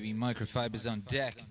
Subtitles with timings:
[0.00, 0.12] baby.
[0.12, 1.44] Microfibers on deck.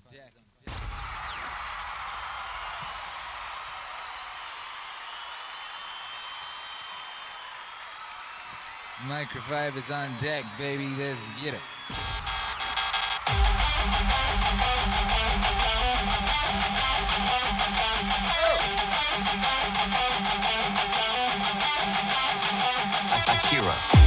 [9.07, 10.89] Microfibers on deck, baby.
[10.99, 11.61] Let's get it.
[23.25, 24.02] Akira.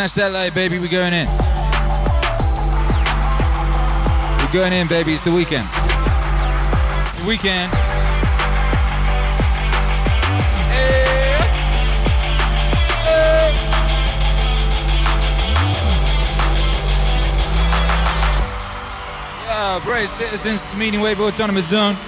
[0.00, 0.78] Smash that light, baby.
[0.78, 1.26] We're going in.
[4.38, 5.12] We're going in, baby.
[5.12, 5.68] It's the weekend.
[5.68, 7.70] The weekend.
[19.84, 21.98] Brave citizens of the Meaning Wave Autonomous Zone.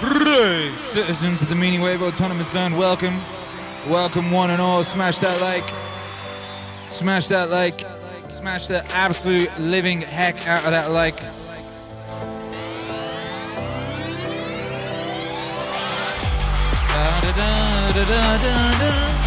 [0.00, 3.20] Brave citizens of the Meaning Wave Autonomous Zone, welcome.
[3.86, 4.82] Welcome, one and all.
[4.82, 5.79] Smash that like.
[7.00, 7.86] Smash that like.
[8.28, 11.16] Smash the absolute living heck out of that like.
[16.92, 17.20] Da,
[17.94, 19.19] da, da,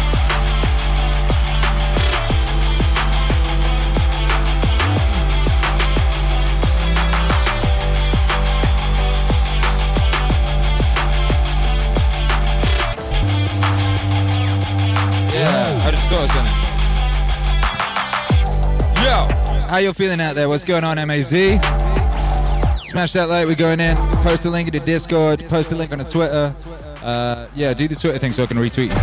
[19.74, 20.48] how you feeling out there?
[20.48, 21.30] What's going on, MAZ?
[21.30, 23.96] Smash that like, we're going in.
[24.22, 26.54] Post a link in the Discord, post a link on the Twitter.
[27.02, 28.94] Uh, yeah, do the Twitter thing so I can retweet you.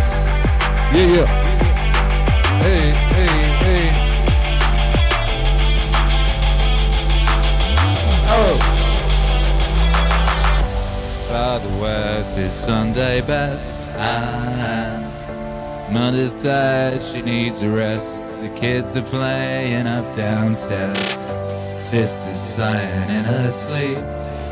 [0.98, 1.26] Yeah, yeah.
[2.62, 3.26] Hey, hey,
[3.60, 3.92] hey.
[8.30, 8.56] Oh.
[11.28, 13.82] Father West is Sunday best.
[13.96, 15.88] Ah.
[15.92, 18.21] Mother's tired, she needs a rest.
[18.62, 20.96] Kids are playing up downstairs.
[21.84, 23.98] Sister's sighing in her sleep.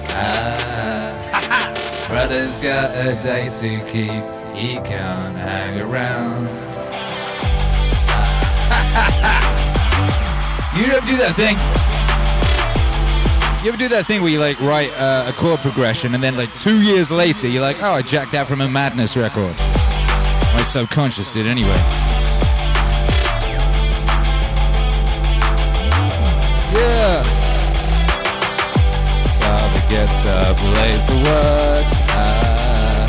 [0.09, 1.73] Ah.
[2.09, 4.25] Brother's got a day to keep.
[4.53, 6.43] He can't hang around.
[10.77, 11.57] you ever do that thing?
[13.65, 16.37] You ever do that thing where you like write uh, a chord progression and then
[16.37, 19.57] like two years later you're like, oh, I jacked that from a Madness record.
[20.53, 22.00] My subconscious did anyway.
[30.51, 31.87] Up late for work.
[32.11, 33.07] Ah.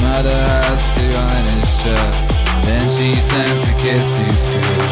[0.00, 2.14] Mother has to iron his shirt.
[2.62, 4.86] Then she sends the kids to school.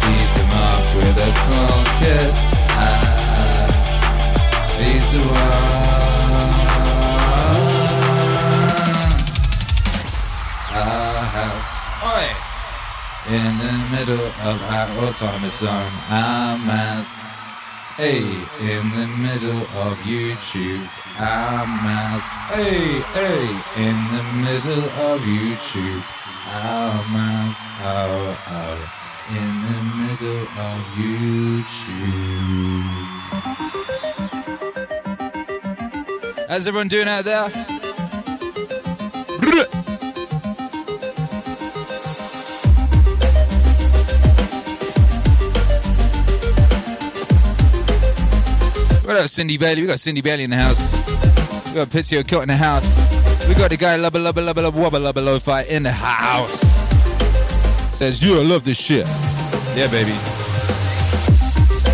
[0.00, 2.36] Sees them off with a small kiss.
[2.76, 3.68] Ah.
[4.74, 5.64] She's the one.
[10.76, 11.74] Our house.
[12.12, 12.26] Oi!
[13.32, 17.13] In the middle of our autonomous zone, I'm as
[17.96, 18.24] Hey,
[18.58, 23.46] in the middle of YouTube, I'm as Hey, hey,
[23.76, 26.02] in the middle of YouTube,
[26.44, 28.78] I'm as oh, oh,
[29.30, 31.44] in the middle of YouTube.
[36.48, 37.83] How's everyone doing out there?
[49.14, 49.82] What up, Cindy Bailey?
[49.82, 50.92] We got Cindy Bailey in the house.
[51.66, 52.98] We got Pizio Kilt in the house.
[53.48, 56.60] We got the guy Lubba Lubba Lubba Lubba Wubba Lubba Lo-Fi in the house.
[57.96, 59.06] Says, you love this shit.
[59.76, 60.10] Yeah, baby.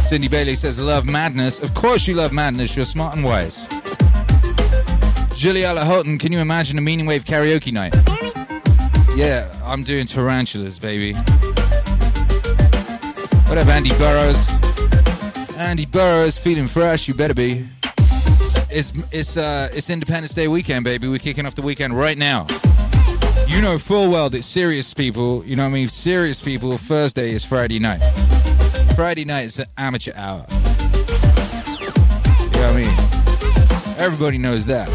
[0.01, 1.63] Cindy Bailey says, love madness.
[1.63, 2.75] Of course you love madness.
[2.75, 3.69] You're smart and wise.
[5.35, 7.95] Juliella Houghton, can you imagine a Meaning Wave karaoke night?
[9.15, 11.13] Yeah, I'm doing tarantulas, baby.
[13.45, 14.70] What up, Andy Burrows?
[15.61, 17.07] Andy Burrows, feeling fresh.
[17.07, 17.69] You better be.
[18.71, 21.07] It's it's uh it's Independence Day weekend, baby.
[21.07, 22.47] We're kicking off the weekend right now.
[23.47, 25.89] You know full well that serious people, you know what I mean?
[25.89, 27.99] Serious people, Thursday is Friday night.
[28.97, 30.47] Friday night is an amateur hour.
[30.49, 30.57] You
[32.53, 33.97] know what I mean?
[33.99, 34.89] Everybody knows that.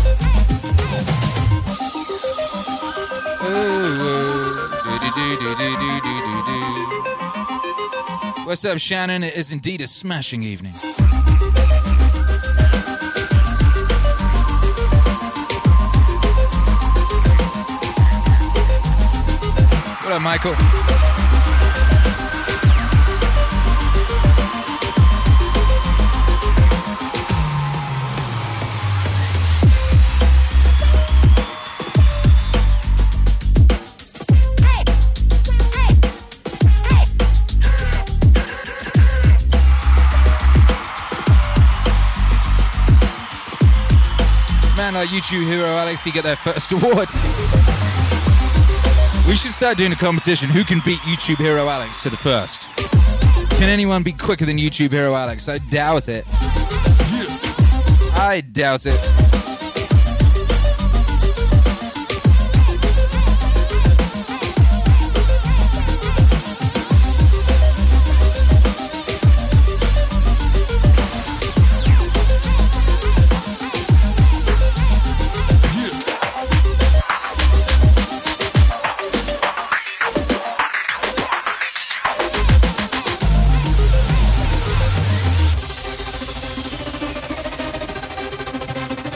[8.45, 9.23] What's up, Shannon?
[9.23, 10.73] It is indeed a smashing evening.
[20.03, 20.84] What up, Michael?
[44.95, 47.09] Man like YouTube hero Alex, he get their first award.
[49.27, 50.49] We should start doing a competition.
[50.49, 52.69] Who can beat YouTube hero Alex to the first?
[53.59, 55.49] Can anyone be quicker than YouTube hero Alex?
[55.49, 56.25] I doubt it.
[58.17, 59.14] I doubt it.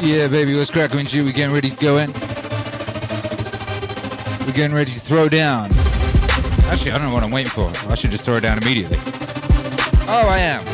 [0.09, 1.23] Yeah, baby, what's cracking with you?
[1.23, 2.11] We getting ready to go in.
[4.44, 5.69] We're getting ready to throw down.
[6.65, 7.71] Actually, I don't know what I'm waiting for.
[7.88, 8.97] I should just throw it down immediately.
[10.07, 10.69] Oh, I am.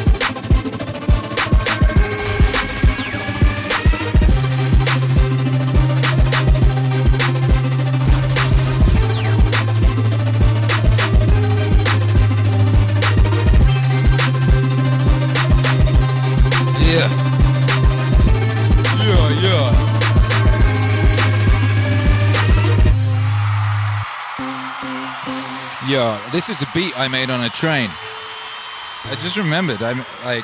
[26.35, 27.89] This is a beat I made on a train.
[27.89, 29.81] I just remembered.
[29.81, 30.43] I'm like,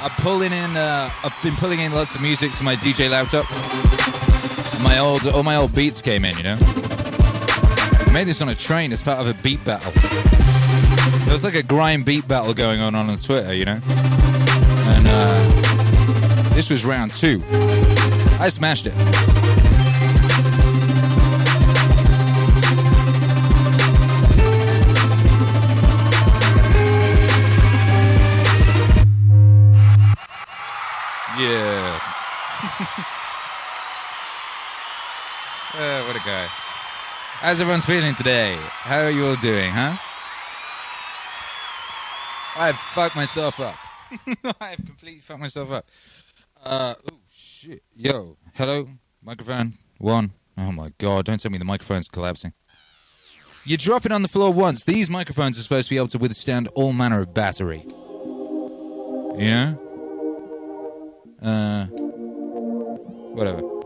[0.00, 0.76] I'm pulling in.
[0.76, 3.50] Uh, I've been pulling in lots of music to my DJ laptop.
[4.80, 6.36] My old, all my old beats came in.
[6.36, 9.90] You know, I made this on a train as part of a beat battle.
[11.24, 13.52] There was like a grime beat battle going on on Twitter.
[13.52, 17.42] You know, and uh, this was round two.
[18.38, 19.37] I smashed it.
[36.26, 36.46] A.
[37.40, 38.56] How's everyone's feeling today?
[38.58, 39.96] How are you all doing, huh?
[42.56, 43.76] I've fucked myself up.
[44.60, 45.86] I've completely fucked myself up.
[46.64, 47.82] Uh, oh shit.
[47.94, 48.88] Yo, hello,
[49.22, 50.32] microphone one.
[50.56, 52.52] Oh my god, don't tell me the microphone's collapsing.
[53.64, 54.84] You drop it on the floor once.
[54.84, 57.84] These microphones are supposed to be able to withstand all manner of battery.
[59.36, 59.78] You know?
[61.42, 61.84] Uh,
[63.34, 63.77] whatever.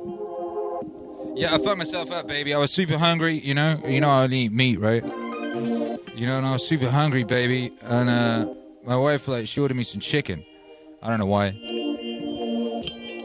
[1.35, 2.53] Yeah, I fucked myself up, baby.
[2.53, 3.81] I was super hungry, you know.
[3.87, 5.03] You know I only eat meat, right?
[5.05, 7.73] You know, and I was super hungry, baby.
[7.83, 10.45] And uh, my wife like she ordered me some chicken.
[11.03, 11.49] I don't know why.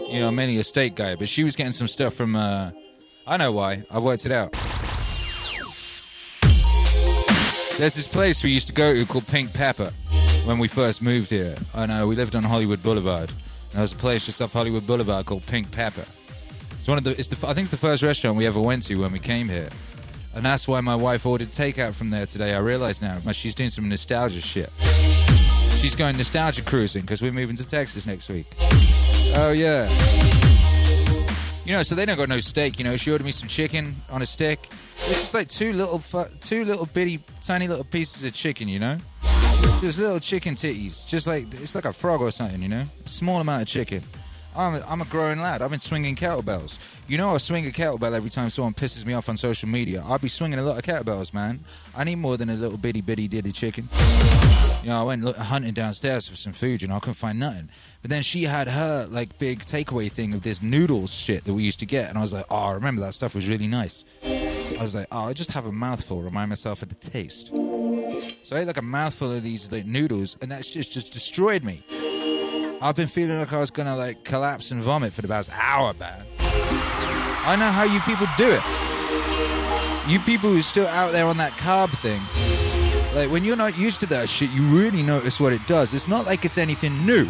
[0.10, 2.36] You know, I'm mainly a steak guy, but she was getting some stuff from.
[2.36, 2.72] Uh,
[3.28, 3.84] I know why.
[3.92, 4.54] I worked it out.
[7.78, 9.92] There's this place we used to go to called Pink Pepper
[10.46, 13.30] when we first moved here, and uh, we lived on Hollywood Boulevard.
[13.30, 16.06] And there was a place just off Hollywood Boulevard called Pink Pepper.
[16.88, 17.20] It's one of the.
[17.20, 17.36] It's the.
[17.46, 19.68] I think it's the first restaurant we ever went to when we came here.
[20.34, 22.56] And that's why my wife ordered takeout from there today.
[22.56, 23.20] I realize now.
[23.34, 24.72] She's doing some nostalgia shit.
[25.82, 28.46] She's going nostalgia cruising because we're moving to Texas next week.
[29.36, 29.90] Oh, yeah.
[31.66, 32.80] You know, so they don't got no steak.
[32.80, 34.70] You know, she ordered me some chicken on a stick.
[34.72, 36.00] It's just like two little,
[36.40, 38.70] two little bitty, tiny little pieces of chicken.
[38.70, 38.98] You know,
[39.82, 41.06] just little chicken titties.
[41.06, 42.62] Just like it's like a frog or something.
[42.62, 44.04] You know, small amount of chicken.
[44.58, 45.62] I'm a, I'm a growing lad.
[45.62, 46.80] I've been swinging kettlebells.
[47.08, 50.04] You know, I swing a kettlebell every time someone pisses me off on social media.
[50.06, 51.60] I'll be swinging a lot of kettlebells, man.
[51.96, 53.88] I need more than a little bitty bitty ditty chicken.
[54.82, 57.70] You know, I went hunting downstairs for some food, you know, I couldn't find nothing.
[58.02, 61.64] But then she had her like big takeaway thing of this noodles shit that we
[61.64, 64.06] used to get, and I was like, oh, I remember that stuff was really nice.
[64.24, 67.48] I was like, oh, I just have a mouthful, remind myself of the taste.
[67.48, 71.64] So I ate like a mouthful of these like noodles, and that just just destroyed
[71.64, 71.84] me.
[72.80, 75.94] I've been feeling like I was gonna like collapse and vomit for the past hour,
[76.00, 76.24] man.
[76.40, 78.62] I know how you people do it.
[80.12, 82.22] You people who are still out there on that carb thing.
[83.16, 85.94] Like when you're not used to that shit, you really notice what it does.
[85.96, 87.28] It's not like it's anything new.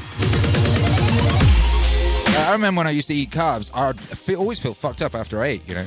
[2.39, 5.47] I remember when I used to eat carbs, I'd always feel fucked up after I
[5.47, 5.85] ate, you know?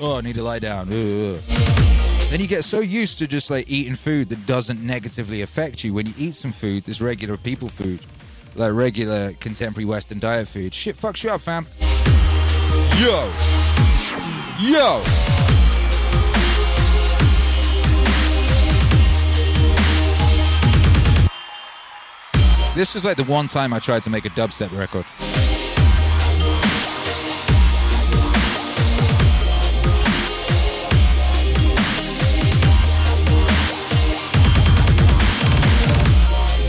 [0.00, 0.88] Oh, I need to lie down.
[0.88, 1.40] Ugh.
[2.30, 5.94] Then you get so used to just like eating food that doesn't negatively affect you.
[5.94, 8.00] When you eat some food that's regular people food,
[8.54, 11.66] like regular contemporary Western diet food, shit fucks you up, fam.
[12.98, 13.30] Yo!
[14.60, 15.02] Yo!
[22.74, 25.04] This was like the one time I tried to make a dubstep record.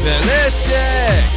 [0.03, 1.28] Ballistic!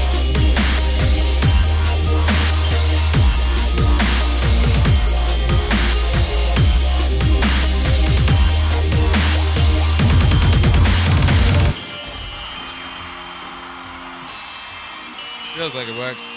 [15.62, 16.28] Feels like it works.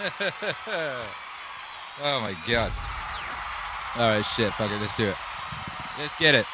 [2.02, 2.72] oh my god.
[3.96, 5.14] Alright, shit, fuck it, let's do it.
[6.00, 6.46] Let's get it.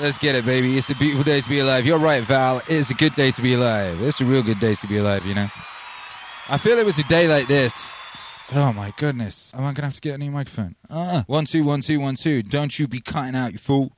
[0.00, 0.76] Let's get it, baby.
[0.76, 1.86] It's a beautiful day to be alive.
[1.86, 2.60] You're right, Val.
[2.66, 4.02] It's a good day to be alive.
[4.02, 5.48] It's a real good day to be alive, you know?
[6.48, 7.92] I feel it was a day like this.
[8.52, 9.54] Oh my goodness.
[9.54, 10.74] Am I gonna have to get a new microphone?
[10.90, 12.42] Uh, one, two, one, two, one, two.
[12.42, 13.95] Don't you be cutting out, you fool.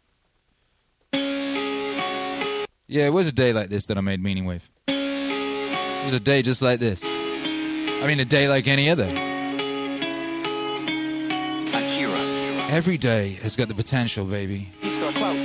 [2.90, 4.66] Yeah, it was a day like this that I made Meaning Wave.
[4.86, 7.04] It was a day just like this.
[7.04, 9.04] I mean, a day like any other.
[11.76, 12.18] Akira.
[12.70, 14.72] Every day has got the potential, baby.
[14.80, 15.36] He's got clout.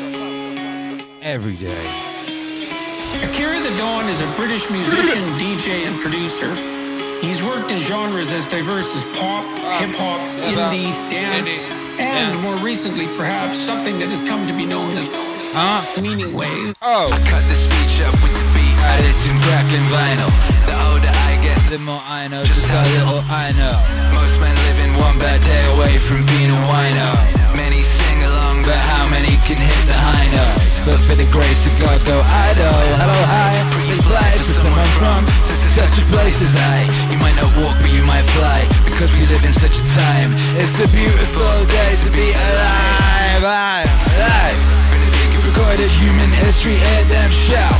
[1.22, 1.86] Every day.
[3.28, 6.56] Akira the Don is a British musician, DJ, and producer.
[7.20, 12.38] He's worked in genres as diverse as pop, um, hip hop, indie, dance, indie, and
[12.38, 12.42] dance.
[12.42, 15.10] more recently, perhaps, something that has come to be known as
[15.54, 15.86] Huh?
[16.02, 16.74] meaning wave.
[16.82, 17.14] Oh.
[17.14, 18.74] I cut the speech up with the beat.
[18.82, 20.34] Added some cracking vinyl.
[20.66, 23.78] The older I get, The more I know, just how little I know.
[24.18, 27.10] most men living one bad day away from being a wino.
[27.54, 30.82] Many sing along, but how many can hit the high notes?
[30.90, 32.74] But for the grace of God, go idle.
[32.98, 33.54] Hello, hi.
[33.78, 35.22] Free flight to someone from
[35.78, 36.90] such a place as I.
[37.14, 38.66] You might not walk, but you might fly.
[38.90, 40.34] Because we live in such a time.
[40.58, 43.46] It's a beautiful day to be alive.
[43.46, 44.93] I'm alive.
[45.44, 47.76] Recorded human history, hear them shout.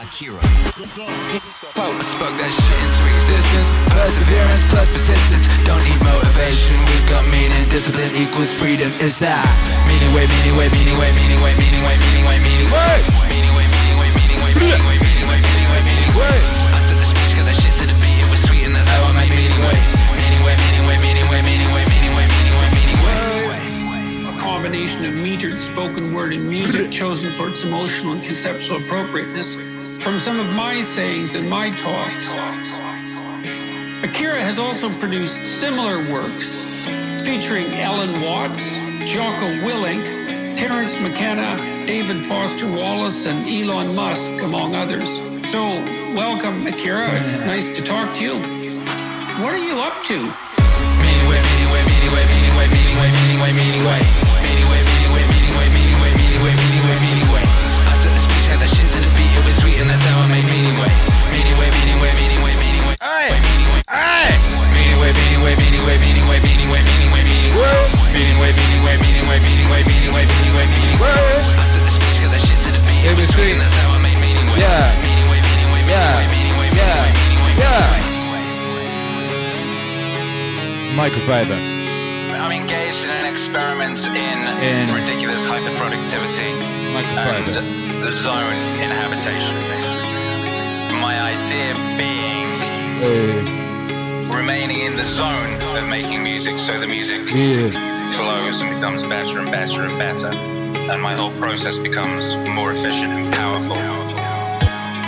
[0.00, 0.40] Akira.
[0.40, 3.68] I spoke that shit into existence.
[3.92, 5.44] Perseverance plus persistence.
[5.68, 6.74] Don't need motivation.
[6.88, 7.60] We've got meaning.
[7.68, 8.88] Discipline equals freedom.
[9.04, 9.44] Is that
[9.84, 12.92] meaning wave, meaning wave, meaning wave, meaning wave, meaning wave, meaning wave, meaning wave,
[13.28, 16.44] meaning wave, meaning wave, meaning wave, meaning wave, meaning wave, meaning wave, meaning wave.
[16.72, 18.18] I took the speech, got that shit to the beat.
[18.24, 20.17] It was sweet, and that's how I made meaning wave.
[24.68, 29.54] Combination of metered spoken word and music chosen for its emotional and conceptual appropriateness
[30.04, 32.26] from some of my sayings and my talks.
[34.04, 36.84] Akira has also produced similar works
[37.24, 38.76] featuring Alan Watts,
[39.10, 40.04] Jocko Willink,
[40.58, 45.16] Terence McKenna, David Foster Wallace, and Elon Musk, among others.
[45.50, 45.64] So,
[46.14, 47.08] welcome, Akira.
[47.22, 48.34] It's nice to talk to you.
[49.42, 50.16] What are you up to?
[50.18, 53.86] Meaning wave, meaning wave, meaning wave, meaning wave, meaning wave, meaning wave, meaning wave.
[53.86, 54.27] Meaning wave,
[68.08, 68.16] way.
[68.16, 71.60] Meaning wave, meaning wave, meaning wave, meaning wave, meaning wave, meaning wave, meaning wave.
[71.60, 73.92] I took the speech, got that shit to the beat, it was sweet, that's how
[73.92, 74.64] I made meaning wave.
[74.64, 74.96] Yeah.
[75.04, 78.06] Meaning wave, meaning wave, meaning wave, meaning wave, meaning wave, Yeah.
[80.98, 81.58] Microfiber.
[82.34, 83.98] I'm engaged in an experiment.
[84.04, 86.50] in, in ridiculous hyperproductivity
[86.98, 89.54] and the zone inhabitation.
[91.00, 92.48] My idea being
[93.04, 97.97] uh, remaining in the zone of making music so the music yeah.
[98.14, 100.36] Flows and becomes better and better and better.
[100.90, 103.76] And my whole process becomes more efficient and powerful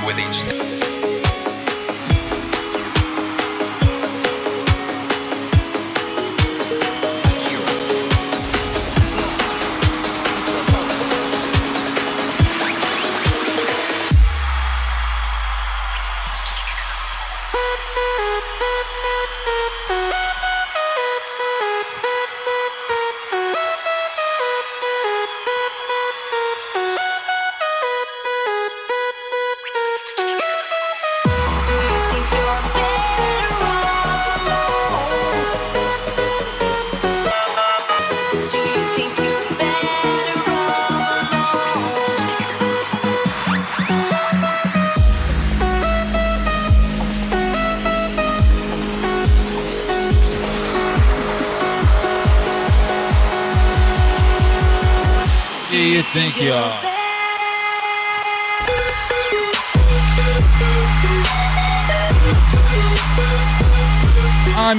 [0.06, 0.89] with each.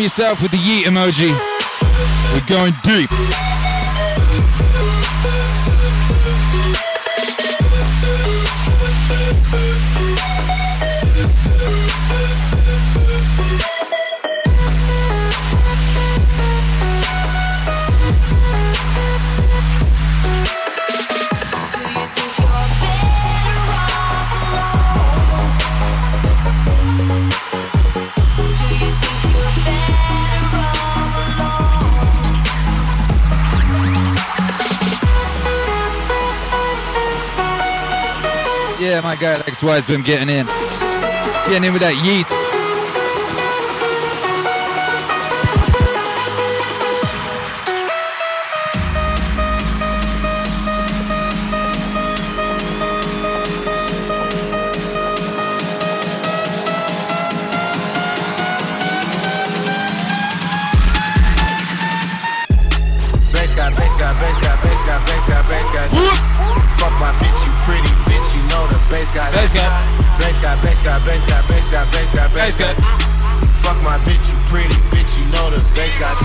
[0.01, 1.31] Yourself with the yeet emoji.
[2.33, 3.50] We're going deep.
[39.11, 40.45] My guy Lex Wise been getting in.
[41.49, 42.50] Getting in with that yeet.
[72.41, 72.75] face cut.
[73.61, 76.17] Fuck my bitch, you pretty bitch, you know the base got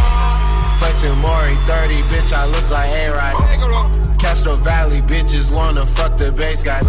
[0.80, 4.18] Flexin' Maury 30, bitch, I look like A-Rod.
[4.18, 6.80] Castro Valley bitches wanna fuck the base guy.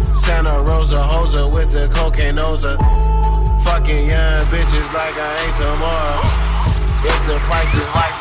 [0.00, 2.76] Santa Rosa hoser with the cocaine noser.
[3.64, 6.20] Fucking young bitches like I ain't tomorrow.
[7.04, 8.16] It's the price is like,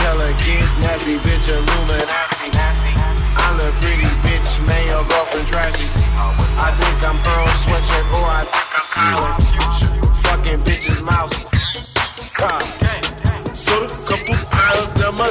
[0.00, 2.48] tell a kid nappy, bitch, Illuminati.
[3.44, 5.95] I'm the pretty bitch, man, your girlfriend trashy.
[6.58, 9.92] I think I'm Earl Sweatshirt or I think I'm Colin Future.
[10.24, 11.46] Fucking bitches' mouse.
[13.52, 15.28] So a couple piles of my.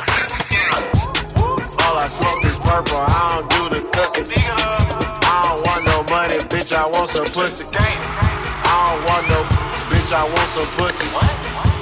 [1.82, 3.02] All I smoke is purple.
[3.02, 4.28] I don't do the cooking.
[4.30, 6.76] I don't want no money, bitch.
[6.76, 7.66] I want some pussy.
[7.74, 9.42] I don't want no
[9.90, 10.14] bitch.
[10.14, 11.10] I want some pussy.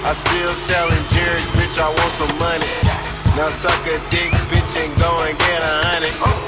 [0.07, 1.79] I still selling Jerry, bitch.
[1.79, 2.67] I want some money.
[3.35, 6.42] Now suck a dick, bitch, and go and get a honey.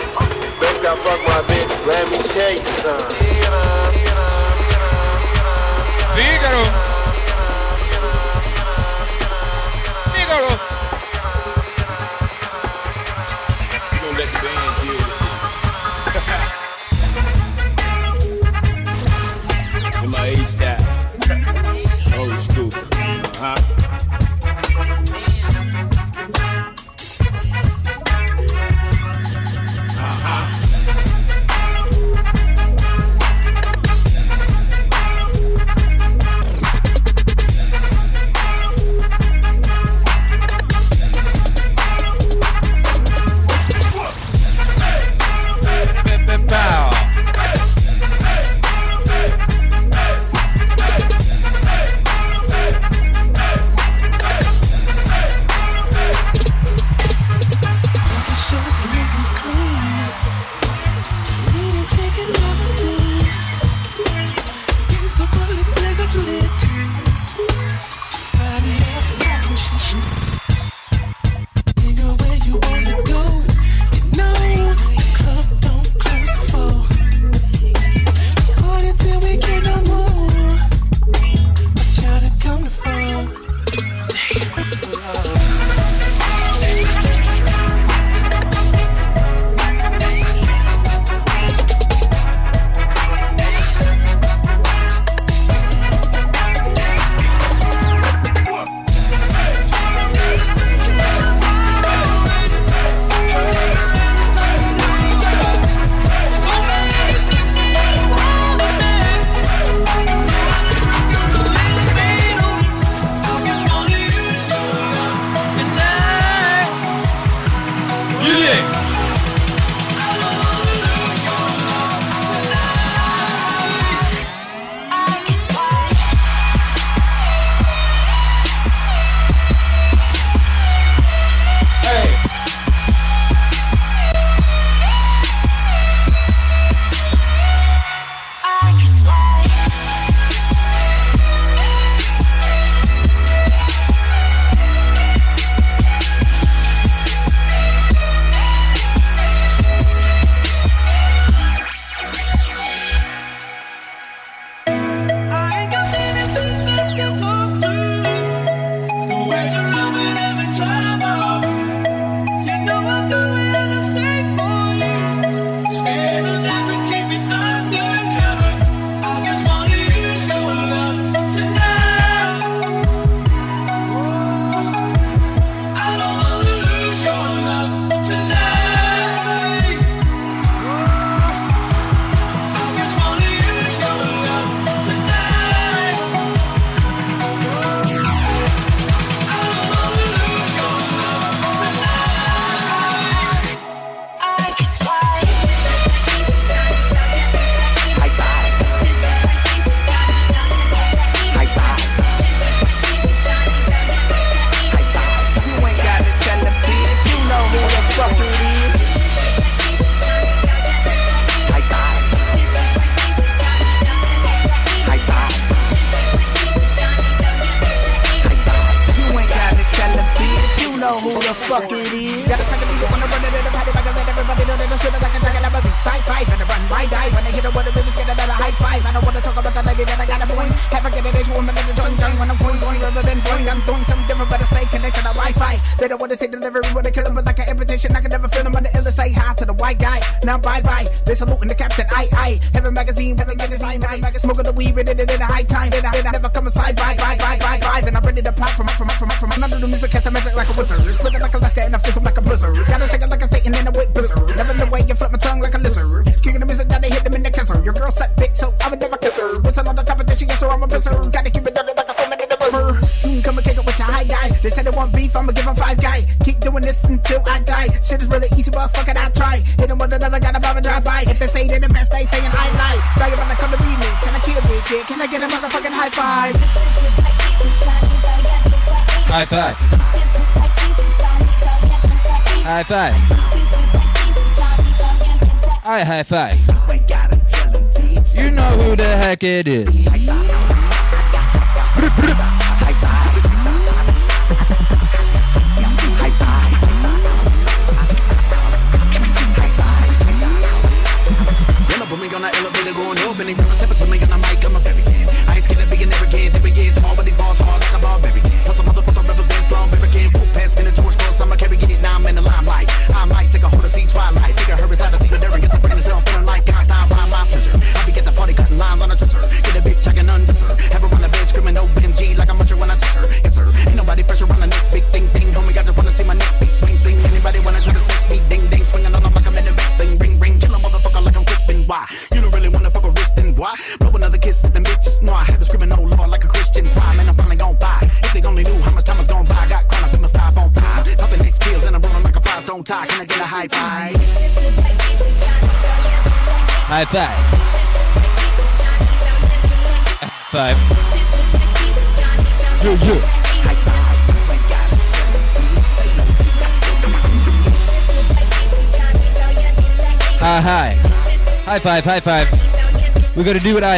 [0.85, 1.85] bitch, I fuck my bitch.
[1.85, 3.25] Let me tell you something.
[6.15, 6.84] Fígaro.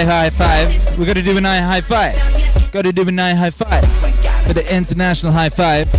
[0.06, 0.98] high high five.
[0.98, 2.16] We gotta do a nine high five.
[2.72, 3.84] Gotta do a nine high five
[4.46, 5.90] for the international high five.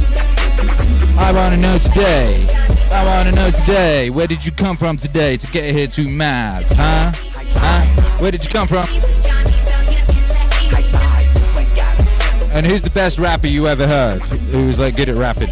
[1.19, 2.47] I wanna know today.
[2.93, 4.11] I wanna know today.
[4.11, 6.71] Where did you come from today to get here to Mars?
[6.71, 7.13] Huh?
[7.57, 8.19] Huh?
[8.19, 8.87] Where did you come from?
[12.51, 14.23] And who's the best rapper you ever heard?
[14.23, 15.51] Who's like good at rapping?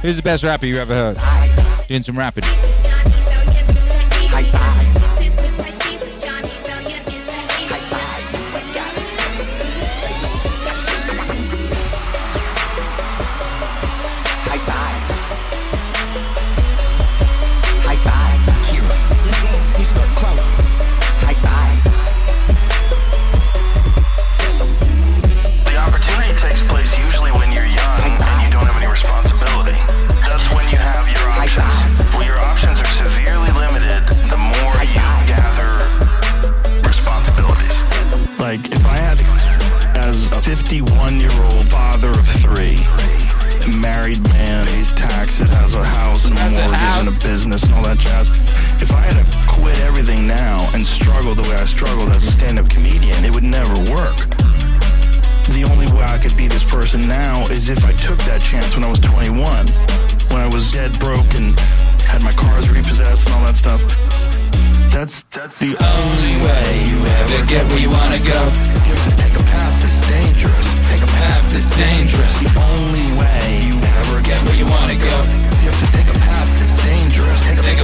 [0.00, 1.86] Who's the best rapper you ever heard?
[1.88, 2.44] Doing some rapping.
[47.54, 48.30] business and all that jazz.
[48.82, 52.32] If I had to quit everything now and struggle the way I struggled as a
[52.32, 54.18] stand-up comedian, it would never work.
[55.54, 58.74] The only way I could be this person now is if I took that chance
[58.74, 59.38] when I was 21,
[60.34, 61.54] when I was dead broke and
[62.02, 63.82] had my cars repossessed and all that stuff.
[64.90, 68.40] That's that's the only way you ever get where you wanna go.
[68.86, 70.66] You have to take a path that's dangerous.
[70.90, 72.32] Take a path that's dangerous.
[72.42, 75.16] The only way you ever get where you wanna go.
[75.62, 76.33] You have to take a path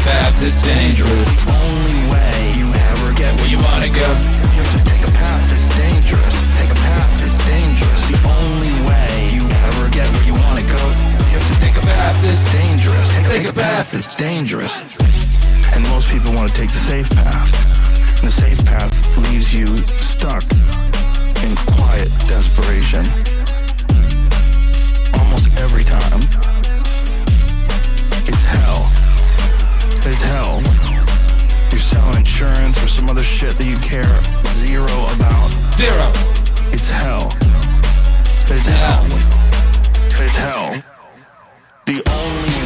[0.00, 1.24] a path is dangerous.
[1.36, 4.08] The only way you ever get where you wanna go.
[4.54, 6.34] You have to take a path that's dangerous.
[6.56, 8.00] Take a path that's dangerous.
[8.08, 10.82] The only way you ever get where you wanna go.
[11.30, 13.08] You have to take a path that's dangerous.
[13.08, 14.82] Take, take a path that's dangerous.
[15.74, 17.50] And most people wanna take the safe path.
[18.18, 18.92] And the safe path
[19.28, 19.66] leaves you
[19.98, 20.44] stuck
[21.44, 23.04] in quiet desperation.
[25.18, 26.59] Almost every time.
[30.02, 30.62] It's hell.
[31.70, 34.20] You're selling insurance or some other shit that you care
[34.54, 35.50] zero about.
[35.76, 36.10] Zero.
[36.72, 37.26] It's hell.
[38.50, 39.06] It's hell.
[40.24, 40.82] It's hell.
[41.86, 42.59] The only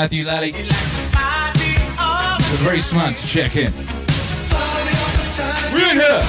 [0.00, 0.52] Matthew Lally.
[0.54, 0.70] It's
[2.62, 3.72] very smart to check in.
[5.72, 6.22] We're in here!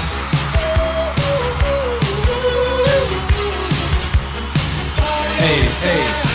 [5.37, 6.28] Hey, hey.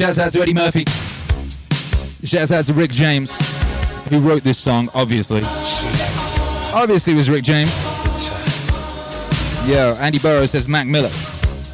[0.00, 0.86] Shouts out to Eddie Murphy.
[2.26, 3.36] Shouts out to Rick James,
[4.08, 5.42] who wrote this song, obviously.
[6.72, 7.70] Obviously, it was Rick James.
[9.68, 11.10] Yo, Andy Burrows says Mac Miller.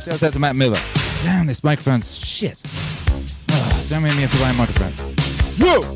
[0.05, 0.79] Shouts out to Mac Miller.
[1.23, 2.61] Damn, this microphone's shit.
[3.51, 4.93] Oh, don't make me have to buy a microphone.
[5.61, 5.96] Whoa!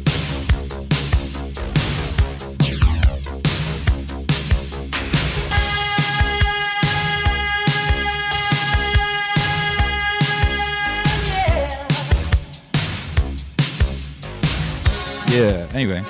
[15.81, 16.01] Anyway.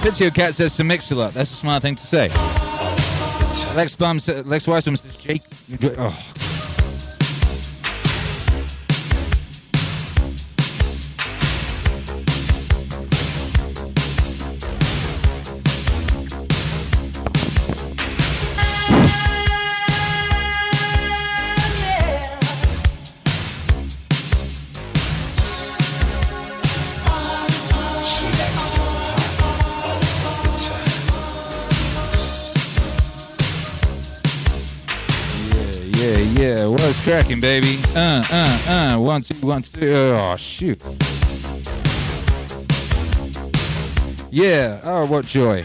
[0.00, 1.34] Fitzio Cat says to mix a lot.
[1.34, 2.28] That's a smart thing to say.
[3.76, 5.42] Lex Bum, Lex Weissman says Jake.
[5.98, 6.16] Oh,
[37.28, 37.78] cracking, baby.
[37.94, 38.98] Uh, uh, uh.
[38.98, 40.14] One, two, one, two.
[40.14, 40.82] Oh, shoot.
[44.30, 44.80] Yeah.
[44.84, 45.64] Oh, what joy.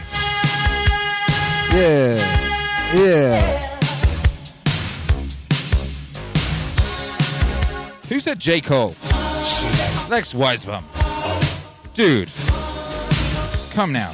[1.72, 2.16] Yeah.
[2.94, 3.60] Yeah.
[8.08, 8.60] Who said J.
[8.60, 8.94] Cole?
[10.10, 10.84] Lex Weisbaum.
[11.94, 12.30] Dude.
[13.72, 14.12] Come now.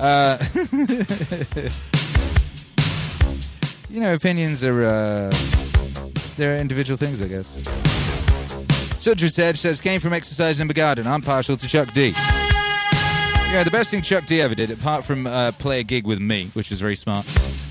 [0.00, 0.38] Uh,
[3.90, 4.84] you know, opinions are.
[4.84, 5.53] Uh,
[6.36, 7.46] they're individual things, I guess.
[9.00, 11.06] Sudra Edge says, came from exercise in the garden.
[11.06, 12.12] I'm partial to Chuck D.
[13.54, 16.20] Yeah, the best thing Chuck D ever did, apart from uh, play a gig with
[16.20, 17.24] me, which was very smart,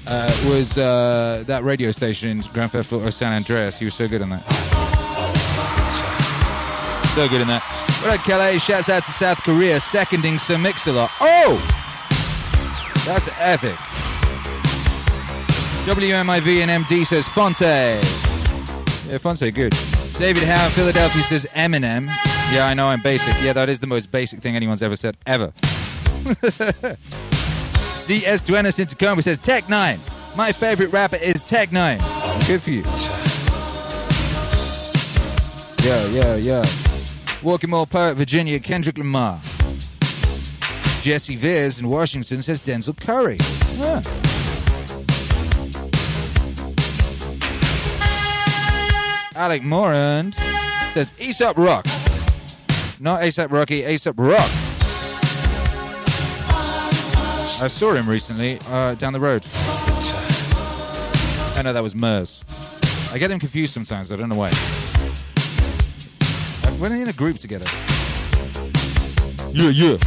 [0.07, 3.79] uh, was uh, that radio station in Grand Theft Auto San Andreas.
[3.79, 4.43] He was so good on that.
[7.15, 7.63] So good in that.
[8.01, 8.59] What up, Kelly?
[8.59, 11.11] Shouts out to South Korea, seconding Sir Mix-a-Lot.
[11.19, 11.57] Oh!
[13.05, 13.75] That's epic.
[15.85, 18.22] WMIV and MD says Fonte.
[19.13, 19.71] Yeah, Fonse, good.
[20.17, 22.07] David Howe, Philadelphia says Eminem.
[22.51, 23.39] Yeah, I know I'm basic.
[23.43, 25.53] Yeah, that is the most basic thing anyone's ever said, ever.
[28.07, 29.99] DS Duenas in Tacoma says Tech N9ne.
[30.35, 32.47] My favorite rapper is Tech N9ne.
[32.47, 32.81] Good for you.
[35.87, 36.65] Yeah, yeah, yeah.
[37.43, 39.39] Walking Mall Poet, Virginia, Kendrick Lamar.
[41.03, 43.37] Jesse Veers in Washington says Denzel Curry.
[43.77, 44.01] Yeah.
[49.43, 50.35] Alec Morand
[50.91, 51.85] says Aesop Rock.
[53.01, 54.49] Not ASAP Rocky, Aesop Rock.
[57.61, 59.43] I saw him recently uh, down the road.
[61.57, 62.41] I know that was Murs.
[63.11, 64.53] I get him confused sometimes, I don't know why.
[66.79, 67.65] When are in a group together?
[69.51, 69.97] Yeah, yeah.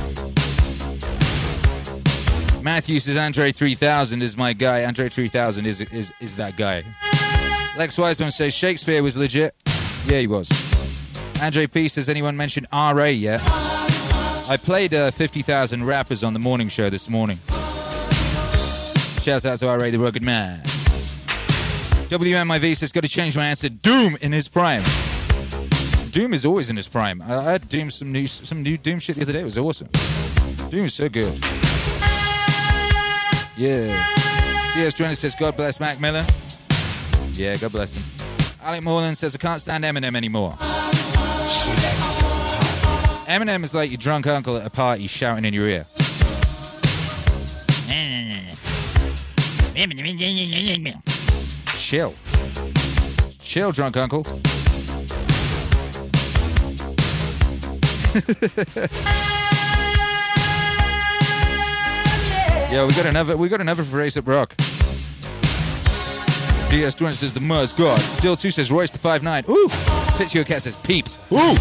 [2.62, 4.86] Matthew says Andre 3000 is my guy.
[4.86, 6.84] Andre 3000 is is is that guy.
[7.76, 9.54] Lex Wiseman says Shakespeare was legit.
[10.06, 10.48] Yeah, he was.
[11.42, 13.40] Andre P says anyone mentioned RA yet?
[13.44, 17.38] I played uh, 50,000 rappers on the morning show this morning.
[19.20, 20.62] Shouts out to RA the Rugged Man.
[22.08, 23.68] WMIV says got to change my answer.
[23.68, 24.82] Doom in his prime.
[26.12, 27.20] Doom is always in his prime.
[27.20, 29.40] I, I had Doom some new some new Doom shit the other day.
[29.40, 29.88] It was awesome.
[30.70, 31.38] Doom is so good.
[33.58, 34.14] Yeah.
[34.74, 36.24] DS Journey says, God bless Mac Miller.
[37.36, 38.02] Yeah, God bless him.
[38.62, 40.54] Alec Morland says, I can't stand Eminem anymore.
[43.28, 45.86] Eminem is like your drunk uncle at a party shouting in your ear.
[51.76, 52.14] Chill.
[53.38, 54.24] Chill, drunk uncle.
[62.68, 63.36] Yeah, we got another.
[63.36, 64.52] We got another for Ace Rock.
[66.76, 67.98] DS Dwayne says the Muzz God.
[68.20, 69.44] Dill two says Royce the five nine.
[69.48, 69.66] Ooh.
[70.18, 71.06] Pitsio Cat says peep.
[71.32, 71.56] Ooh.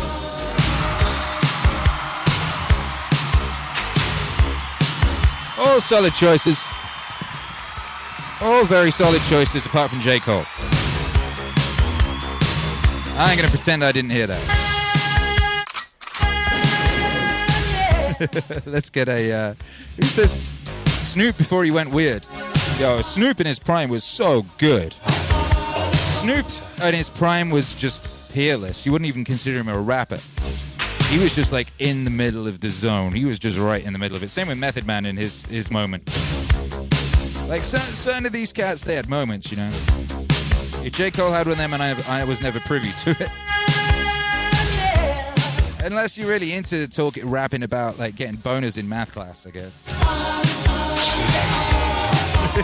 [5.57, 6.67] All solid choices.
[8.41, 10.43] All very solid choices, apart from J Cole.
[13.17, 14.41] I ain't gonna pretend I didn't hear that.
[18.65, 19.31] Let's get a.
[19.31, 19.53] Uh,
[19.95, 20.29] who said
[20.89, 22.27] Snoop before he went weird.
[22.79, 24.91] Yo, Snoop in his prime was so good.
[24.91, 26.45] Snoop
[26.83, 28.85] in his prime was just peerless.
[28.85, 30.19] You wouldn't even consider him a rapper.
[31.05, 33.13] He was just like in the middle of the zone.
[33.13, 34.29] He was just right in the middle of it.
[34.29, 36.05] Same with Method Man in his his moment.
[37.47, 39.71] Like certain, certain of these cats, they had moments, you know.
[40.83, 43.29] If J Cole had one of them, and I, I was never privy to it.
[45.85, 49.85] Unless you're really into talking, rapping about like getting boners in math class, I guess.
[52.55, 52.61] All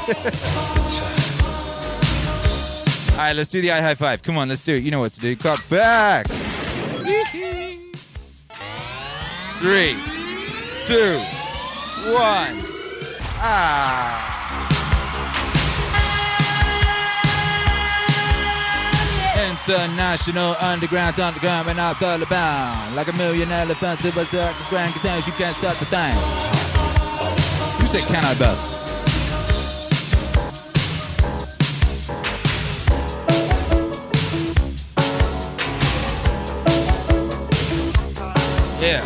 [3.18, 4.24] right, let's do the eye high five.
[4.24, 4.84] Come on, let's do it.
[4.84, 5.36] You know what to do.
[5.36, 6.28] Cut back.
[9.60, 9.96] Three,
[10.86, 11.18] two,
[12.16, 12.56] one.
[13.44, 14.30] Ah.
[19.50, 22.96] International underground, underground, and not the about.
[22.96, 26.16] Like a million elephants, was a grand contains, you can't stop the thing.
[27.80, 28.91] Who said, Can I bust?
[38.92, 39.00] Yeah.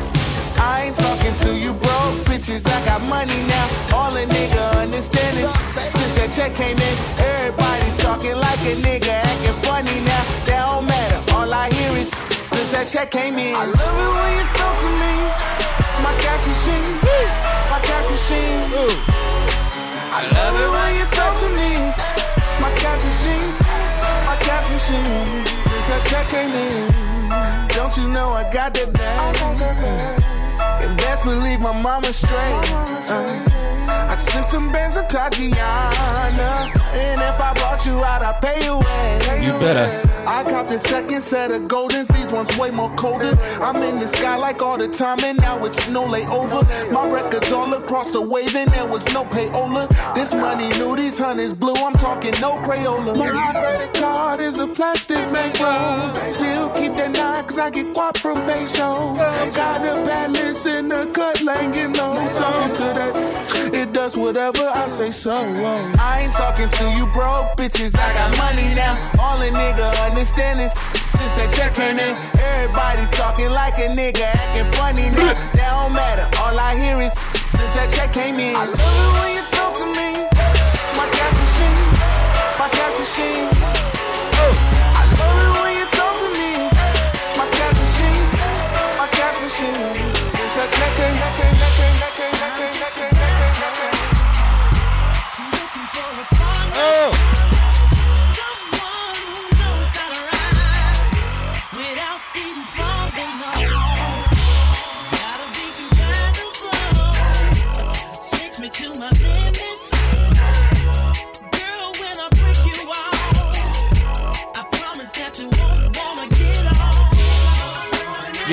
[0.57, 2.65] I ain't talking to you broke bitches.
[2.65, 3.93] I got money now.
[3.93, 5.45] All a nigga understand it.
[5.77, 10.23] Since that check came in, everybody talking like a nigga acting funny now.
[10.49, 11.21] That don't matter.
[11.37, 12.09] All I hear is
[12.49, 13.53] since that check came in.
[13.53, 15.13] I love it when you talk to me.
[16.01, 16.97] My cash machine.
[17.69, 18.65] My cash machine.
[20.17, 21.71] I love it when you talk to me.
[22.57, 23.53] My cash machine.
[24.25, 25.45] My cash machine.
[25.45, 26.94] Since that check came in.
[27.75, 30.24] Don't you know I got that bag?
[31.15, 32.71] Best believe my mama straight.
[33.07, 33.41] Uh,
[33.87, 35.55] I sent some bands of Tatiana.
[36.91, 39.45] And if I brought you out, I'd pay you way.
[39.45, 39.87] You better.
[40.27, 42.13] I got the second set of Goldens.
[42.13, 43.37] These ones way more colder.
[43.61, 46.63] I'm in the sky like all the time, and now it's no layover.
[46.91, 49.87] My records all across the wave, and there was no payola.
[50.15, 51.75] This money new, these honeys blue.
[51.75, 53.15] I'm talking no Crayola.
[53.15, 56.33] My credit card is a plastic bankroll.
[56.33, 59.13] Still keep that nine, cause I get guap from Bay Show.
[59.55, 62.13] Got a palace in the cut, laying low.
[62.33, 63.73] Talking to that.
[63.73, 65.33] It does whatever I say so.
[65.99, 67.95] I ain't talking to you broke bitches.
[67.95, 68.95] I got money now.
[69.19, 74.21] All a nigga understand is since that check came in, everybody talking like a nigga
[74.21, 75.33] acting funny now.
[75.53, 76.29] That don't matter.
[76.41, 78.55] All I hear is since that check came in.
[78.55, 80.27] I love it when you talk to me.
[80.97, 81.79] My cash machine,
[82.59, 83.64] my cash machine.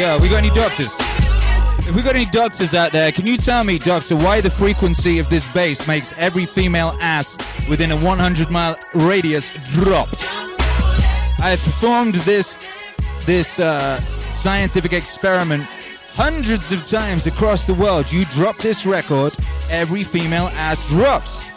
[0.02, 0.92] Yeah, we got any doctors?
[1.88, 5.20] If we got any doctors out there, can you tell me, doctor, why the frequency
[5.20, 7.38] of this bass makes every female ass
[7.68, 10.08] within a 100 mile radius drop?
[11.38, 12.56] I have performed this
[13.26, 15.62] this uh, scientific experiment
[16.14, 18.10] hundreds of times across the world.
[18.10, 19.36] You drop this record,
[19.70, 21.51] every female ass drops.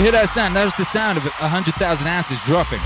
[0.00, 0.56] You hear that sound.
[0.56, 2.80] That's the sound of 100,000 asses dropping.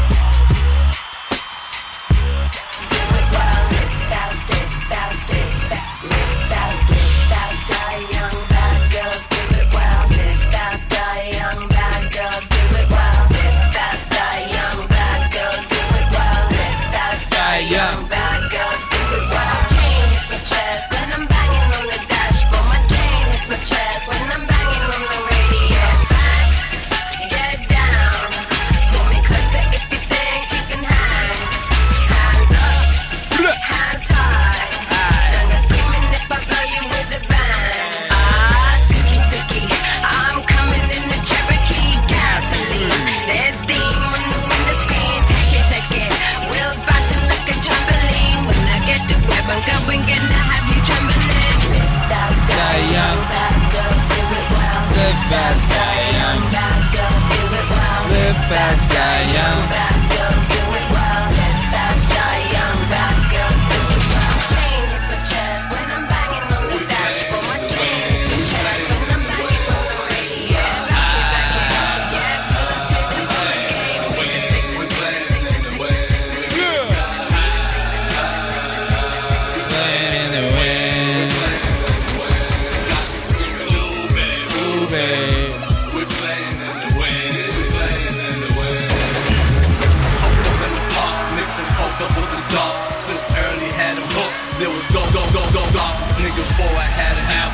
[58.48, 58.83] fast.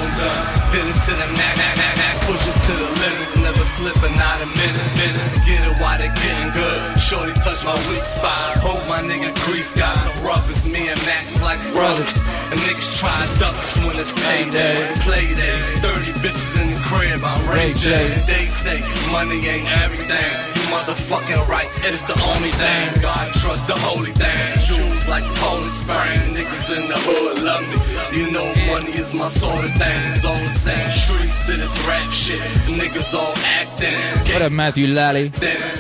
[0.01, 0.73] album done.
[0.73, 3.29] Been it to the max, max, max, max, push it to the limit.
[3.43, 5.45] Never slipping, not a minute, minute.
[5.45, 7.00] Get it while they're getting good.
[7.11, 8.59] Shorty touch my weak spot.
[8.59, 12.23] Hope my nigga Grease got some rough as Me and Max like brothers.
[12.55, 14.79] And niggas try ducks when it's payday.
[15.03, 15.59] Playday.
[15.83, 17.19] 30 bitches in the crib.
[17.25, 18.15] I'm Ray J.
[18.29, 18.79] They say
[19.11, 20.31] money ain't everything.
[20.55, 21.67] You motherfucking right.
[21.83, 23.03] It's the only thing.
[23.03, 24.55] God trust the holy thing.
[24.63, 26.15] Jewels like Poland Spring.
[26.39, 27.91] Niggas in the hood love me.
[28.17, 30.01] You know money is my sort of thing.
[30.15, 30.91] It's all the same.
[30.93, 32.39] Streets to this rap shit.
[32.71, 33.99] Niggas all acting.
[34.33, 35.31] What up, Matthew Lally?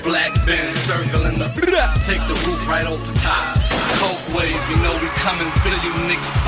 [0.03, 1.31] Black Ben circle the
[2.07, 3.59] Take the roof right off the top.
[4.01, 6.47] Coke wave, you know we coming for you niggas.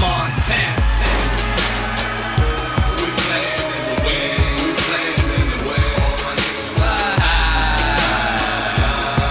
[0.00, 0.74] Montana.
[2.98, 4.38] We playing in the wind.
[4.62, 5.96] We playing in the wind.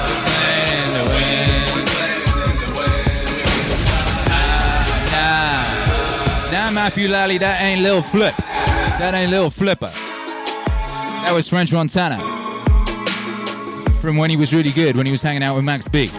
[0.08, 0.32] We
[0.78, 2.92] in the wind.
[6.52, 6.72] Nah.
[6.72, 8.36] Matthew Lally, that ain't Lil Flip.
[9.00, 9.92] That ain't Lil Flipper.
[11.26, 12.31] That was French Montana
[14.02, 16.10] from when he was really good, when he was hanging out with Max B.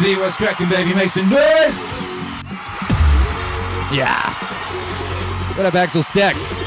[0.00, 0.92] See what's cracking, baby?
[0.92, 1.78] Make some noise!
[3.92, 4.34] Yeah.
[5.54, 6.63] What up, Axel Stacks?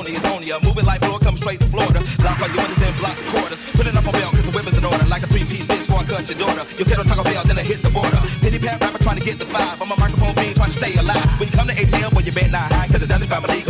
[0.00, 0.58] Tony is on ya.
[0.64, 2.00] Moving like Florida, coming straight to Florida.
[2.24, 3.60] Lock all your windows and block the quarters.
[3.76, 5.04] Putting up a bail, cause the is in order.
[5.12, 6.64] Like a three piece bitch, before I cut your daughter.
[6.80, 8.16] Your kettle Taco Bell, then I hit the border.
[8.40, 9.76] Pity pat rapper trying to get the vibe.
[9.82, 11.28] I'm a microphone being trying to stay alive.
[11.38, 13.69] When you come to ATL, well, you bet not high, cause it doesn't find legal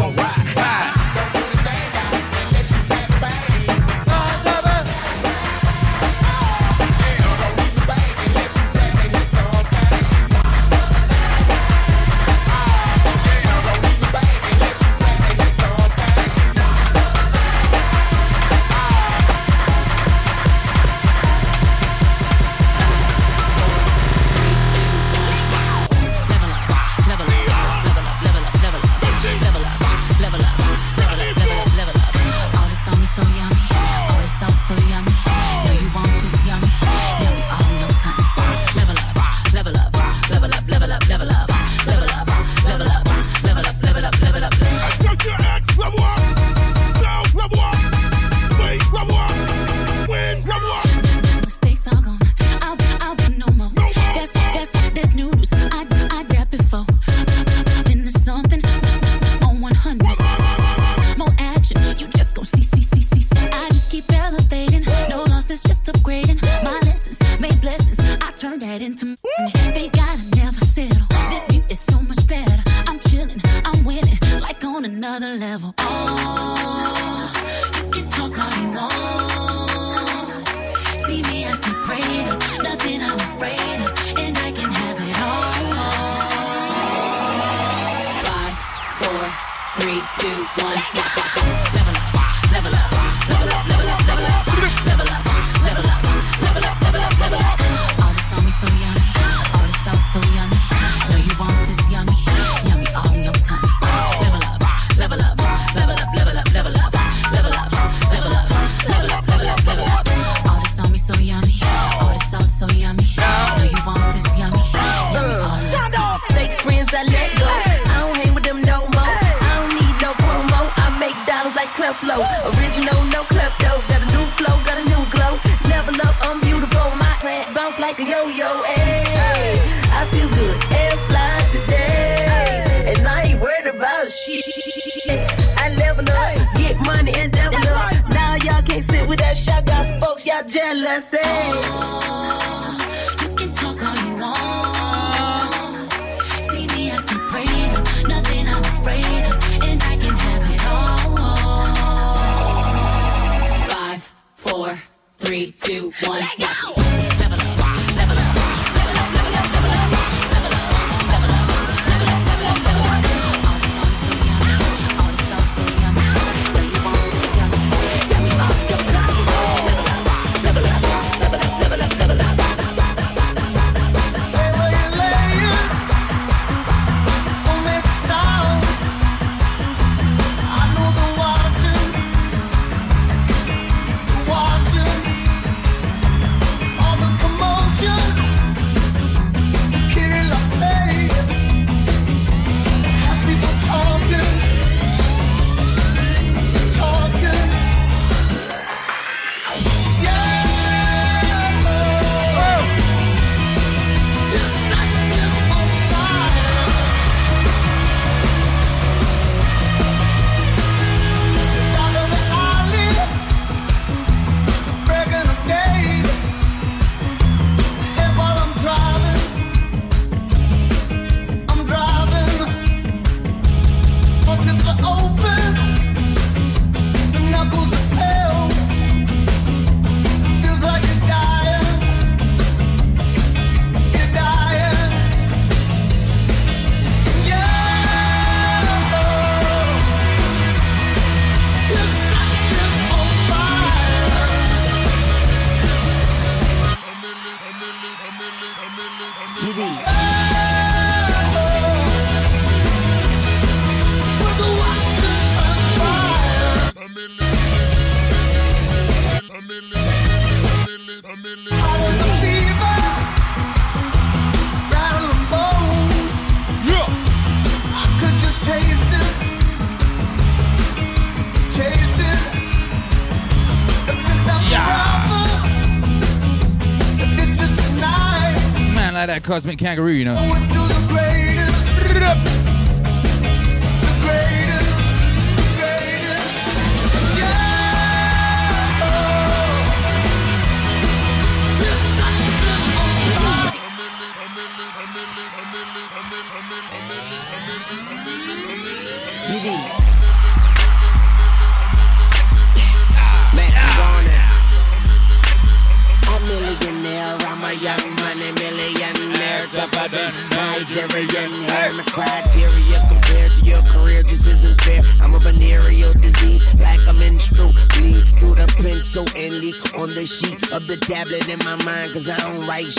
[279.31, 280.60] cosmic kangaroo, you know.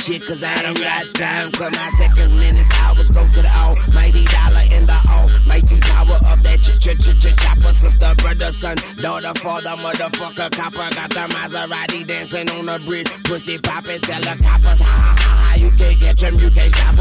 [0.02, 1.52] Shit, cause I don't got time.
[1.52, 6.44] Cause my seconds, minutes, hours go to the almighty dollar and the almighty power of
[6.44, 7.74] that ch ch ch ch chopper.
[7.74, 10.90] Sister, brother, son, daughter, father, motherfucker, copper.
[10.96, 13.10] Got the Maserati dancing on the bridge.
[13.24, 15.56] Pussy poppin', tell the coppers, ha ha ha ha.
[15.56, 17.01] You can't catch 'em, you can't stop 'em.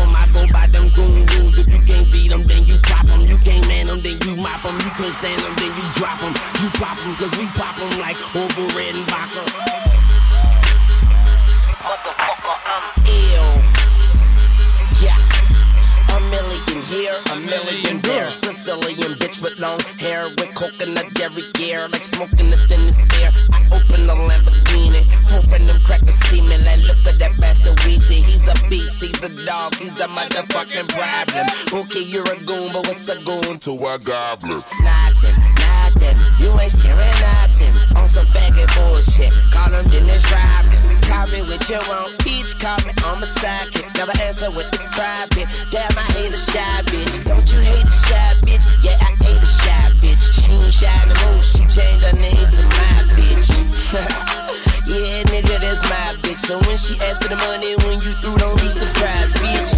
[32.25, 34.63] You're a goon, but what's a goon to a gobbler?
[34.83, 36.17] Nothing, nothing.
[36.39, 37.73] You ain't scaring nothing.
[37.97, 39.33] On some faggot bullshit.
[39.53, 41.01] Call him Dennis Rodman.
[41.09, 43.89] Call me with your own peach, call me on my sidekick.
[43.97, 45.49] Never answer with it's private.
[45.71, 47.25] Damn, I hate a shy bitch.
[47.25, 48.65] Don't you hate a shy bitch?
[48.85, 50.23] Yeah, I hate a shy bitch.
[50.45, 51.43] She ain't shy no more.
[51.43, 53.49] She changed her name to my bitch.
[54.87, 56.41] yeah, nigga, that's my bitch.
[56.45, 59.73] So when she asks for the money, when you through, don't be surprised, bitch.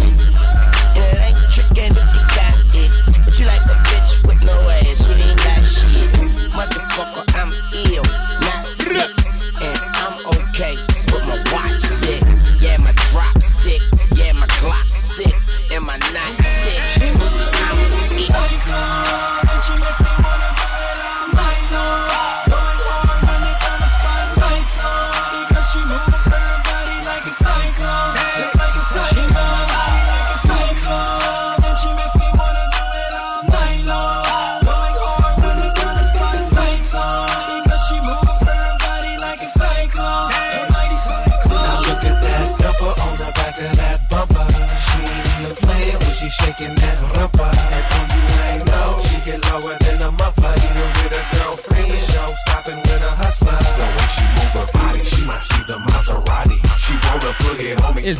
[0.95, 1.42] And it ain't
[6.93, 7.72] Motherfucker, I'm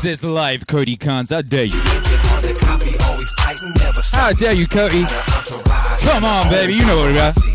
[0.04, 1.30] this live, Cody Cons?
[1.30, 1.82] How dare you?
[4.12, 5.06] How dare you, Cody?
[6.02, 7.53] Come on, baby, you know what we got.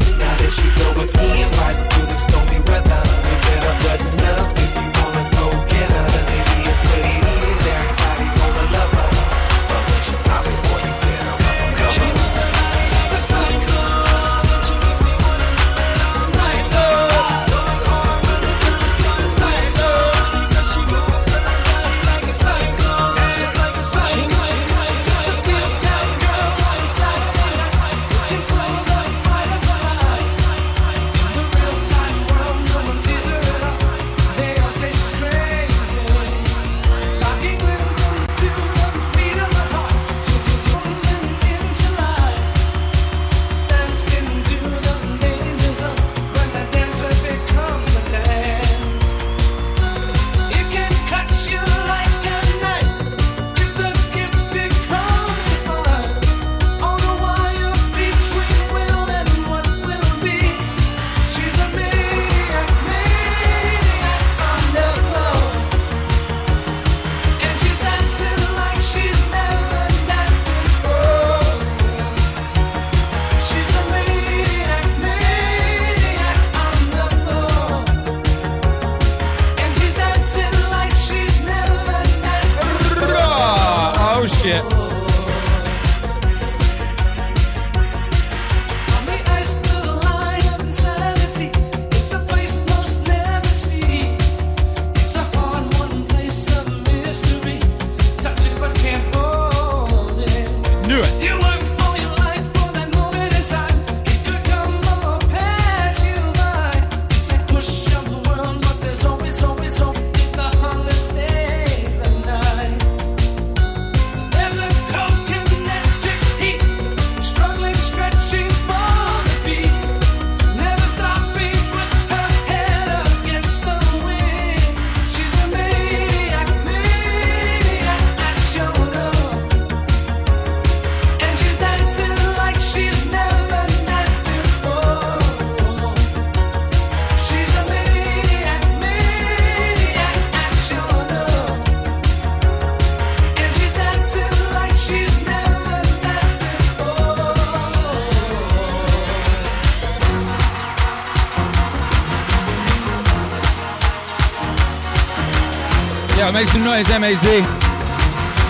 [156.79, 157.25] Noise, MAZ.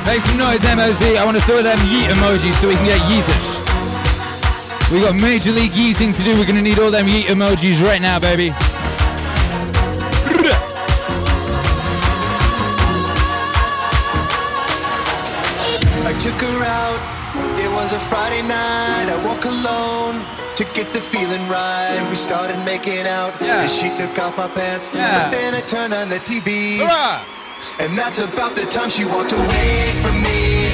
[0.05, 1.16] Make some noise, MOZ.
[1.16, 3.49] I want to see them yeet emojis so we can get yeetish.
[4.93, 6.37] We got Major League yeeting to do.
[6.37, 8.53] We're gonna need all them yeet emojis right now, baby.
[16.05, 17.01] I took her out.
[17.59, 19.09] It was a Friday night.
[19.09, 20.22] I woke alone
[20.57, 22.07] to get the feeling right.
[22.11, 23.41] We started making out.
[23.41, 23.62] Yeah.
[23.62, 24.91] And she took off my pants.
[24.93, 25.24] Yeah.
[25.24, 26.81] But then I turned on the TV.
[27.81, 30.66] And that's about the time she walked away from me.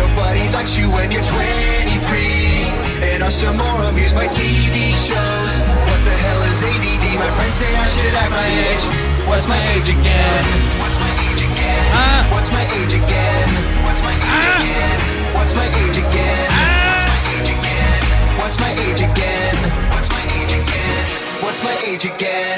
[0.00, 2.72] Nobody likes you when you're 23.
[3.12, 5.54] And I still more amused by TV shows.
[5.84, 7.04] What the hell is ADD?
[7.20, 8.84] My friends say I should act my age.
[9.28, 10.42] What's my age again?
[10.80, 11.92] What's my age again?
[11.92, 13.48] Uh, What's my age again?
[13.84, 14.96] What's my age uh, again?
[14.96, 15.36] Ah.
[15.36, 16.48] What's my age again?
[16.88, 18.00] What's my age again?
[18.40, 19.54] What's my age again?
[19.92, 21.04] What's my age again?
[21.44, 22.55] What's my age again?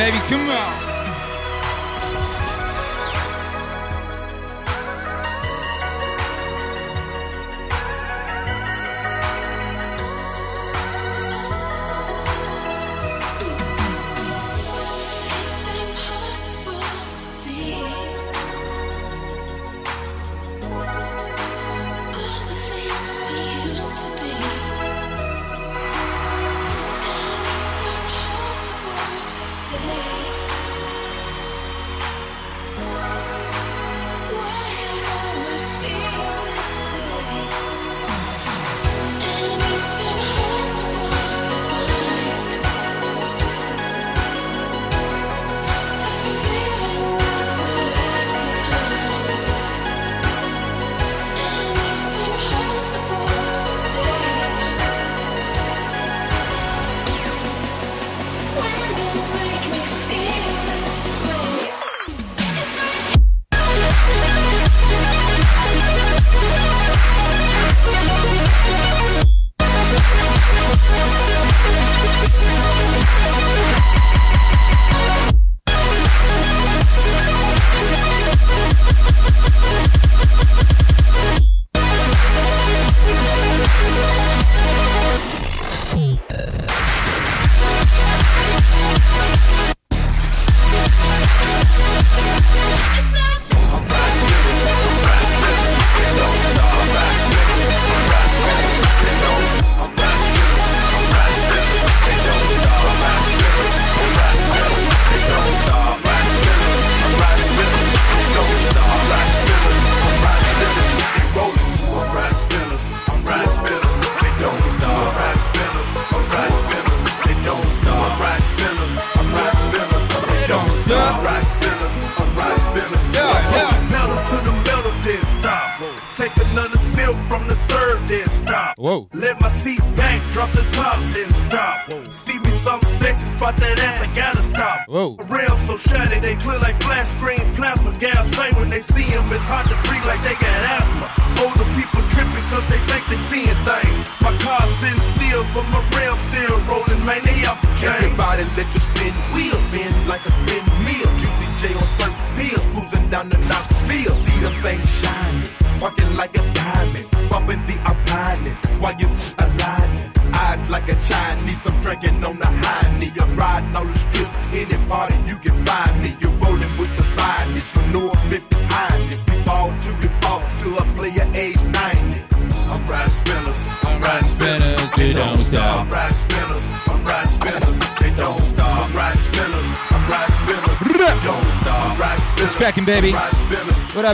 [0.00, 0.49] Baby, come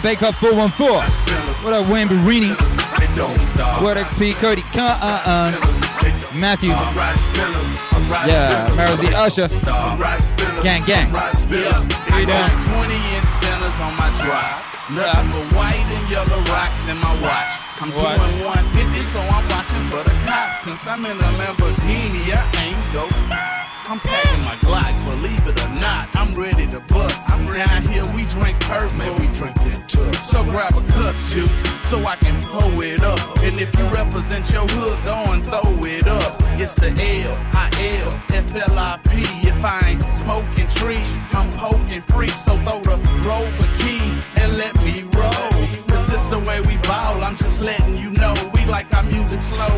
[0.07, 1.03] Bake Up 414.
[1.65, 2.55] What up, Wayne Barini?
[3.83, 4.63] What XP Cody?
[4.77, 5.51] Uh uh.
[6.33, 6.71] Matthew.
[6.71, 9.49] Yeah, Marazine Usher.
[10.63, 11.11] Gang, gang.
[11.11, 13.27] How you 20 inch
[13.83, 14.63] on my drive.
[15.57, 17.51] White and yellow rocks in my watch.
[17.81, 18.15] I'm what?
[18.15, 20.63] doing 150, so I'm watching for the cops.
[20.63, 23.25] Since I'm in a Lamborghini, I ain't ghost.
[23.89, 27.31] I'm packing my Glock, believe it or not, I'm ready to bust.
[27.31, 30.13] I'm down here, we drink herb, man, we drink that too.
[30.25, 33.21] So grab a cup, juice, so I can pour it up.
[33.45, 36.43] And if you represent your hood, go and throw it up.
[36.59, 37.71] It's the L, I
[38.03, 39.23] L, F L I P.
[39.47, 42.29] If I ain't smoking trees, I'm poking free.
[42.29, 45.53] So throw the roll for keys and let me roll.
[45.87, 48.11] Cause this the way we ball, I'm just letting you
[48.77, 49.73] like our music slow,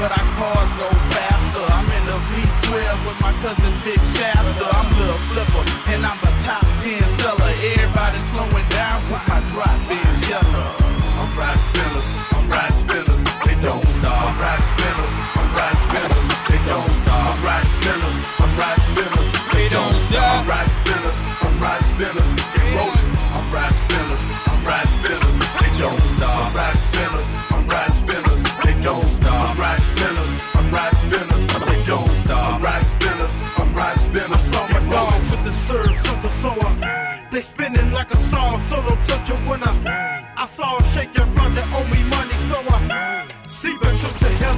[0.00, 1.64] but our cars go faster.
[1.76, 4.64] I'm in a V12 with my cousin Big Shasta.
[4.72, 7.52] I'm Lil Flipper, and I'm a top 10 seller.
[7.60, 10.70] Everybody slowing down cause my drop is yellow.
[11.20, 14.16] I'm ride spinners, I'm ride spinners, they don't stop.
[14.16, 17.36] I'm ride spinners, I'm ride spinners, they don't stop.
[17.36, 18.27] I'm ride spinners.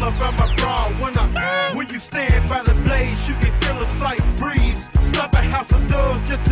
[0.01, 3.77] smell of my bra when I when you stand by the blaze, you can feel
[3.79, 4.89] a slight breeze.
[5.01, 6.50] Stop a house of doors just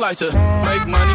[0.00, 0.26] like to
[0.64, 1.09] make money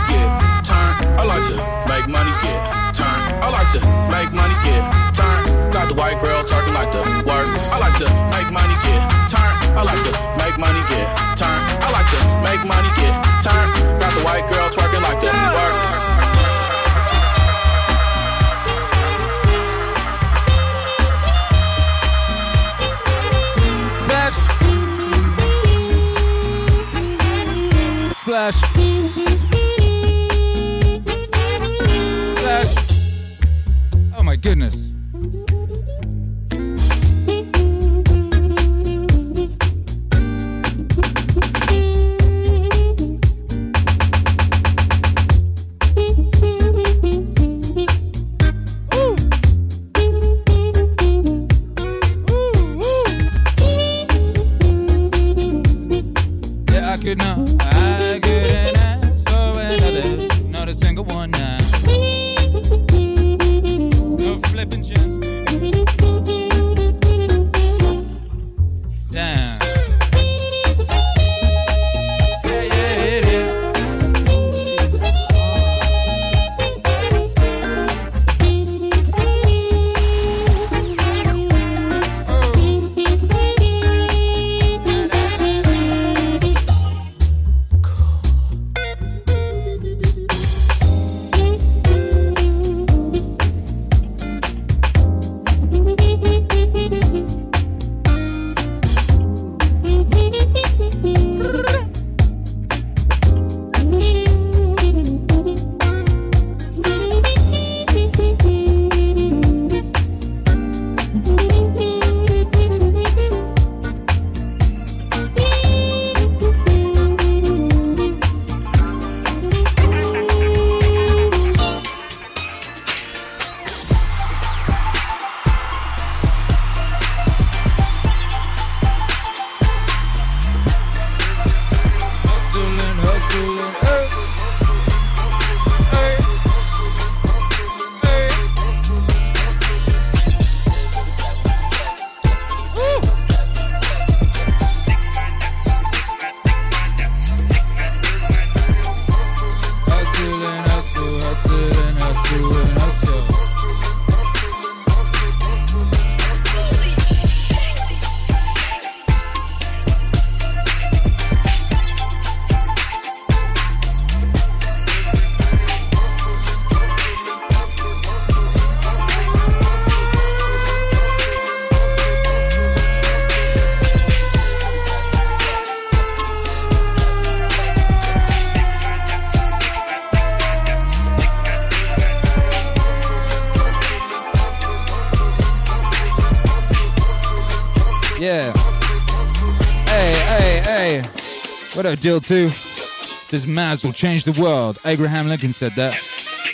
[191.86, 192.48] What up, Dill 2?
[192.48, 194.80] Says Maz will change the world.
[194.86, 195.96] Abraham Lincoln said that.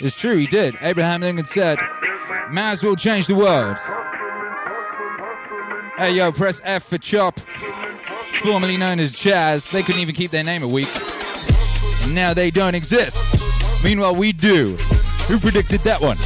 [0.02, 0.76] It's true, he did.
[0.82, 1.78] Abraham Lincoln said,
[2.50, 3.78] Maz will change the world.
[5.96, 7.40] Hey, yo, press F for Chop.
[8.42, 9.70] Formerly known as Jazz.
[9.70, 10.90] They couldn't even keep their name a week.
[12.10, 13.42] Now they don't exist.
[13.82, 14.76] Meanwhile, we do.
[15.28, 16.18] Who predicted that one?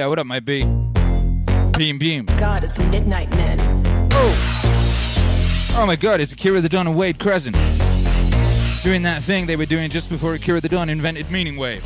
[0.00, 0.62] Yeah, what up, my B?
[1.76, 2.24] Beam, beam.
[2.38, 3.58] God is the Midnight Men.
[4.12, 5.74] Oh!
[5.76, 7.54] Oh my god, it's Akira the Don and Wade Crescent.
[8.82, 11.84] Doing that thing they were doing just before Akira the Don invented Meaning Wave.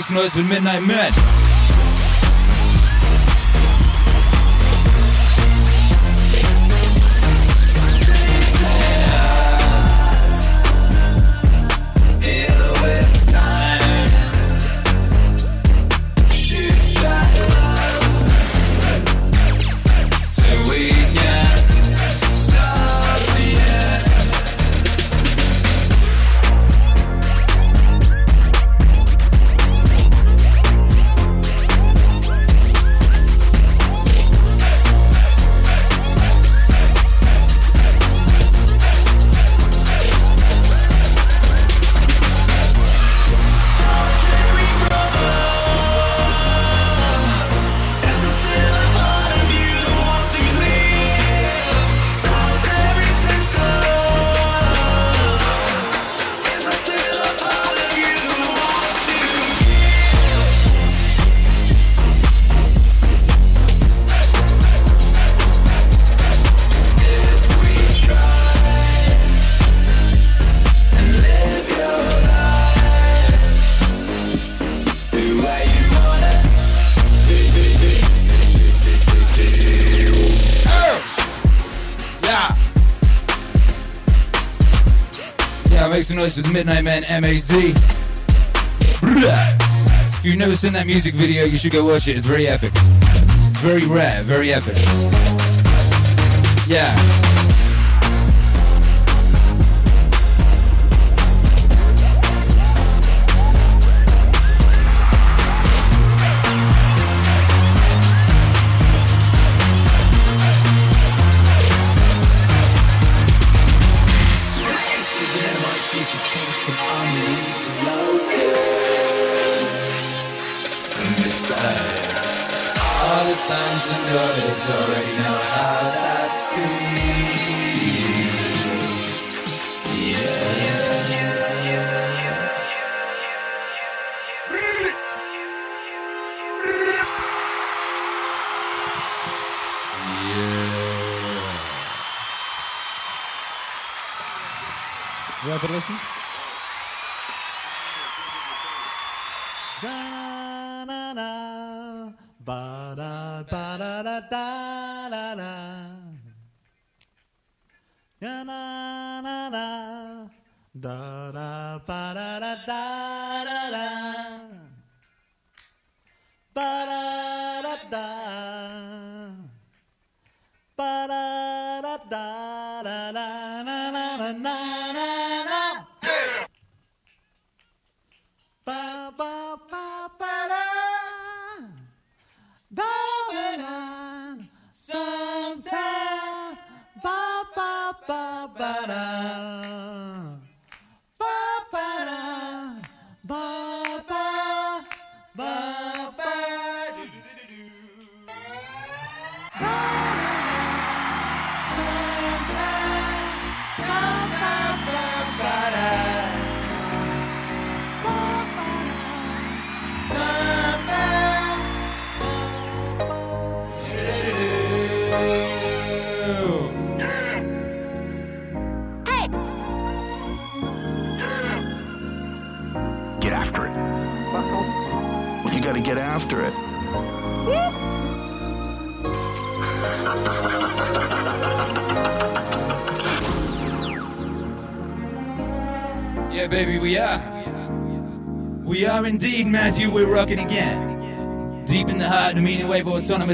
[0.00, 1.39] Make noise for Midnight Men.
[86.10, 87.52] Some noise for Midnight Man MAZ.
[87.52, 87.74] If
[90.24, 92.16] you've never seen that music video, you should go watch it.
[92.16, 92.72] It's very epic.
[92.74, 94.74] It's very rare, very epic.
[96.66, 97.29] Yeah.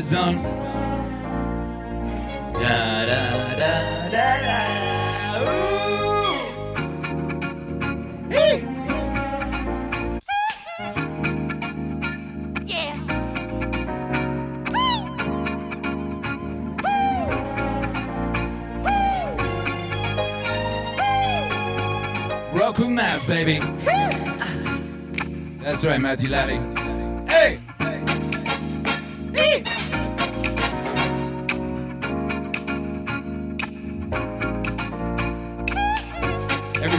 [0.00, 0.42] Zone.
[2.52, 3.22] Da da
[3.60, 3.72] da
[4.10, 4.58] da da.
[5.42, 5.46] Ooh.
[8.30, 8.56] Hey.
[22.52, 23.58] Roku Mass, baby.
[25.62, 26.85] That's right, Matthew Laddie.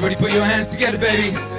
[0.07, 1.56] Everybody put your hands together, baby.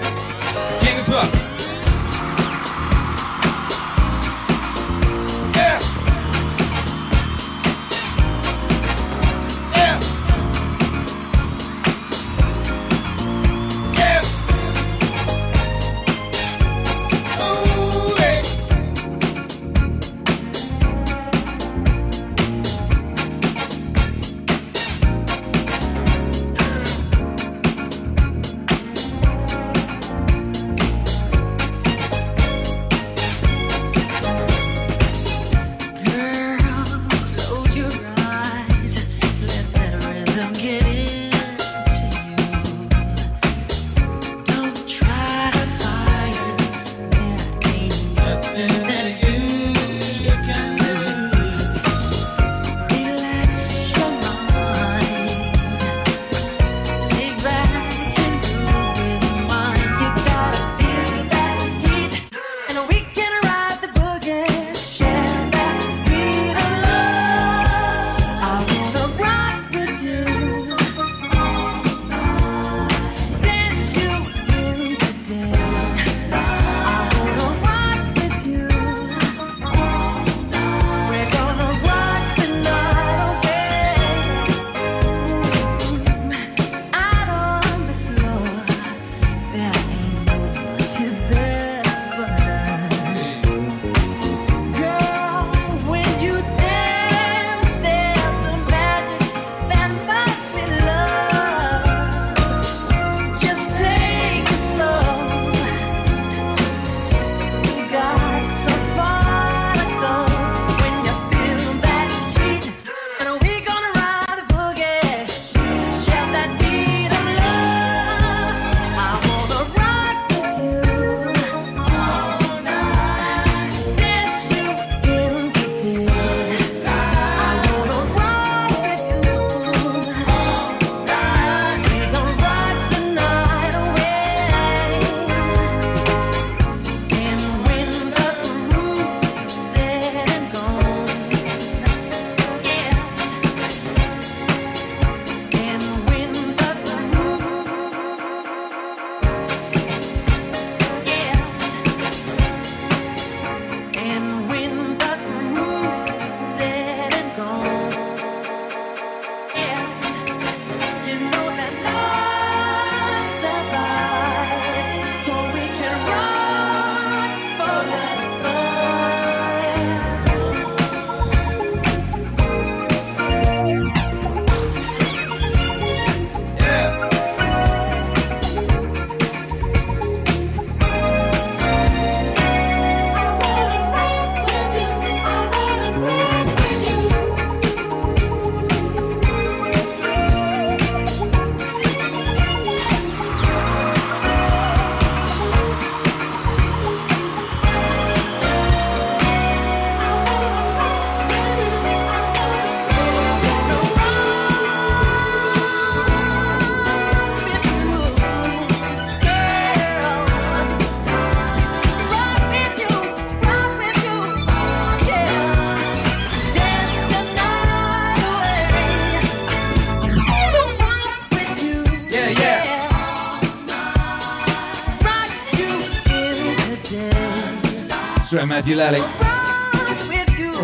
[228.47, 229.01] Matthew Lally.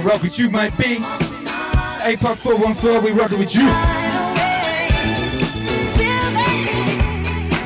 [0.04, 0.96] Rock with you, might be.
[2.04, 3.62] APOC 414, we rocking with you.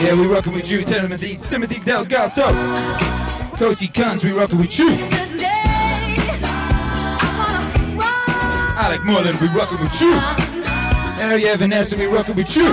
[0.01, 0.83] Yeah, we rocking with you.
[0.83, 2.53] Timothy, Timothy Delgado.
[3.57, 4.91] Cozy Guns, we rocking with you.
[8.79, 10.13] Alec Moreland, we rocking with you.
[10.13, 12.71] Hell yeah, Vanessa, we rocking with you.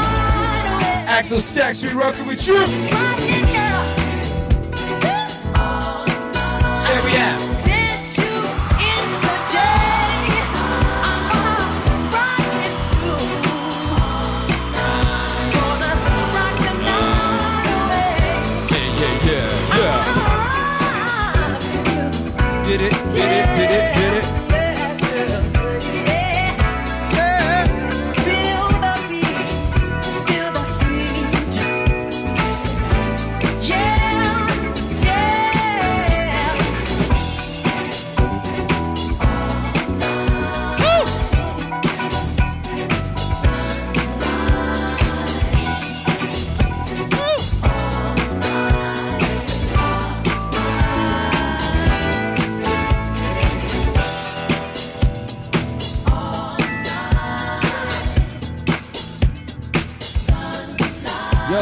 [1.07, 3.54] Axel Stacks, we rocking with you.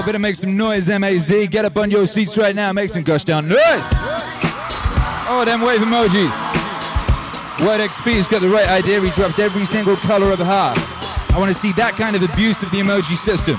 [0.03, 1.47] Yo, better make some noise, MAZ.
[1.49, 2.73] Get up on your seats right now.
[2.73, 3.59] Make some gush down noise.
[5.29, 6.33] Oh, them wave emojis.
[7.65, 8.99] Word XP's got the right idea.
[8.99, 10.77] He dropped every single color of heart.
[11.33, 13.55] I want to see that kind of abuse of the emoji system.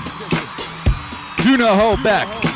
[1.43, 2.54] Do not hold back.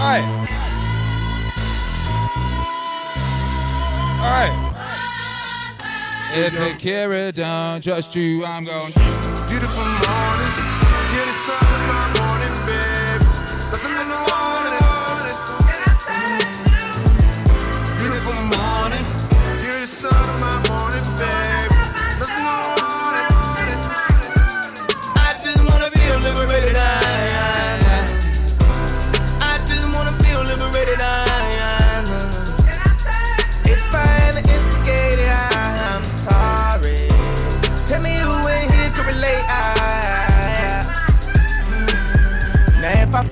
[0.00, 0.24] Alright.
[4.18, 4.56] Alright.
[6.32, 8.92] If Akira don't trust you, I'm going.
[9.46, 10.52] Beautiful morning,
[11.12, 12.19] you're the sun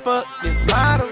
[0.08, 1.10] fuck this model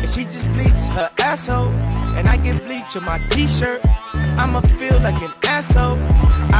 [0.00, 1.70] and she just bleached her asshole
[2.16, 3.80] and I get bleach on my t-shirt,
[4.40, 5.98] I'ma feel like an asshole.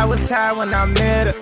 [0.00, 1.36] I was high when I met her.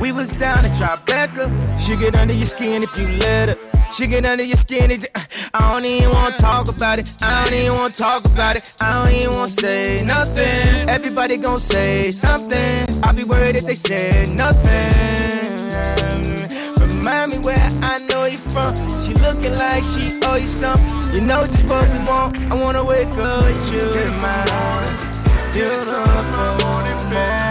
[0.00, 1.46] We was down at Tribeca.
[1.78, 3.58] She get under your skin if you let her.
[3.94, 4.90] She get under your skin.
[4.90, 5.06] It,
[5.54, 7.08] I don't even wanna talk about it.
[7.22, 8.64] I don't even wanna talk about it.
[8.80, 10.88] I don't even wanna say nothing.
[10.88, 13.04] Everybody gon' say something.
[13.04, 15.46] I'll be worried if they say nothing.
[17.06, 18.15] Remind me where I know
[18.56, 21.14] She looking like she owe you something.
[21.14, 22.36] You know just what we want.
[22.50, 27.45] I wanna wake up with you in my morning, Beautiful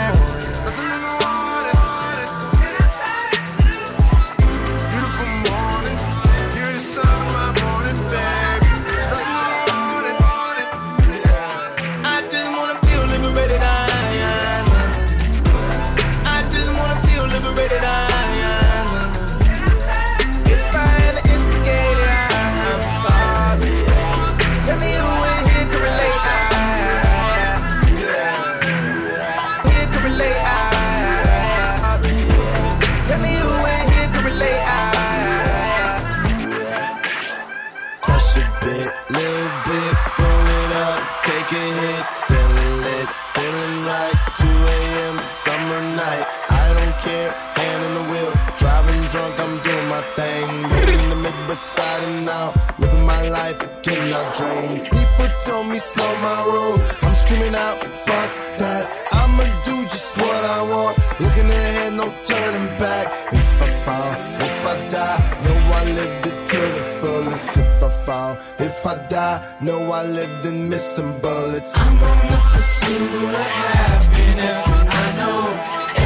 [52.28, 54.84] and now, living my life, getting our dreams.
[54.84, 58.84] People told me slow my roll, I'm screaming out, fuck that.
[59.12, 63.08] I'ma do just what I want, looking ahead, no turning back.
[63.32, 64.12] If I fall,
[64.48, 67.58] if I die, know I lived it to the fullest.
[67.58, 71.74] If I fall, if I die, know I lived missed some bullets.
[71.78, 75.42] I'm on the pursuit of happiness, and I know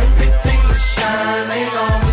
[0.02, 2.09] everything that shine ain't always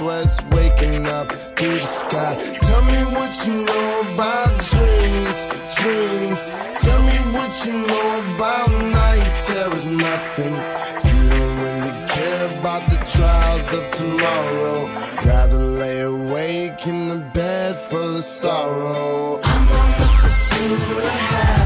[0.00, 2.34] West, waking up to the sky.
[2.60, 5.44] Tell me what you know about dreams,
[5.76, 6.50] dreams.
[6.78, 10.54] Tell me what you know about night terrors, nothing.
[11.06, 14.86] You don't really care about the trials of tomorrow.
[15.24, 19.40] Rather lay awake in the bed full of sorrow.
[19.42, 21.57] I'm on the pursuit of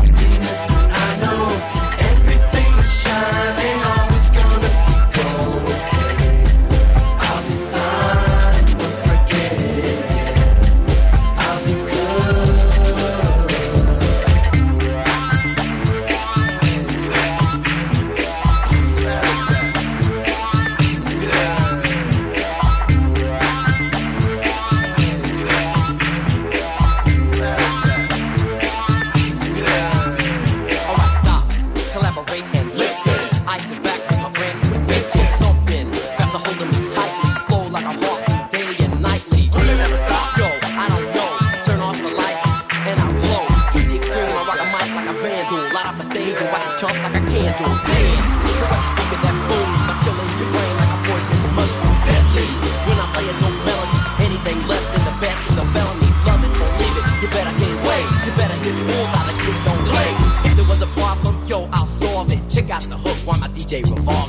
[63.72, 64.21] hook while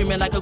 [0.00, 0.40] screaming like a.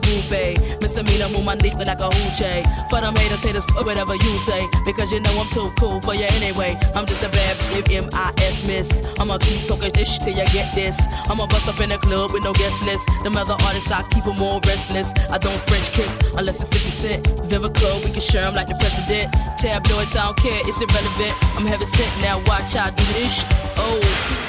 [0.79, 1.05] Mr.
[1.05, 2.63] Mina move my dick like a hoochie.
[2.91, 4.67] For them haters, haters, uh, fuck whatever you say.
[4.85, 6.79] Because you know I'm too cool for you anyway.
[6.95, 7.57] I'm just a bad
[7.91, 9.03] M-I-S miss.
[9.19, 10.99] I'ma keep talking this shit till you get this.
[11.29, 13.09] I'ma bust up in the club with no guest list.
[13.25, 15.13] Them other artists, I keep them all restless.
[15.31, 17.25] I don't French kiss unless it's 50 Cent.
[17.49, 19.33] Vivica, we can share 'em like the president.
[19.61, 21.35] Tabloids, I don't care, it's irrelevant.
[21.57, 23.45] I'm heaven sent now, watch I do this.
[23.77, 24.48] Oh.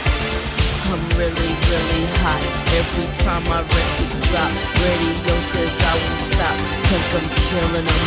[1.20, 2.40] Really, really hot.
[2.80, 6.56] Every time my records drop, radio says I won't stop,
[6.88, 8.06] cause I'm killing them.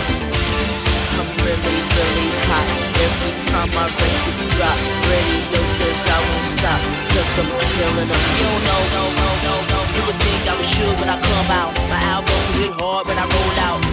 [1.20, 2.66] I'm really, really hot.
[3.04, 4.78] Every time my records drop,
[5.12, 6.80] radio says I won't stop,
[7.12, 8.22] cause I'm killing them.
[8.32, 9.78] You don't know, no, no, no, no.
[9.92, 11.76] You would think I was sure when I come out.
[11.92, 13.91] My album hit hard when I roll out.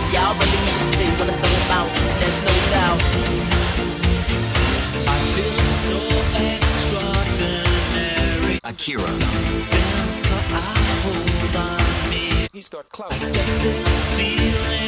[8.70, 9.00] Akira.
[9.02, 10.22] Something's
[12.70, 14.79] got a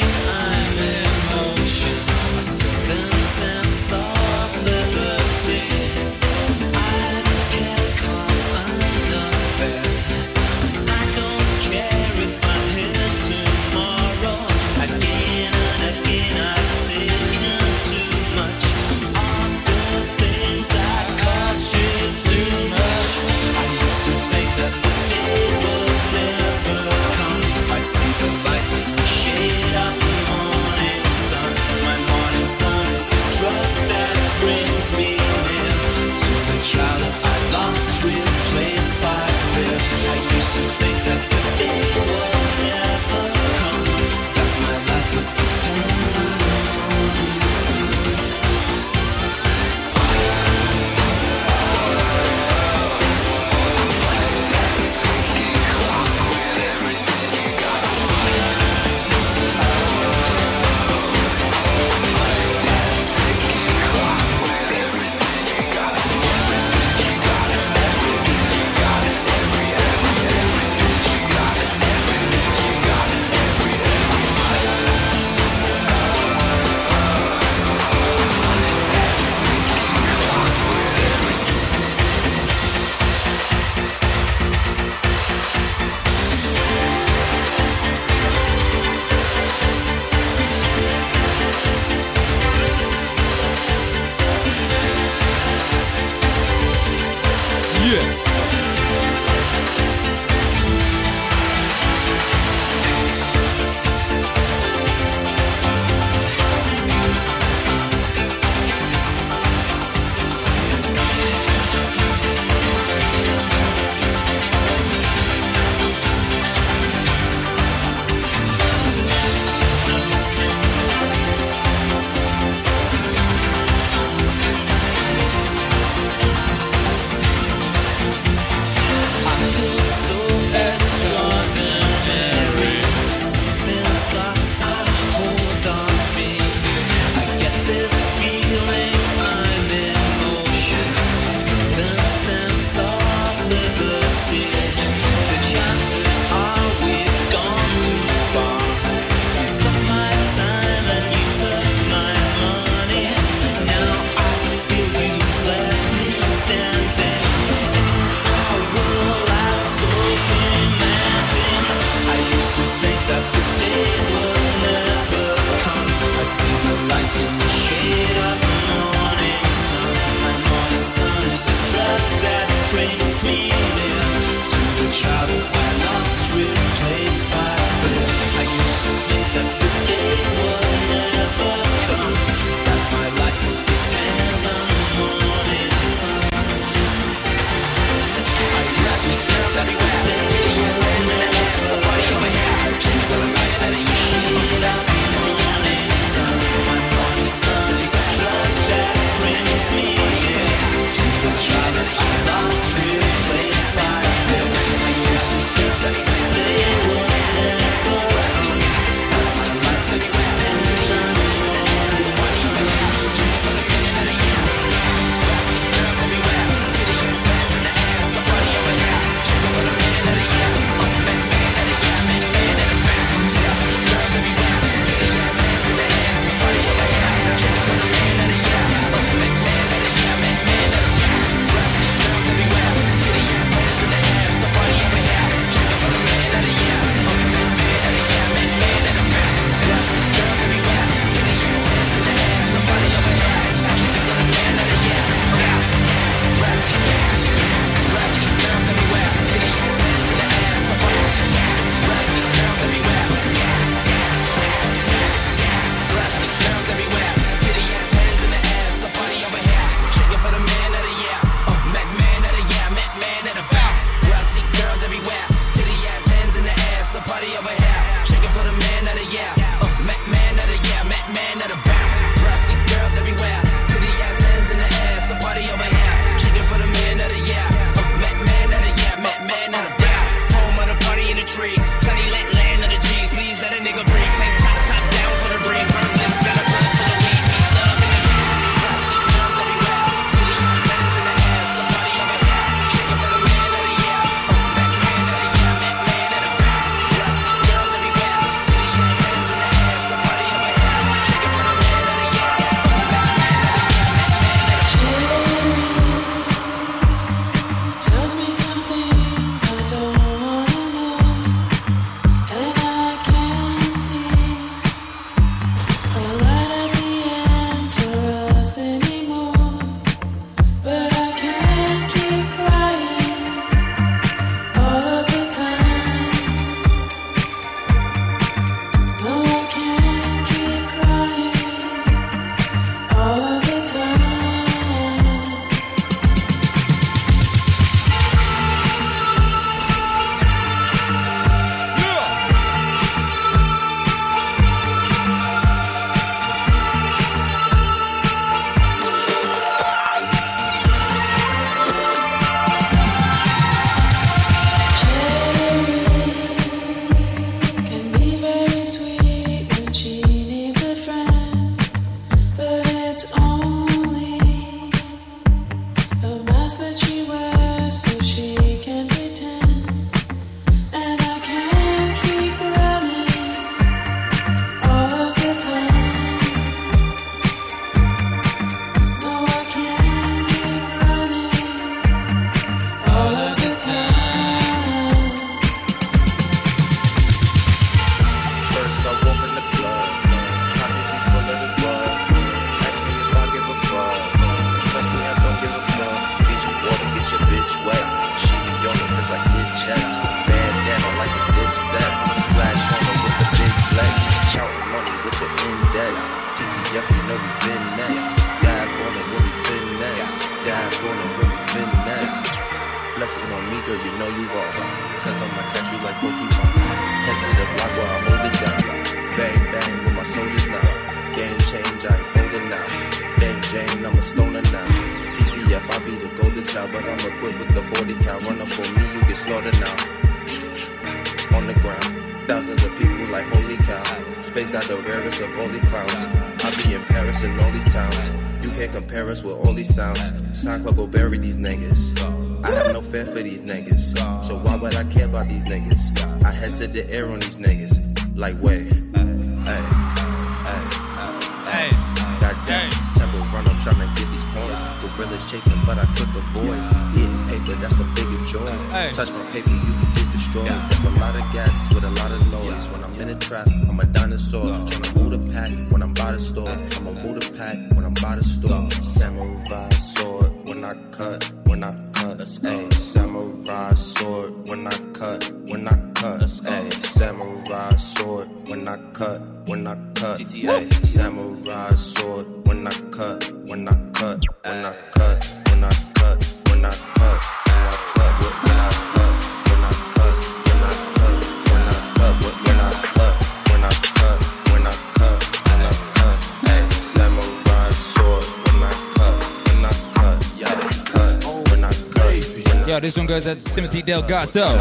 [503.54, 504.58] Timothy Delgado.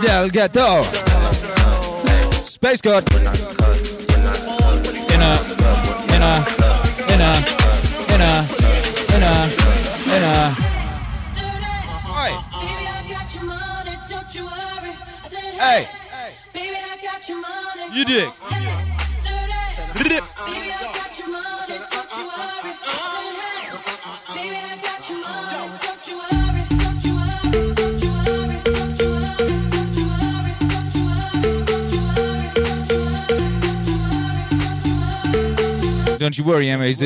[0.00, 0.82] Delgado.
[2.32, 3.61] Space God.
[36.42, 37.00] you worry, MAZ.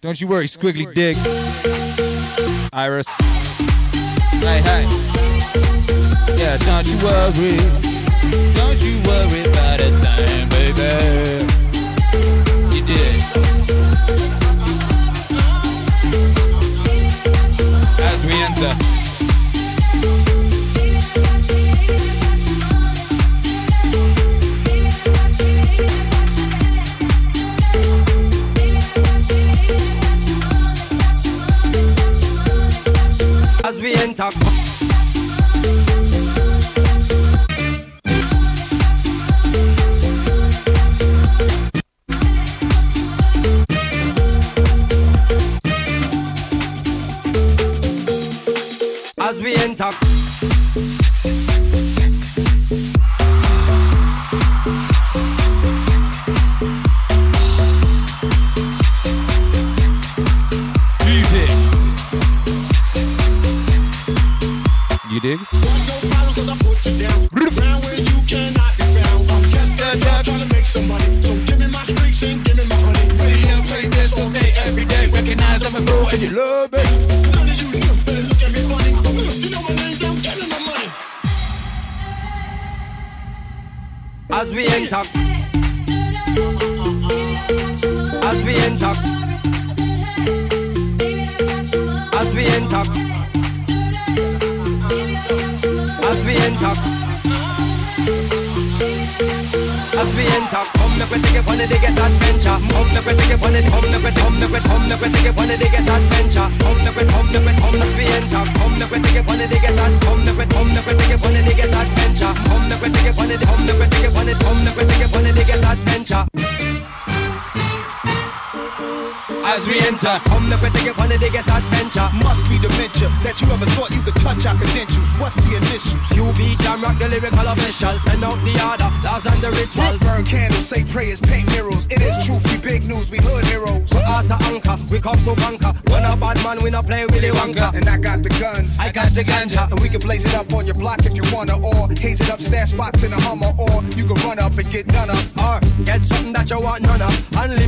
[0.00, 1.16] Don't you worry, Squiggly Dick.
[2.72, 3.06] Iris.
[4.40, 4.84] Hey, hey.
[6.36, 7.56] Yeah, don't you worry.
[8.54, 11.46] Don't you worry about a thing, baby.
[12.74, 13.22] You did.
[18.00, 19.09] As we enter.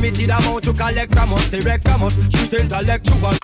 [0.03, 3.37] Unlimited amount to collect from us, direct from us, street intellectual.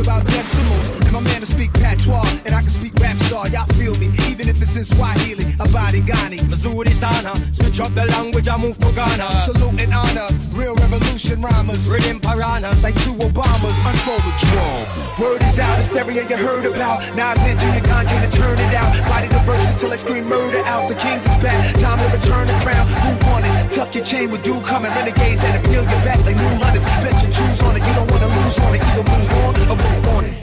[0.00, 3.66] About decimals, and my man to speak patois, and I can speak rap star, y'all
[3.78, 8.48] feel me, even if it's in Swahili, Habari gani, mzuri sana, switch up the language,
[8.48, 9.30] I move to Ghana.
[9.44, 15.20] Salute and honor, real revolution rhymers, Rhythm piranhas, like two Obamas, unfold the drum.
[15.20, 16.98] Word is out, hysteria you heard about.
[17.14, 18.98] Nas and Junior came to turn it out.
[19.06, 20.88] Body the verses till I scream murder out.
[20.88, 22.88] The Kings is back, time to return the crown.
[22.88, 23.51] Who won it?
[23.72, 24.90] Tuck your chain with dude coming.
[24.90, 26.84] Renegades that appeal your back like new hunters.
[26.84, 28.82] Bet you choose on it, you don't wanna lose on it.
[28.82, 30.34] Either move on or move on it.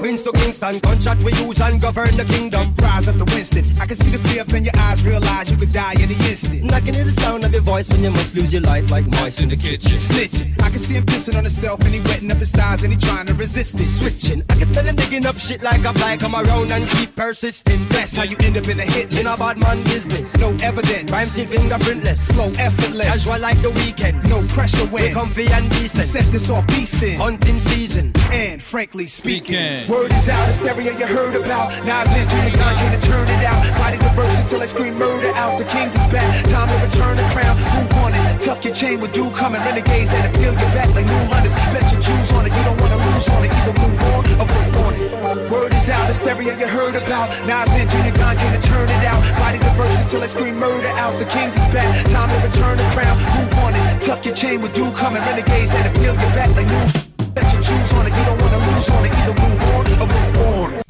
[0.00, 2.74] Queens to Kingston, gunshot we use and govern the kingdom.
[2.76, 3.64] Rise up to Winston.
[3.80, 6.60] I can see the fear up in your eyes, realize you could die any instant.
[6.60, 8.90] And I can hear the sound of your voice when you must lose your life
[8.90, 9.92] like mice in the kitchen.
[9.92, 10.53] Snitching.
[10.74, 12.98] I can see him pissing on himself and he wetting up his thighs and he
[12.98, 13.88] trying to resist it.
[13.88, 16.16] Switching, I can smell him digging up shit like a fly.
[16.16, 17.86] Come around and keep persisting.
[17.90, 19.20] That's how you end up in a hit list.
[19.20, 20.36] In a bad man business.
[20.36, 21.08] No evidence.
[21.12, 22.18] Crime scene fingerprintless.
[22.32, 23.06] Flow effortless.
[23.06, 24.28] Casual like the weekend.
[24.28, 25.04] No pressure when.
[25.04, 26.06] We comfy and decent.
[26.06, 27.18] Set this off beastin'.
[27.18, 28.12] Hunting season.
[28.32, 29.88] And frankly speaking, Speaking.
[29.88, 31.70] word is out, hysteria you heard about.
[31.86, 33.62] Nas and Junior Gong came to turn it out.
[33.78, 35.56] Body the verses till I scream murder out.
[35.56, 37.56] The Kings is back, time to return the crown.
[37.58, 38.13] Who won it?
[38.44, 39.58] Tuck your chain with dude coming.
[39.62, 41.56] Renegades that appeal your back like new hunters.
[41.72, 43.50] Bet you choose on it, you don't wanna lose on it.
[43.50, 45.50] Either move on or move on it.
[45.50, 47.32] Word is out, hysteria you heard about.
[47.48, 49.24] Nas and Junior came to turn it out.
[49.40, 51.18] Body the verses till I scream murder out.
[51.18, 53.16] The Kings is back, time to return the crown.
[53.16, 54.02] Who won it?
[54.02, 55.22] Tuck your chain with dude coming.
[55.22, 56.84] Renegades that appeal your back like new.
[57.32, 59.12] Bet you choose on it, you don't wanna lose on it.
[59.24, 60.83] Either move on or move on.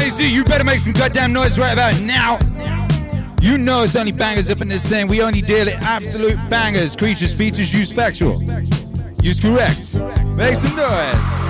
[0.00, 2.38] You better make some goddamn noise right about now.
[3.40, 5.08] You know it's only bangers up in this thing.
[5.08, 6.96] We only deal in absolute bangers.
[6.96, 8.42] Creatures, features, use factual.
[9.22, 9.94] Use correct.
[10.36, 11.49] Make some noise.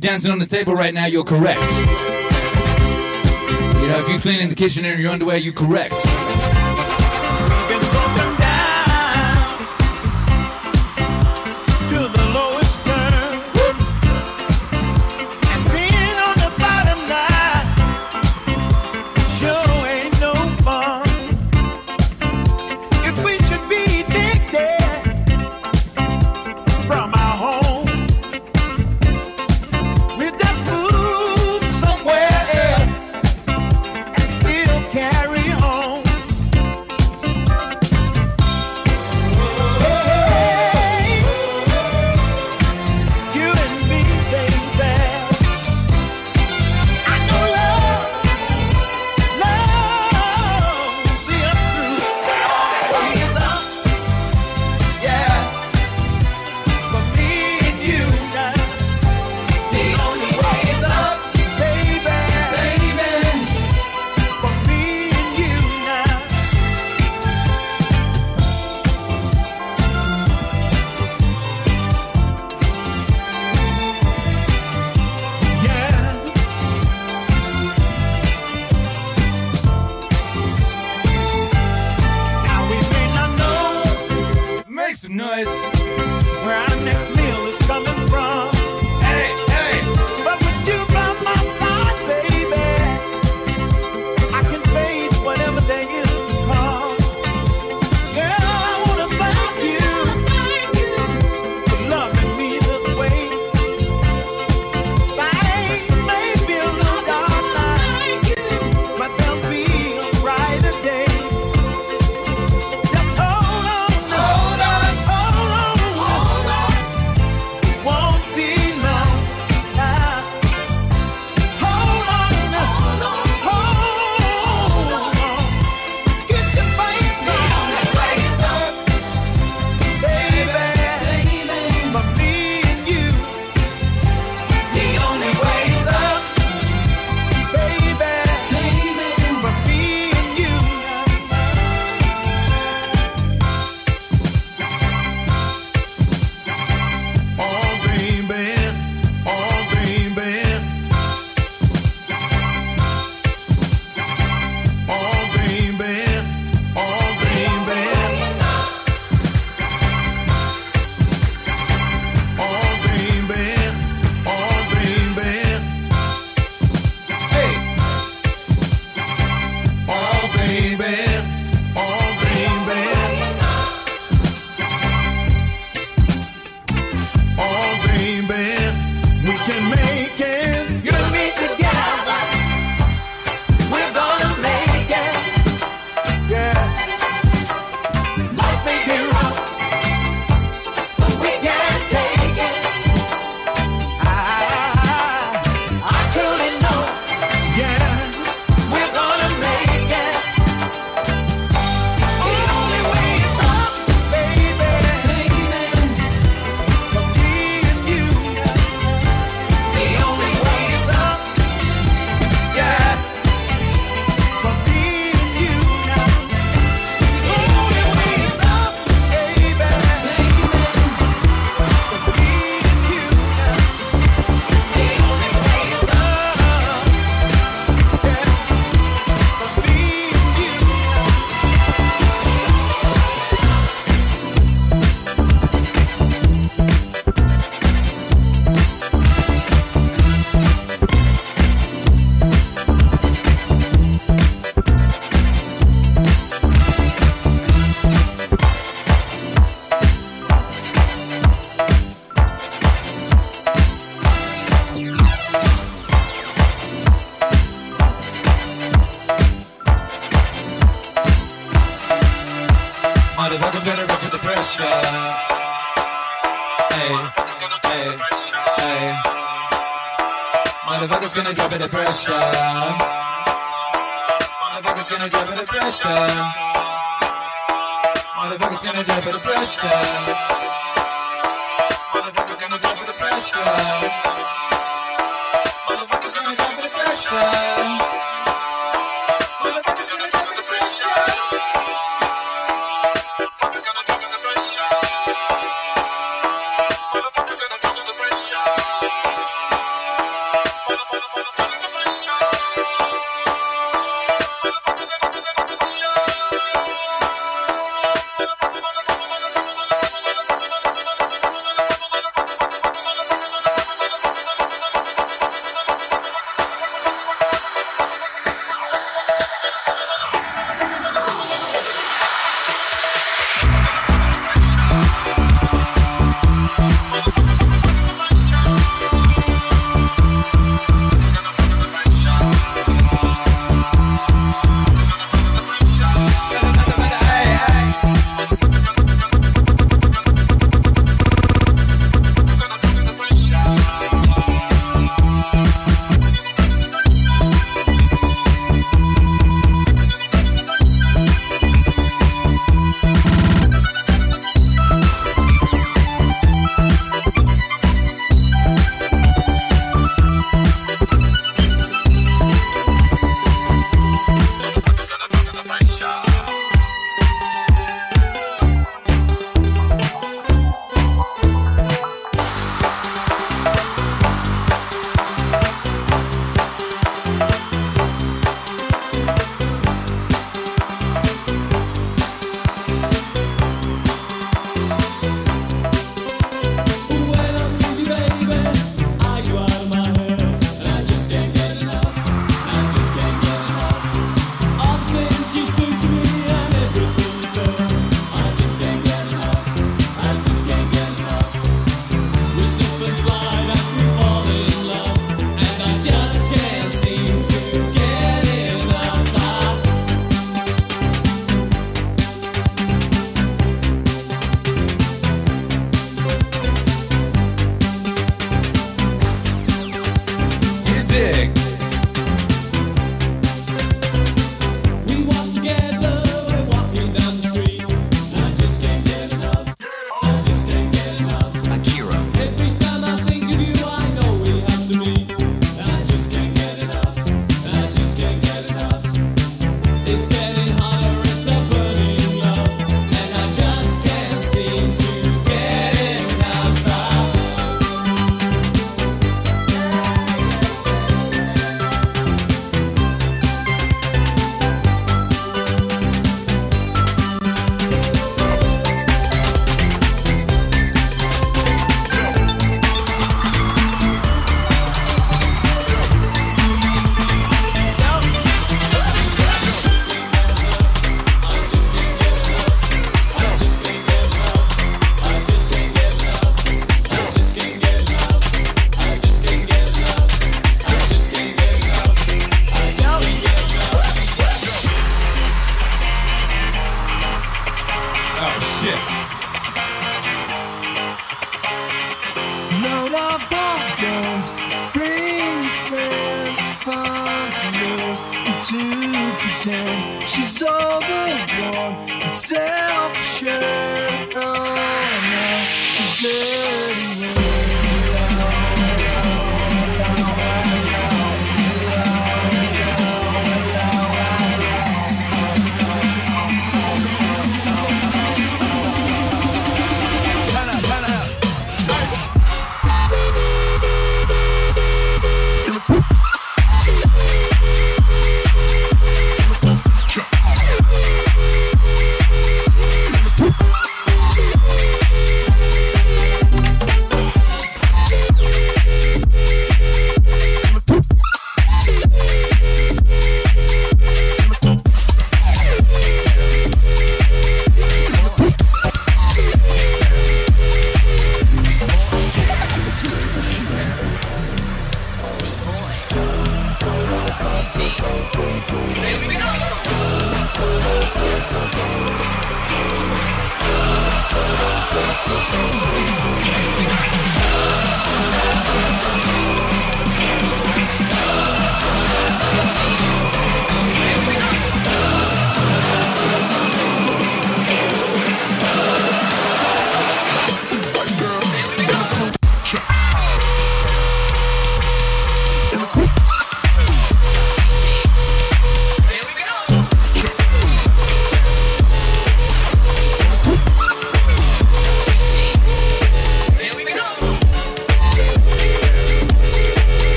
[0.00, 1.60] dancing on the table right now, you're correct.
[1.60, 1.66] You
[3.86, 5.94] know, if you're cleaning the kitchen in your underwear, you're correct.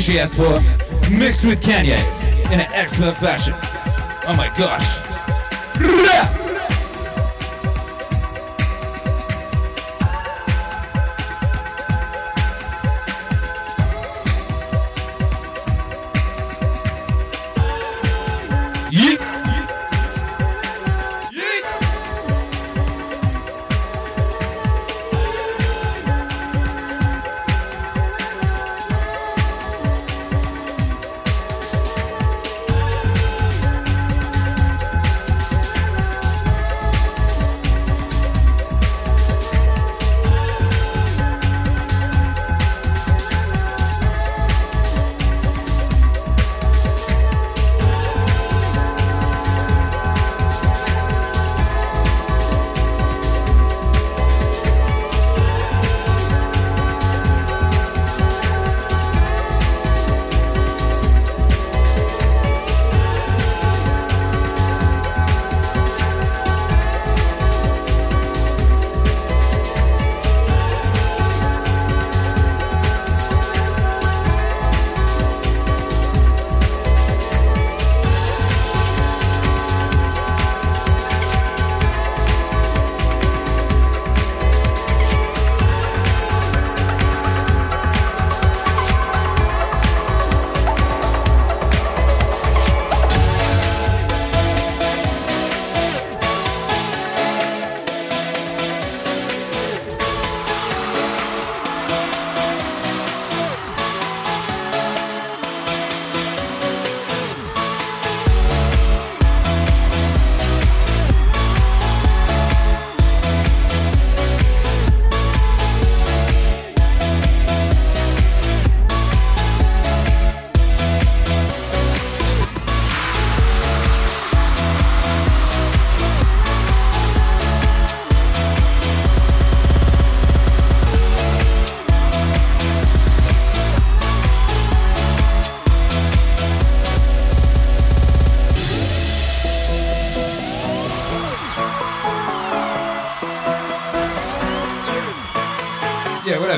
[0.00, 0.60] she asked for,
[1.10, 1.98] mixed with Kanye
[2.52, 3.52] in an excellent fashion.
[4.26, 5.03] Oh my gosh.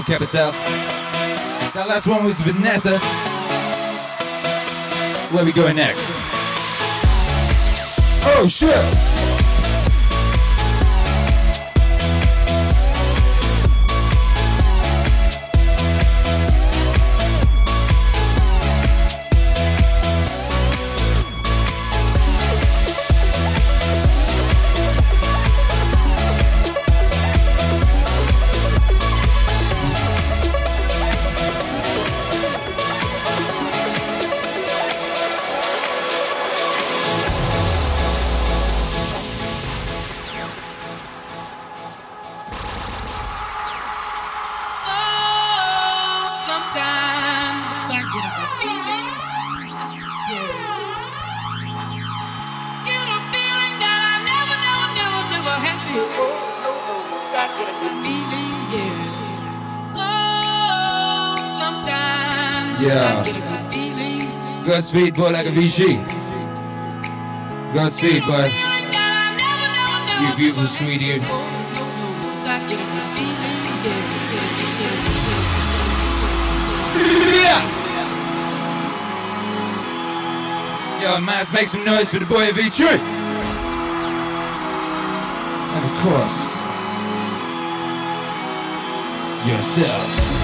[0.06, 0.52] Capital.
[1.72, 2.96] That last one was Vanessa.
[5.34, 6.06] Where we going next?
[8.24, 8.70] Oh shit!
[64.86, 65.96] Godspeed, boy, like a VG.
[67.74, 68.48] Godspeed, boy.
[70.20, 71.20] You beautiful, sweetie.
[77.34, 77.62] Yeah!
[81.02, 82.86] Yo, man, make some noise for the boy of VG.
[85.74, 86.38] And of course,
[89.48, 90.35] yourself.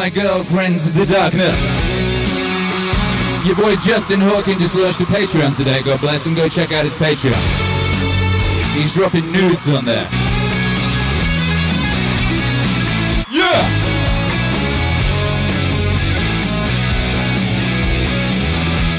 [0.00, 1.60] my girlfriends, the darkness.
[3.44, 5.82] Your boy Justin Hawkins just launched a Patreon today.
[5.82, 6.34] God bless him.
[6.34, 7.36] Go check out his Patreon.
[8.72, 10.08] He's dropping nudes on there.
[13.30, 13.60] Yeah!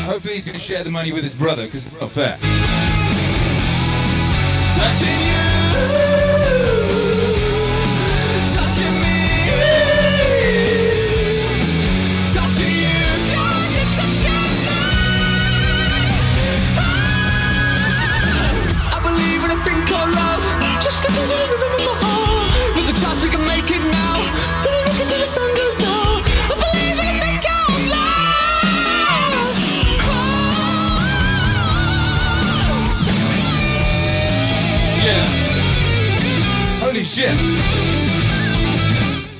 [0.06, 2.38] Hopefully he's going to share the money with his brother, because it's not fair.
[4.78, 5.51] Touching you.
[23.02, 24.64] we can make it now.
[24.64, 27.32] Look until the sun goes down.
[35.04, 35.26] Yeah.
[36.80, 37.36] Holy shit.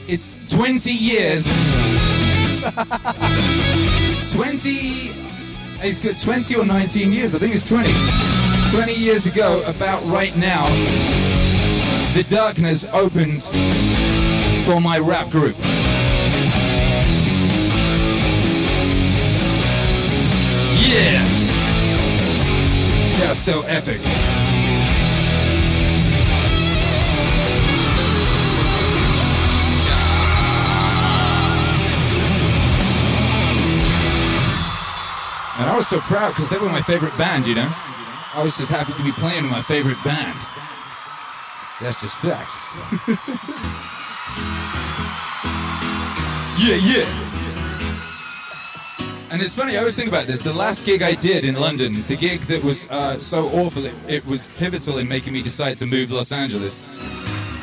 [0.08, 1.46] It's 20 years.
[4.34, 5.12] 20.
[5.84, 6.18] It's good.
[6.20, 7.36] 20 or 19 years.
[7.36, 7.90] I think it's 20.
[8.72, 10.66] 20 years ago, about right now
[12.14, 13.44] the darkness opened
[14.66, 15.56] for my rap group.
[20.78, 21.26] Yeah!
[23.18, 24.02] Yeah, so epic.
[35.58, 37.72] And I was so proud because they were my favorite band, you know?
[38.34, 40.38] I was just happy to be playing with my favorite band.
[41.82, 42.76] That's just facts.
[46.62, 47.28] yeah, yeah.
[49.32, 50.42] And it's funny, I always think about this.
[50.42, 53.96] The last gig I did in London, the gig that was uh, so awful, it,
[54.08, 56.84] it was pivotal in making me decide to move to Los Angeles.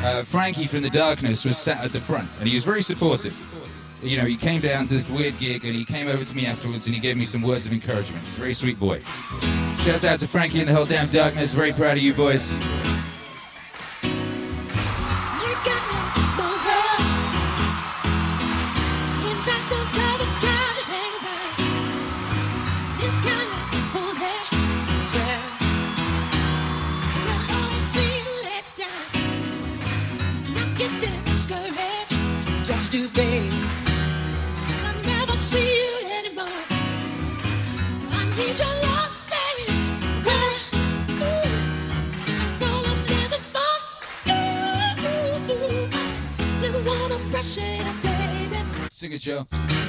[0.02, 3.38] Uh, Frankie from The Darkness was sat at the front, and he was very supportive.
[4.02, 6.46] You know, he came down to this weird gig, and he came over to me
[6.46, 8.24] afterwards, and he gave me some words of encouragement.
[8.24, 9.00] He's a very sweet boy.
[9.80, 11.52] Shouts out to Frankie and the whole damn Darkness.
[11.52, 12.52] Very proud of you boys.
[48.98, 49.87] Sing it, Joe.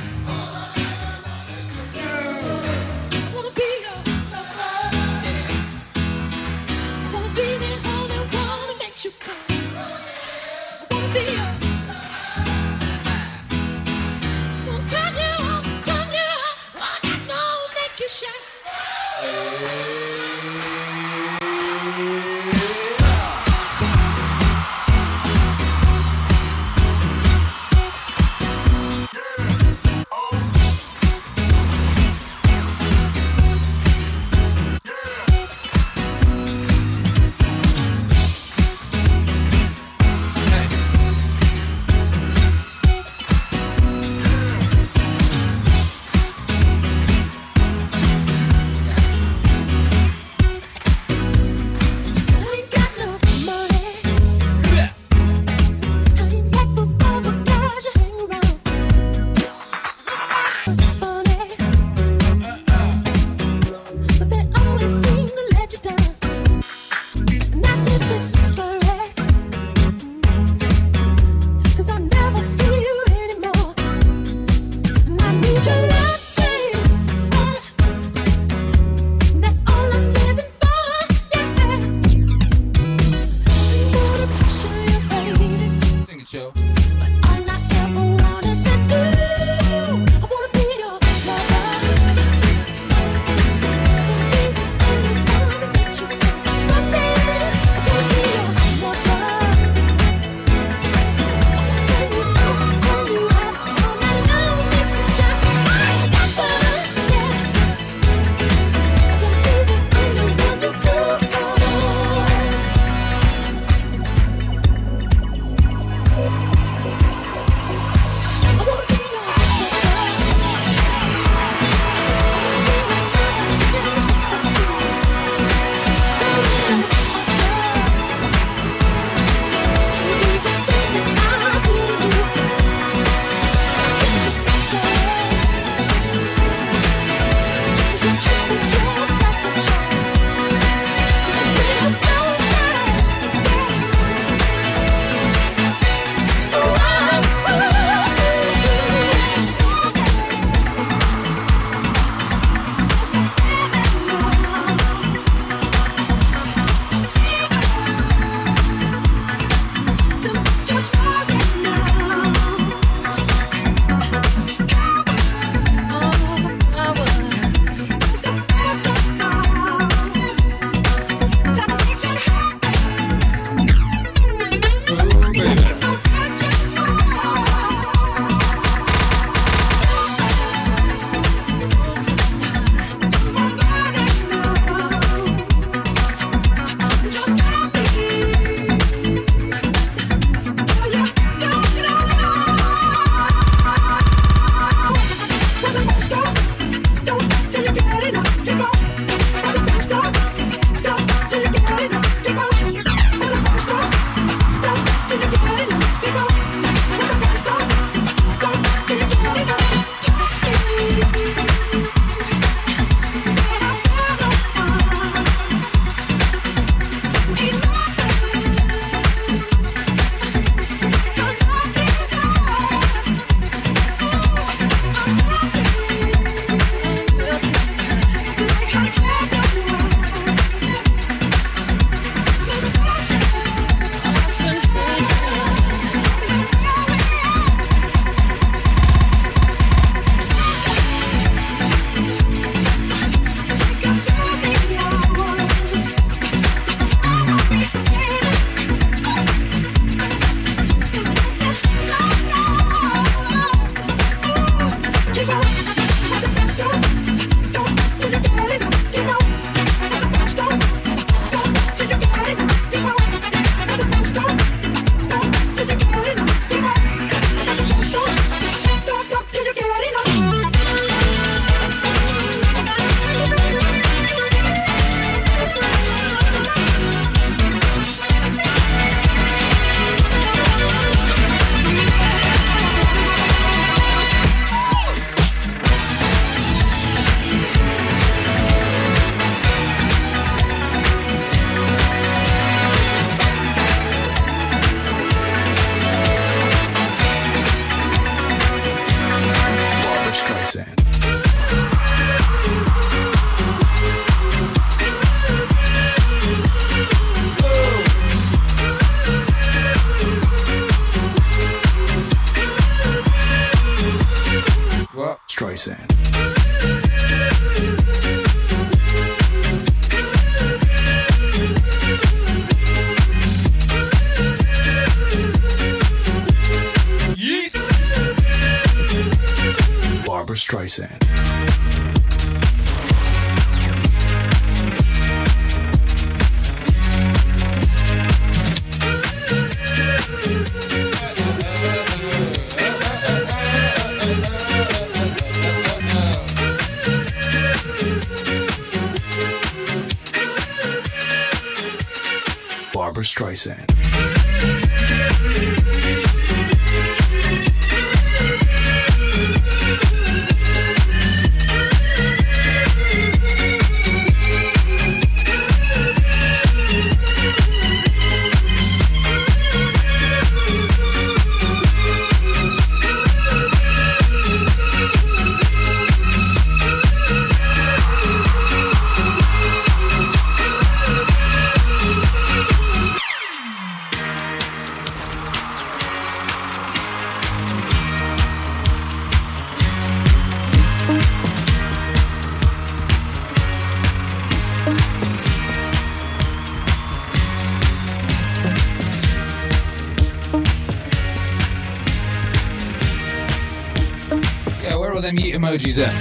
[405.49, 405.93] Emojis at?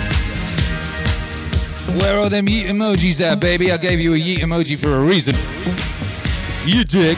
[1.97, 3.73] Where are them yeet emojis at, baby?
[3.73, 5.35] I gave you a yeet emoji for a reason.
[6.67, 7.17] You dig?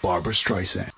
[0.00, 0.89] Barbra Streisand.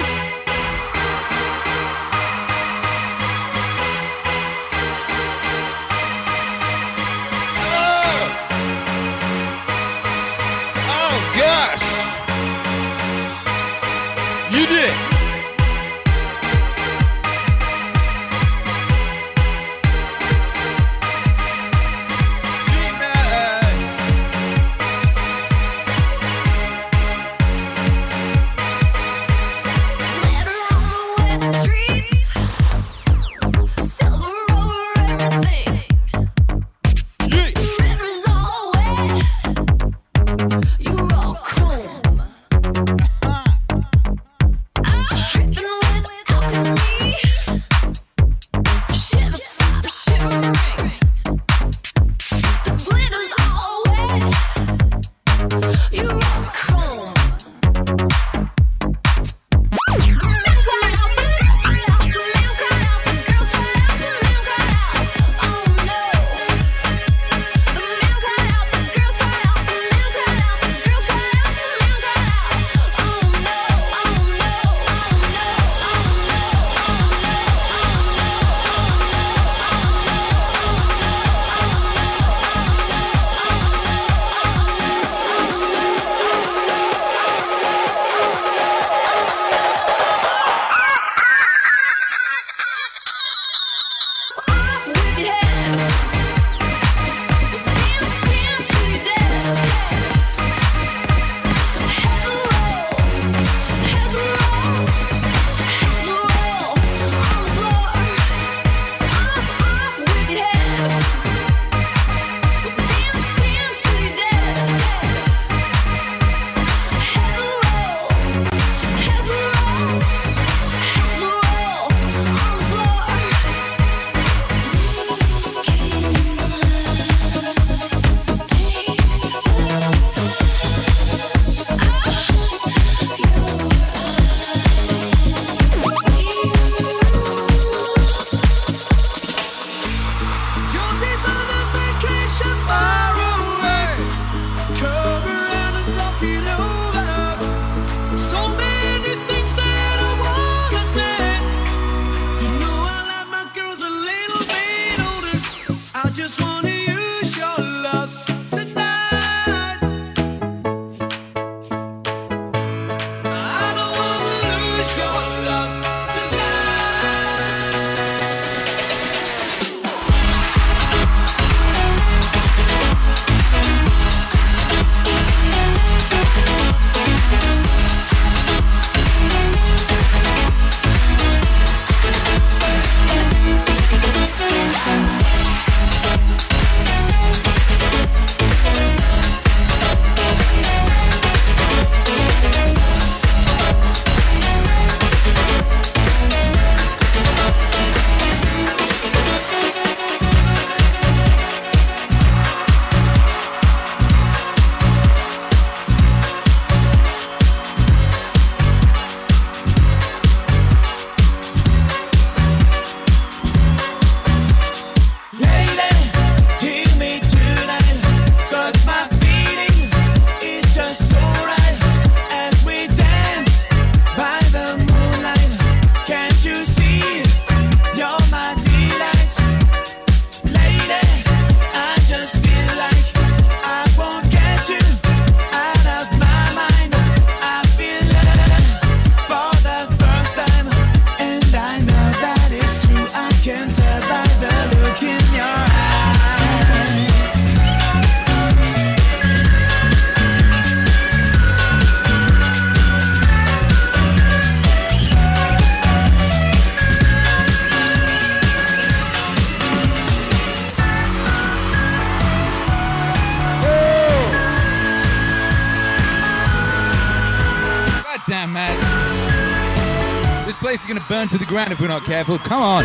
[271.28, 272.38] to the ground if we're not careful.
[272.38, 272.84] Come on.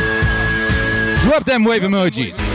[1.21, 2.46] Drop them wave emojis.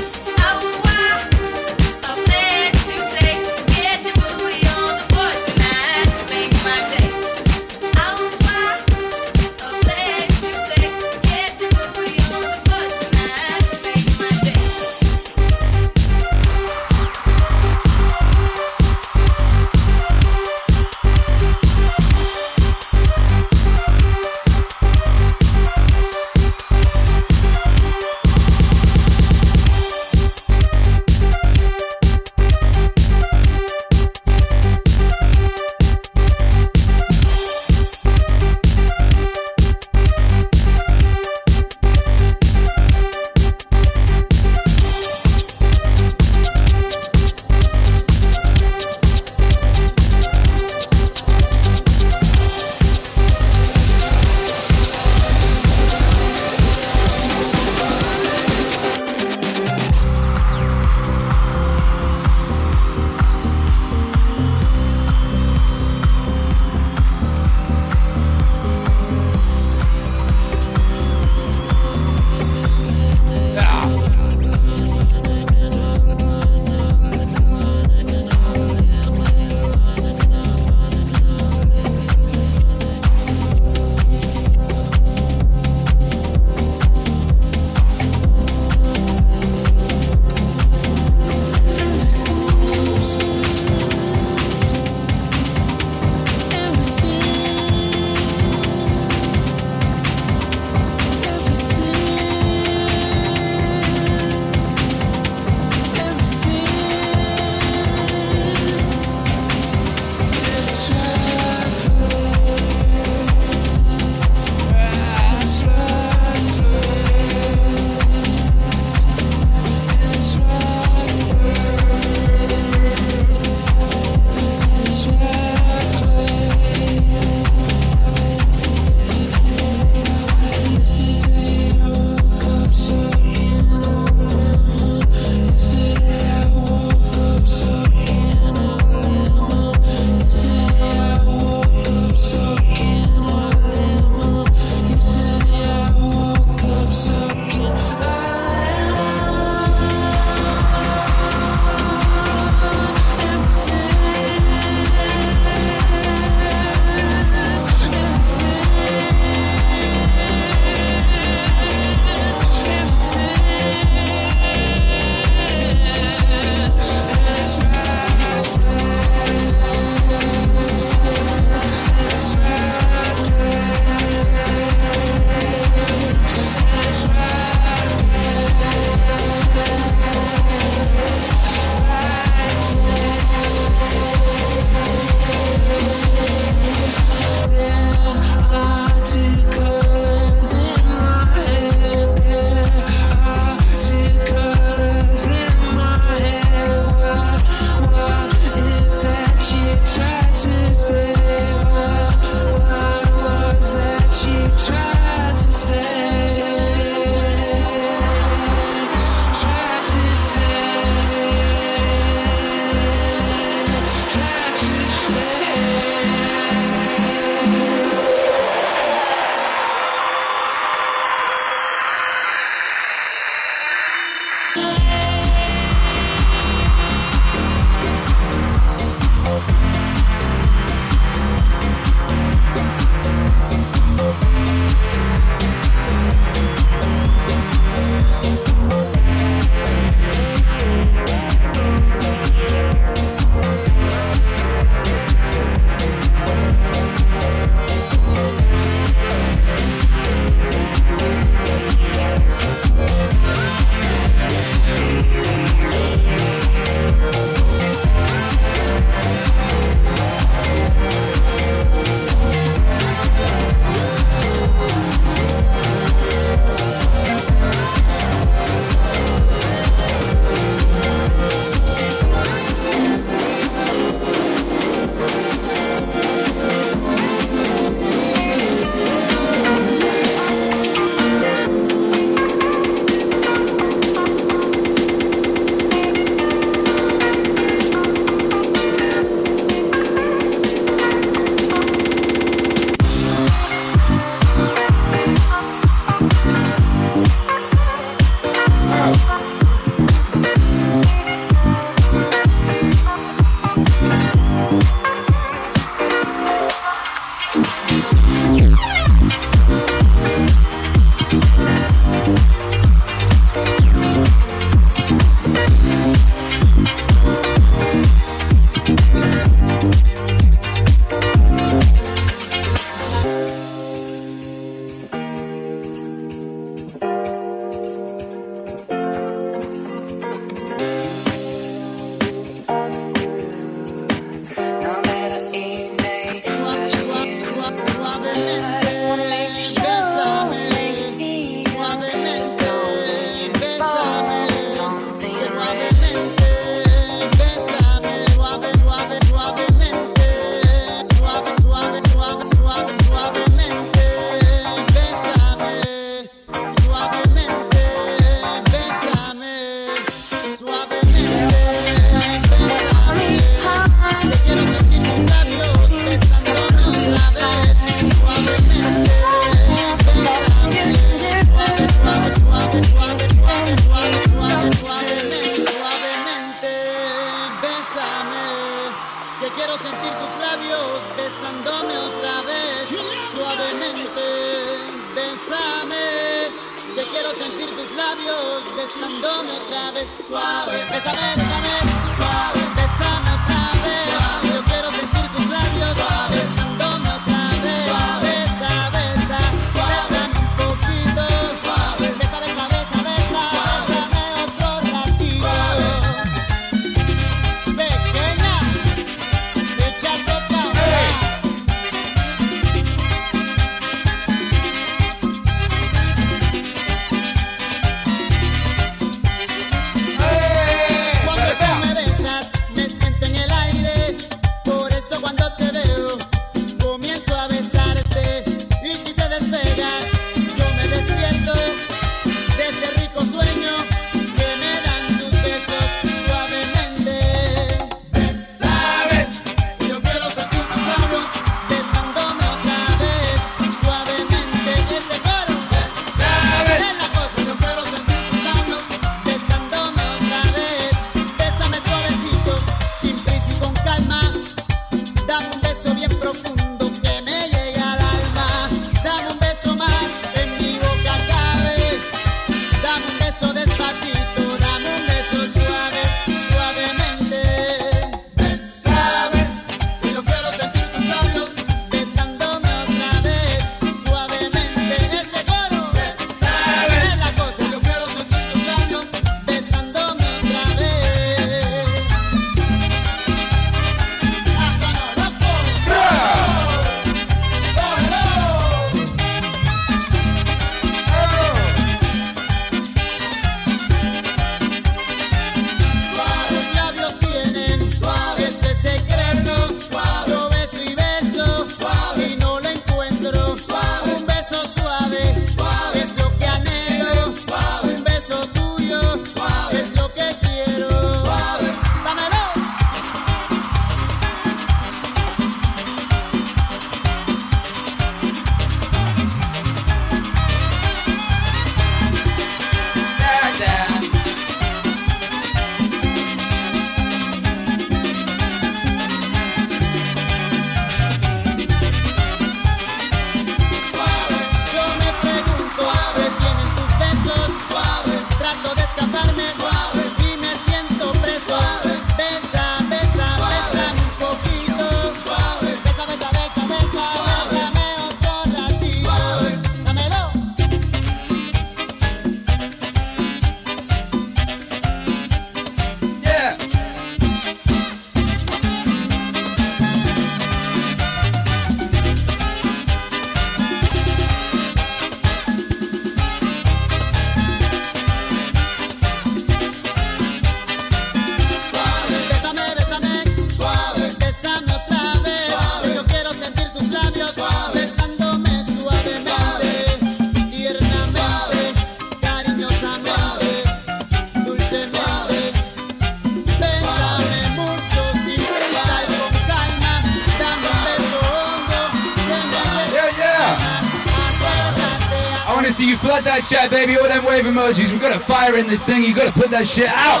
[596.42, 597.72] right, baby, all them wave emojis.
[597.72, 598.82] We gotta fire in this thing.
[598.82, 600.00] You gotta put that shit out.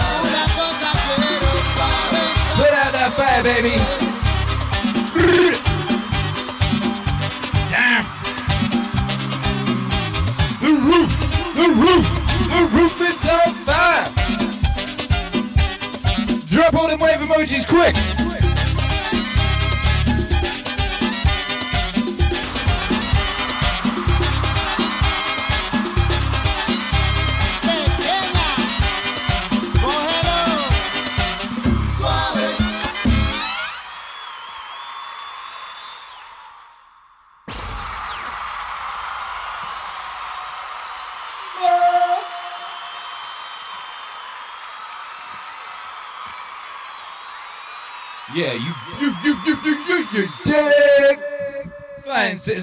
[2.56, 4.11] Put out that fire, baby.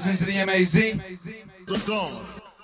[0.06, 0.76] listening to the MAZ.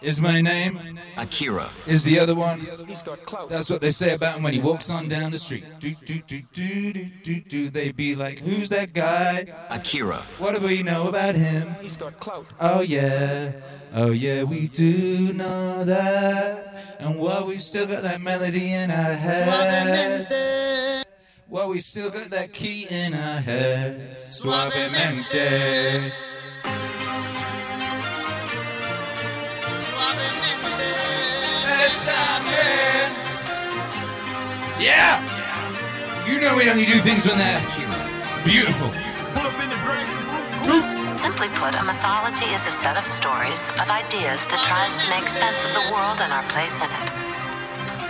[0.01, 1.69] Is my name Akira?
[1.87, 2.67] Is the other one?
[2.87, 3.49] He's got clout.
[3.49, 5.65] That's what they say about him when he walks on down the street.
[5.79, 7.69] Do do do do do do do.
[7.69, 9.47] They be like, who's that guy?
[9.69, 10.17] Akira.
[10.37, 11.75] What do we know about him?
[11.81, 12.45] He's got clout.
[12.59, 13.51] Oh yeah,
[13.93, 16.97] oh yeah, we do know that.
[16.99, 21.03] And what we've still got that melody in our head.
[21.49, 24.15] Well, we still got that key in our head.
[24.17, 26.11] Suavemente.
[34.79, 35.21] Yeah!
[36.27, 37.61] You know we only do things when they're
[38.43, 38.89] beautiful.
[41.21, 45.27] Simply put, a mythology is a set of stories, of ideas that tries to make
[45.29, 47.07] sense of the world and our place in it.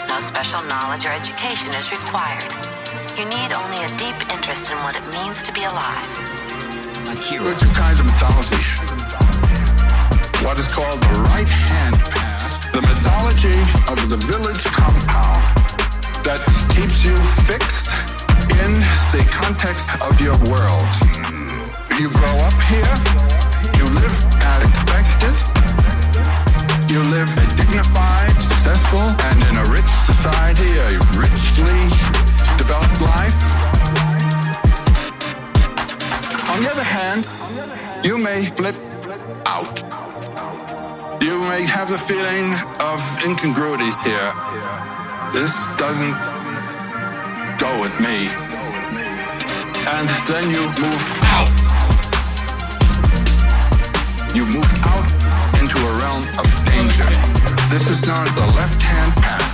[0.07, 2.51] No special knowledge or education is required.
[3.15, 6.07] You need only a deep interest in what it means to be alive.
[7.05, 9.05] There are two kinds of mythology.
[10.45, 13.57] What is called the right hand path, the mythology
[13.90, 15.41] of the village compound
[16.22, 16.38] that
[16.69, 17.17] keeps you
[17.49, 17.90] fixed
[18.53, 18.77] in
[19.09, 20.85] the context of your world.
[21.98, 22.93] You grow up here,
[23.74, 24.14] you live
[24.45, 25.33] as expected,
[26.93, 31.82] you live a dignified, successful, and in a rich society, a richly
[32.61, 33.41] developed life.
[36.53, 37.25] On the other hand,
[38.06, 38.77] you may flip
[39.49, 40.05] out.
[41.25, 42.53] You may have the feeling
[42.85, 44.29] of incongruities here.
[45.33, 46.13] This doesn't
[47.57, 48.29] go with me.
[49.89, 51.49] And then you move out.
[54.37, 55.09] You move out
[55.57, 57.09] into a realm of danger.
[57.73, 59.49] This is known as the left-hand path.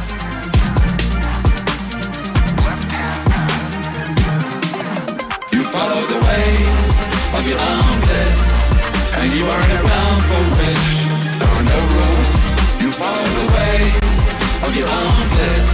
[5.53, 6.51] You follow the way
[7.40, 8.40] of your own bliss,
[9.19, 11.01] and you are in a realm for which
[13.02, 13.78] You follow the way
[14.62, 15.68] of your own bliss,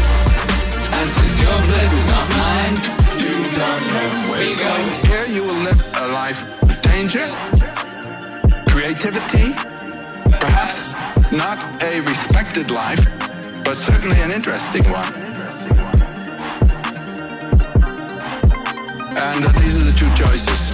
[0.95, 2.75] and since your bliss is not mine,
[3.19, 4.87] you don't know where you're going.
[5.11, 7.27] Here you will live a life of danger,
[8.69, 9.51] creativity,
[10.39, 10.95] perhaps
[11.33, 13.03] not a respected life,
[13.65, 15.13] but certainly an interesting one.
[19.19, 20.71] And these are the two choices.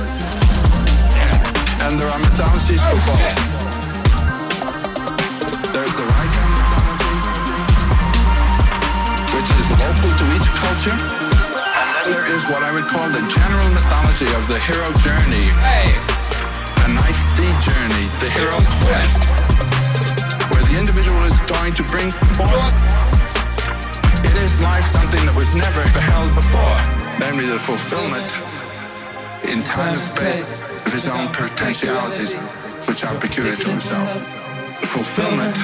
[1.81, 3.72] And there are mythologies for both.
[9.93, 10.97] Local to each culture.
[10.97, 15.45] And then there is what I would call the general mythology of the hero journey.
[16.81, 19.29] The night sea journey, the hero quest,
[20.49, 22.77] where the individual is going to bring forth
[24.25, 26.77] in his life something that was never beheld before,
[27.19, 28.25] namely the fulfillment
[29.51, 32.33] in time and space of his own potentialities,
[32.87, 34.09] which are peculiar to himself.
[34.83, 35.55] Fulfillment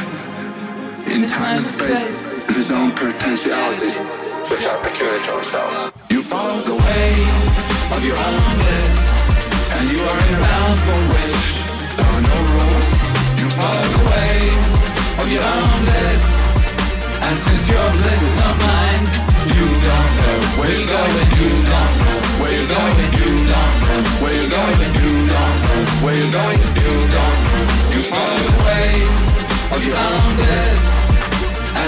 [1.09, 3.95] in time and space of his own potentialities,
[4.49, 5.93] which are peculiar to himself.
[6.09, 7.09] You follow the way
[7.93, 8.95] of your own bliss,
[9.77, 11.41] and you are in a realm for which
[11.93, 12.89] there are no rules.
[13.37, 14.33] You follow the way
[15.21, 16.23] of your own bliss,
[17.21, 19.05] and since your bliss is not mine,
[19.53, 21.29] you don't know where you're going.
[21.37, 22.97] You don't know where you're going.
[23.19, 24.89] You don't know where you're going.
[24.97, 26.59] You don't know where you're going.
[26.81, 27.61] You don't know.
[27.93, 28.89] You follow the way
[29.69, 30.98] of your own bliss,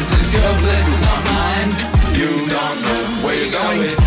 [0.03, 1.71] since your bliss is not mine,
[2.15, 4.00] you don't know where you're going.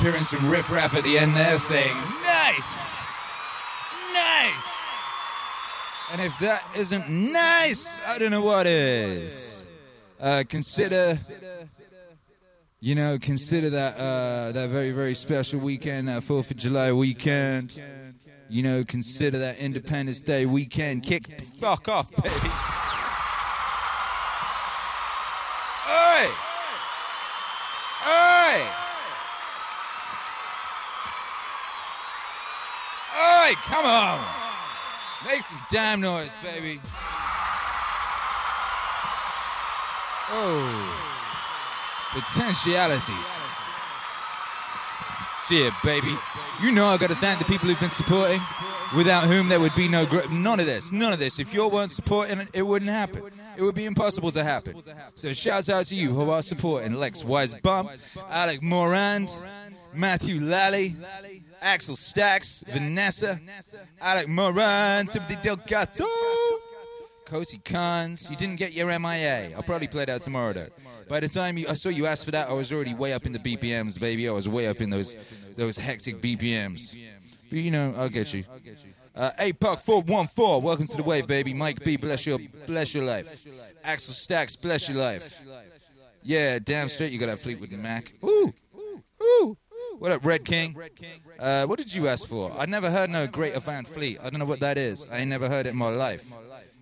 [0.00, 2.96] Appearance from Riff Raff at the end there saying, Nice!
[4.14, 4.94] Nice!
[6.10, 9.62] And if that isn't nice, I don't know what is.
[10.18, 11.18] Uh, consider,
[12.80, 17.78] you know, consider that uh, that very very special weekend, that Fourth of July weekend.
[18.48, 21.02] You know, consider that Independence Day weekend.
[21.02, 22.30] Kick the fuck off, baby.
[25.84, 26.30] Hey!
[33.49, 34.24] Hey, come on!
[35.26, 36.80] Make some damn noise, baby.
[40.32, 41.06] Oh.
[42.12, 43.26] Potentialities.
[45.48, 46.16] Shit, baby.
[46.62, 48.40] You know I gotta thank the people who've been supporting,
[48.96, 50.92] without whom there would be no gr- none of this.
[50.92, 51.38] None of this.
[51.40, 53.22] If you weren't supporting it, wouldn't happen.
[53.56, 54.80] It would be impossible to happen.
[55.16, 57.90] So shouts out to you who are supporting Lex Wise Bump,
[58.28, 59.34] Alec Morand,
[59.92, 60.94] Matthew Lally,
[61.60, 63.38] Axel Stacks, Vanessa,
[64.00, 66.06] Alec Moran, Timothy Delgato,
[67.26, 68.28] Cozy Cons.
[68.30, 69.50] You didn't get your MIA.
[69.54, 70.68] I'll probably play that tomorrow, though.
[71.08, 73.26] By the time you, I saw you ask for that, I was already way up
[73.26, 74.28] in the BPMs, baby.
[74.28, 75.16] I was way up in those
[75.56, 76.96] those hectic BPMs.
[77.48, 78.44] But you know, I'll get you.
[79.14, 81.52] Uh, APOC 414, welcome to the wave, baby.
[81.52, 83.44] Mike B, bless your, bless your life.
[83.82, 85.42] Axel Stacks, bless your life.
[86.22, 88.14] Yeah, damn straight you got that Fleetwood Mac.
[88.24, 89.56] Ooh, ooh, ooh.
[90.00, 90.74] What up, Red King?
[91.38, 92.50] Uh, what did you ask for?
[92.58, 94.18] I never heard no Greta Van Fleet.
[94.18, 95.06] I don't know what that is.
[95.12, 96.24] I ain't never heard it in my life.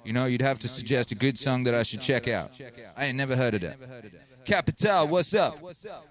[0.05, 2.53] You know, you'd have to suggest a good song that I should check out.
[2.97, 4.45] I ain't never heard of that.
[4.45, 5.59] Capital, what's up?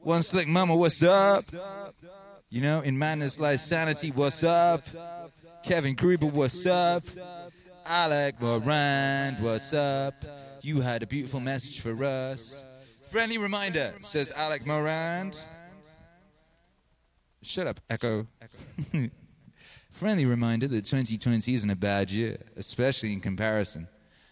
[0.02, 1.46] One Slick Mama, what's up?
[2.50, 4.84] You know, in Madness Lies Sanity, what's up?
[5.64, 7.04] Kevin Gruber, what's up?
[7.86, 10.14] Alec Morand, what's up?
[10.62, 12.66] You had a beautiful message for us.
[13.10, 15.40] Friendly reminder, says Alec Morand.
[17.48, 18.28] Shut up, Echo.
[19.92, 23.88] Friendly reminder that 2020 isn't a bad year, especially in comparison.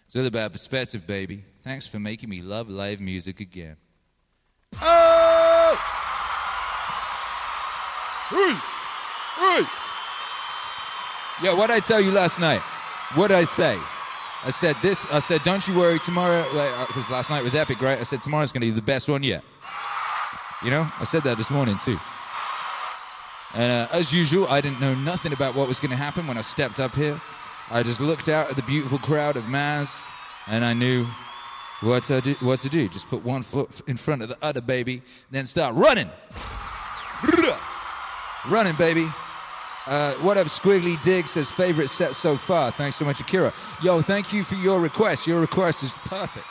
[0.05, 1.45] It's all about perspective, baby.
[1.63, 3.77] Thanks for making me love live music again.
[4.81, 5.77] Oh!
[8.29, 8.53] Hey!
[9.39, 9.63] Hey!
[11.45, 12.59] Yo, what I tell you last night?
[13.13, 13.77] What I say?
[14.43, 15.05] I said this.
[15.09, 15.99] I said, don't you worry.
[15.99, 16.43] Tomorrow,
[16.85, 17.97] because uh, last night was epic, right?
[17.97, 19.41] I said tomorrow's going to be the best one yet.
[20.61, 21.97] You know, I said that this morning too.
[23.55, 26.37] And uh, as usual, I didn't know nothing about what was going to happen when
[26.37, 27.19] I stepped up here.
[27.71, 30.05] I just looked out at the beautiful crowd of Maz,
[30.47, 31.05] and I knew
[31.79, 32.33] what to do.
[32.41, 32.89] What to do.
[32.89, 35.01] Just put one foot in front of the other, baby,
[35.31, 36.09] then start running.
[38.47, 39.07] Running, baby.
[39.87, 42.71] Uh, what up, Squiggly Dig says favorite set so far.
[42.71, 43.53] Thanks so much, Akira.
[43.81, 45.25] Yo, thank you for your request.
[45.25, 46.45] Your request was perfect.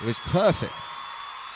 [0.00, 0.72] It was perfect.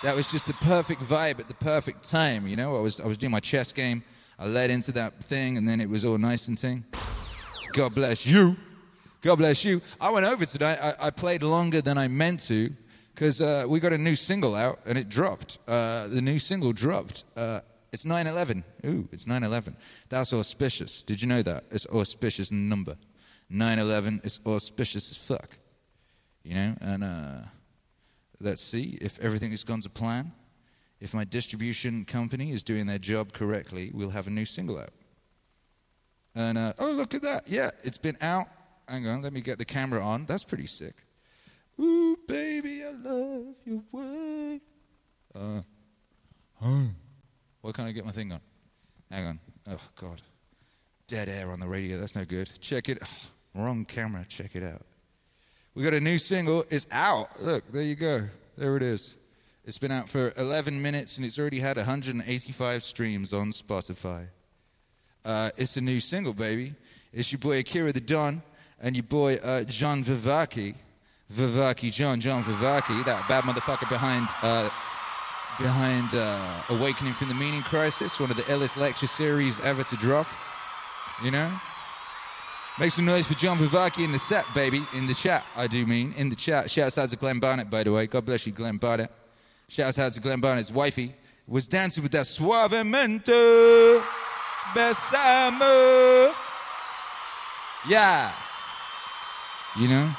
[0.03, 2.47] That was just the perfect vibe at the perfect time.
[2.47, 4.03] You know, I was I was doing my chess game.
[4.39, 6.85] I led into that thing, and then it was all nice and ting.
[7.73, 8.57] God bless you.
[9.23, 9.81] God bless you.
[10.01, 10.79] I went over tonight.
[10.81, 12.71] I, I played longer than I meant to
[13.15, 15.59] because uh, we got a new single out and it dropped.
[15.67, 17.25] Uh, the new single dropped.
[17.37, 17.61] Uh,
[17.93, 18.65] it's 9 11.
[18.87, 19.77] Ooh, it's 9 11.
[20.09, 21.03] That's auspicious.
[21.03, 21.65] Did you know that?
[21.71, 22.97] It's auspicious number.
[23.49, 25.59] 9 11 is auspicious as fuck.
[26.43, 26.75] You know?
[26.81, 27.41] And uh,
[28.41, 30.33] let's see if everything has gone to plan.
[31.01, 34.91] If my distribution company is doing their job correctly, we'll have a new single out.
[36.35, 37.49] And uh, oh, look at that.
[37.49, 38.47] Yeah, it's been out.
[38.89, 40.27] Hang on, let me get the camera on.
[40.27, 41.05] That's pretty sick.
[41.81, 44.61] Ooh, baby, I love your way.
[45.35, 45.61] Uh,
[46.61, 46.89] huh.
[47.61, 48.41] Why can't I get my thing on?
[49.11, 49.41] Hang on.
[49.69, 50.23] Oh, God.
[51.07, 51.99] Dead air on the radio.
[51.99, 52.51] That's no good.
[52.61, 52.99] Check it.
[53.03, 54.25] Oh, wrong camera.
[54.29, 54.83] Check it out.
[55.75, 56.65] We got a new single.
[56.71, 57.41] It's out.
[57.43, 58.29] Look, there you go.
[58.57, 59.17] There it is.
[59.67, 64.27] It's been out for 11 minutes and it's already had 185 streams on Spotify.
[65.25, 66.75] Uh, it's a new single, baby.
[67.15, 68.43] It's your boy Akira the Don
[68.79, 70.75] and your boy uh, John Vervaeke.
[71.33, 74.69] Vervaeke John, John Vervaeke, that bad motherfucker behind uh,
[75.59, 79.97] behind uh, Awakening from the Meaning Crisis, one of the illest lecture series ever to
[79.97, 80.27] drop.
[81.23, 81.51] You know?
[82.79, 84.83] Make some noise for John Vervaeke in the set, baby.
[84.93, 86.13] In the chat, I do mean.
[86.19, 86.71] In the chat.
[86.71, 88.07] Shouts out to Glenn Barnett, by the way.
[88.07, 89.11] God bless you, Glenn Barnett.
[89.69, 91.15] Shouts out to Glenn Barnett's wifey.
[91.47, 94.03] Was dancing with that suavemente.
[94.75, 96.33] Besame.
[97.89, 98.33] Yeah.
[99.79, 100.11] You know?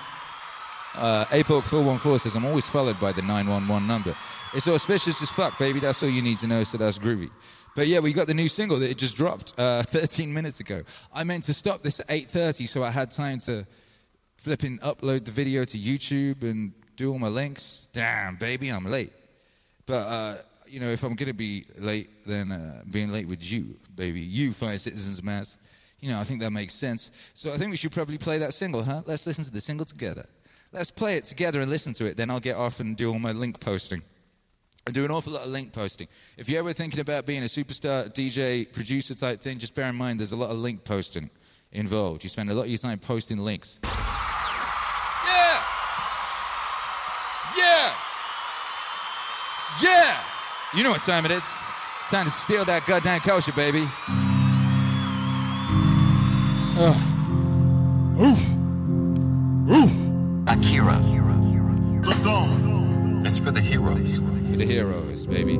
[0.96, 4.16] Uh, APOC414 says, I'm always followed by the 911 number.
[4.54, 5.80] It's auspicious as fuck, baby.
[5.80, 7.30] That's all you need to know, so that's groovy.
[7.76, 10.84] But yeah, we got the new single that it just dropped uh, 13 minutes ago.
[11.14, 13.68] I meant to stop this at 8.30 so I had time to
[14.38, 17.88] flipping upload the video to YouTube and do all my links.
[17.92, 19.12] Damn, baby, I'm late.
[19.86, 20.36] But, uh,
[20.68, 24.22] you know, if I'm going to be late, then uh, being late with you, baby,
[24.22, 25.58] you, Fire Citizens Mass,
[26.00, 27.12] you know, I think that makes sense.
[27.34, 29.04] So I think we should probably play that single, huh?
[29.06, 30.26] Let's listen to the single together.
[30.72, 32.18] Let's play it together and listen to it.
[32.18, 34.02] Then I'll get off and do all my link posting.
[34.88, 36.08] I do an awful lot of link posting.
[36.38, 39.96] If you're ever thinking about being a superstar DJ producer type thing, just bear in
[39.96, 41.32] mind there's a lot of link posting
[41.72, 42.24] involved.
[42.24, 43.80] You spend a lot of your time posting links.
[43.84, 45.64] Yeah!
[47.58, 47.94] Yeah!
[49.82, 50.24] Yeah!
[50.74, 51.44] You know what time it is.
[51.44, 53.88] It's time to steal that goddamn culture, baby.
[56.78, 56.96] Ugh.
[58.22, 58.40] Oof.
[59.70, 59.92] Oof.
[60.48, 61.02] Akira.
[63.26, 64.18] It's for the heroes.
[64.18, 65.58] For the heroes, baby.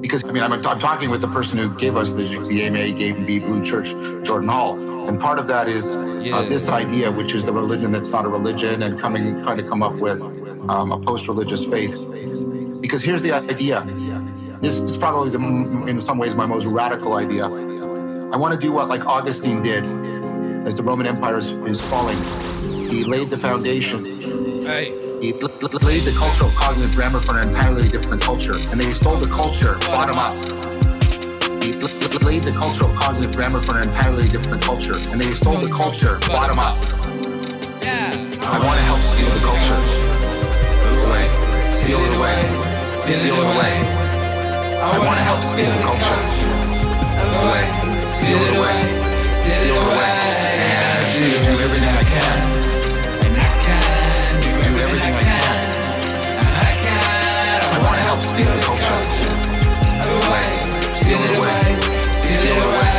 [0.00, 2.92] Because, I mean, I'm, I'm talking with the person who gave us the, the AMA,
[2.92, 3.90] Game B Blue Church,
[4.24, 4.78] Jordan Hall.
[5.08, 8.28] And part of that is uh, this idea, which is the religion that's not a
[8.28, 10.22] religion, and coming, trying to come up with
[10.68, 11.94] um, a post religious faith.
[12.80, 13.82] Because here's the idea
[14.60, 15.38] this is probably, the,
[15.86, 17.46] in some ways, my most radical idea.
[17.46, 19.84] I want to do what, like Augustine did
[20.66, 22.18] as the Roman Empire is, is falling.
[22.88, 24.04] He laid the foundation
[25.22, 28.90] He l- l- laid the cultural cognitive grammar for an entirely different culture, and they
[28.92, 30.34] stole the culture bottom up.
[31.62, 31.72] He
[32.26, 36.18] laid the cultural cognitive grammar for an entirely different culture, and they stole the culture
[36.28, 36.76] bottom up.
[38.42, 39.80] I want to help steal the culture
[41.08, 41.26] away,
[41.60, 42.69] steal it away,
[43.10, 43.74] steal it away.
[44.78, 46.14] I want to help steal the culture.
[47.42, 47.66] Away,
[47.98, 48.86] steal it away,
[49.34, 50.14] steal it away.
[50.62, 52.38] And I do everything I can,
[53.26, 53.82] and I can
[54.46, 55.58] do everything I can,
[56.38, 57.02] and I can.
[57.66, 59.02] I want to help steal the culture.
[60.06, 61.62] Away, steal it away,
[62.14, 62.94] steal it away.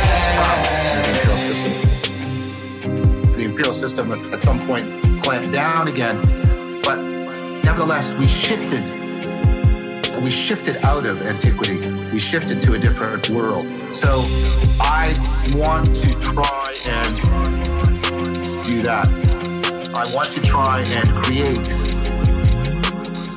[3.36, 4.84] The imperial system at some point
[5.22, 6.20] clamped down again,
[6.82, 6.98] but
[7.64, 9.01] nevertheless we shifted
[10.22, 11.80] we shifted out of antiquity.
[12.12, 13.66] We shifted to a different world.
[13.92, 14.22] So
[14.80, 15.12] I
[15.56, 17.16] want to try and
[18.70, 19.08] do that.
[19.94, 21.56] I want to try and create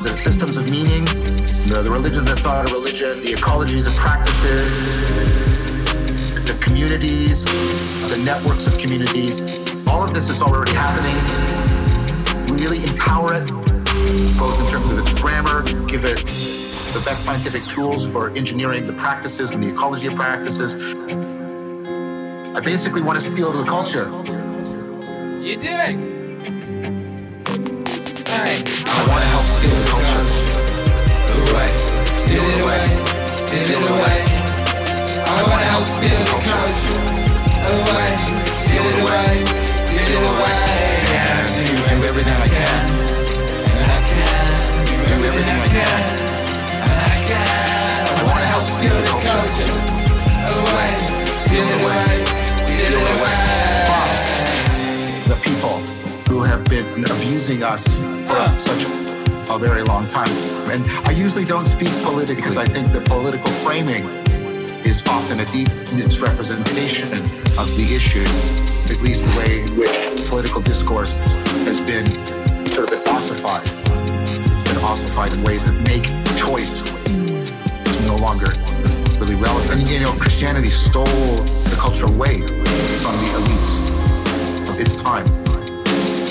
[0.06, 5.26] the systems of meaning, the, the religion that's a religion, the ecologies of practices,
[6.46, 7.44] the communities,
[8.12, 9.88] the networks of communities.
[9.88, 11.18] All of this is already happening.
[12.62, 13.50] Really empower it,
[14.38, 16.55] both in terms of its grammar, give it
[16.96, 20.74] the best scientific tools for engineering the practices and the ecology of practices.
[22.56, 24.08] I basically want to steal the culture.
[25.44, 25.60] You?
[25.60, 25.98] Hey.
[28.88, 30.24] I want to help steal the culture.
[31.36, 31.68] Away.
[31.76, 32.88] Steal it away.
[33.28, 34.24] Steal it away.
[35.20, 36.64] I want to help steal the culture.
[37.76, 38.08] Away.
[38.40, 39.44] Steal it away.
[39.76, 40.64] Steal it away.
[41.12, 42.88] Yeah, do everything I can.
[43.68, 44.48] And I can.
[44.88, 46.45] Do everything I can.
[47.28, 47.56] The.
[55.28, 55.80] The people
[56.30, 57.84] who have been abusing us
[58.28, 58.86] for such
[59.50, 60.30] a very long time.
[60.70, 64.04] And I usually don't speak politically because I think the political framing
[64.86, 67.12] is often a deep misrepresentation
[67.58, 68.26] of the issue,
[68.92, 71.14] at least the way in which political discourse
[71.66, 72.06] has been
[72.72, 73.66] sort of ossified.
[74.22, 76.06] It's been ossified in ways that make
[76.38, 76.95] choice
[78.16, 78.48] no longer
[79.20, 79.80] really relevant.
[79.80, 82.34] And you know, Christianity stole the culture away
[83.02, 83.72] from the elites
[84.70, 85.26] of its time.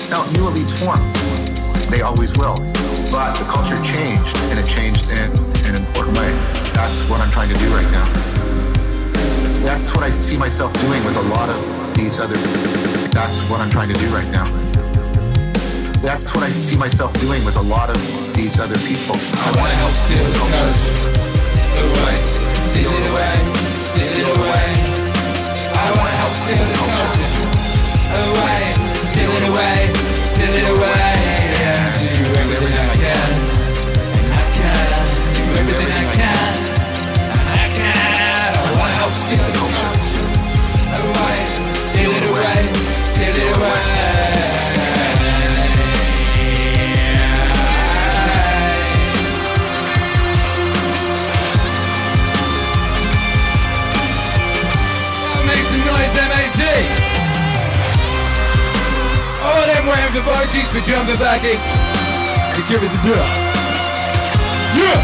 [0.09, 1.01] Now, new elites form.
[1.91, 2.57] They always will.
[3.13, 5.31] But the culture changed, and it changed in,
[5.69, 6.33] an important way.
[6.73, 8.05] That's what I'm trying to do right now.
[9.65, 11.59] That's what I see myself doing with a lot of
[11.95, 12.37] these other.
[13.13, 14.45] That's what I'm trying to do right now.
[16.01, 17.97] That's what I see myself doing with a lot of
[18.35, 19.17] these other people.
[19.17, 21.14] I want to help steal the culture
[21.81, 23.36] away, steal it away,
[23.78, 24.69] steal it away.
[25.75, 26.62] I want to help steal
[28.25, 28.62] away,
[29.09, 29.78] steal it away,
[30.25, 31.15] steal it away.
[31.61, 33.31] Yeah, do everything I can,
[34.19, 35.05] and I can
[35.36, 36.53] do everything I can,
[37.35, 38.51] and I can.
[38.55, 39.44] I want to help steal
[41.05, 41.39] away,
[41.91, 42.61] steal it away,
[43.12, 44.14] steal it away.
[59.85, 60.25] Them waiting for
[61.45, 61.61] in.
[61.61, 63.21] To give it the deal.
[64.81, 64.97] Yeah!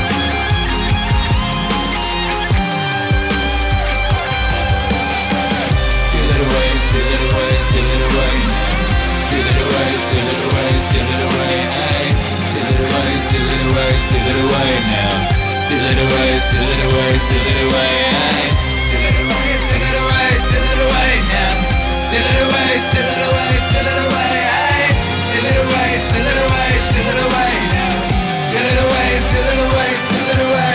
[6.01, 8.41] Steal it away, steal it away, steal it away.
[9.21, 11.61] Steal it away, steal it away, steal it away.
[12.49, 15.29] Steal it away, steal it away, steal it away now.
[15.61, 18.01] Steal it away, steal it away, steal it away.
[18.89, 21.69] Steal it away, steal it away, steal it away now.
[22.01, 24.20] Steal it away, steal it away, steal it away.
[28.61, 30.75] Steal it away, steal it away, steal it away.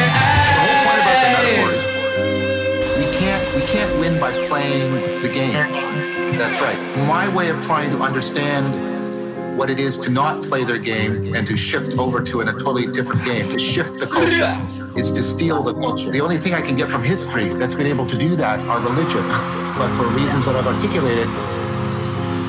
[2.97, 5.53] We can't we can't win by playing the game.
[6.35, 6.79] That's right.
[7.07, 11.45] My way of trying to understand what it is to not play their game and
[11.45, 15.21] to shift over to in a totally different game, to shift the culture, is to
[15.21, 16.11] steal the culture.
[16.11, 18.79] The only thing I can get from history that's been able to do that are
[18.79, 19.31] religions.
[19.77, 21.27] But for reasons that I've articulated,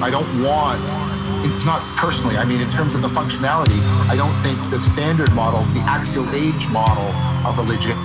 [0.01, 1.06] I don't want
[1.53, 5.33] it's not personally, I mean in terms of the functionality, I don't think the standard
[5.33, 7.09] model, the axial age model
[7.47, 7.97] of religion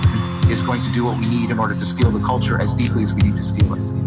[0.50, 3.02] is going to do what we need in order to steal the culture as deeply
[3.02, 4.01] as we need to steal it.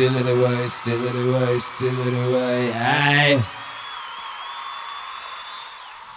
[0.00, 2.72] Steal it away, steal it away, steal it away.
[2.72, 3.46] Aye.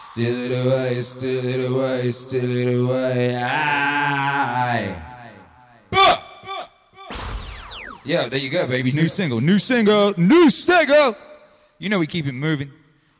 [0.09, 3.35] Steal it away, steal it away, steal it away.
[3.35, 4.95] Aye.
[8.05, 8.93] Yeah, there you go, baby.
[8.93, 11.17] New single, new single, new single.
[11.77, 12.71] You know we keep it moving.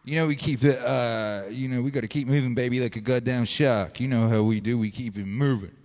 [0.06, 0.80] You know we keep it.
[0.80, 4.00] Uh, you know we got to keep moving, baby, like a goddamn shark.
[4.00, 4.78] You know how we do.
[4.78, 5.76] We keep it moving.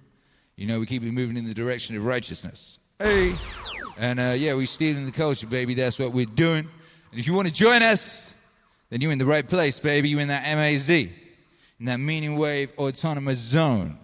[0.55, 2.78] You know we keep it moving in the direction of righteousness.
[3.00, 3.34] Hey,
[3.98, 5.74] and uh, yeah, we're stealing the culture, baby.
[5.74, 6.68] That's what we're doing.
[7.10, 8.32] And if you want to join us,
[8.90, 10.08] then you're in the right place, baby.
[10.08, 11.10] You're in that MAZ, in
[11.80, 13.98] that meaning wave autonomous zone.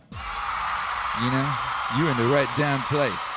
[1.23, 1.55] You know,
[1.99, 3.31] you're in the right damn place.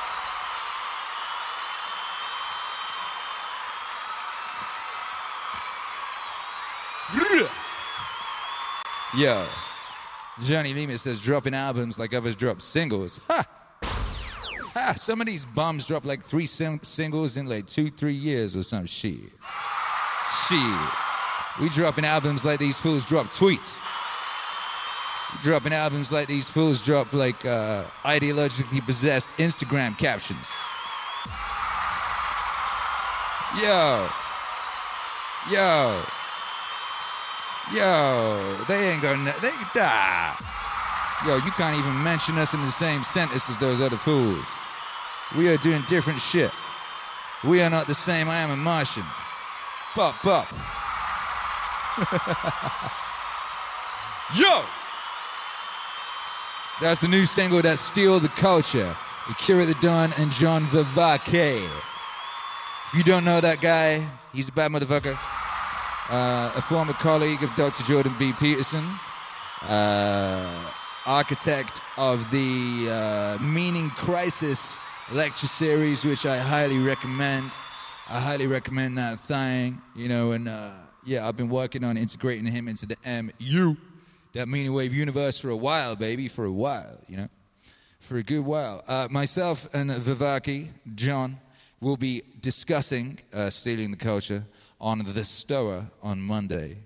[9.16, 9.46] Yo,
[10.42, 13.18] Johnny Lima says dropping albums like others drop singles.
[13.28, 13.44] Ha!
[14.74, 14.94] Ha!
[14.96, 18.62] Some of these bums drop like three sim- singles in like two, three years or
[18.62, 19.20] some shit.
[20.48, 20.78] Shit.
[21.60, 23.80] We dropping albums like these fools drop tweets.
[25.34, 30.46] We dropping albums like these fools drop like uh, ideologically possessed Instagram captions.
[33.60, 34.08] Yo.
[35.50, 36.02] Yo.
[37.74, 39.34] Yo, they ain't gonna.
[39.42, 40.34] They die.
[41.26, 44.46] Yo, you can't even mention us in the same sentence as those other fools.
[45.36, 46.50] We are doing different shit.
[47.44, 48.28] We are not the same.
[48.28, 49.04] I am a Martian.
[49.94, 50.46] Bop, bop.
[54.36, 54.64] Yo!
[56.80, 58.96] That's the new single that Steal the Culture.
[59.28, 61.64] Akira the Don and John Vervaeke.
[61.64, 65.18] If you don't know that guy, he's a bad motherfucker
[66.08, 67.84] uh, a former colleague of Dr.
[67.84, 68.32] Jordan B.
[68.32, 68.84] Peterson,
[69.68, 70.72] uh,
[71.06, 74.78] architect of the uh, Meaning Crisis
[75.12, 77.50] lecture series, which I highly recommend.
[78.08, 80.72] I highly recommend that thing, you know, and uh,
[81.04, 83.76] yeah, I've been working on integrating him into the MU,
[84.34, 87.28] that Meaning Wave universe, for a while, baby, for a while, you know,
[88.00, 88.82] for a good while.
[88.86, 91.38] Uh, myself and Vervaeke, John,
[91.80, 94.44] will be discussing uh, Stealing the Culture
[94.78, 96.78] on the Stoa on Monday.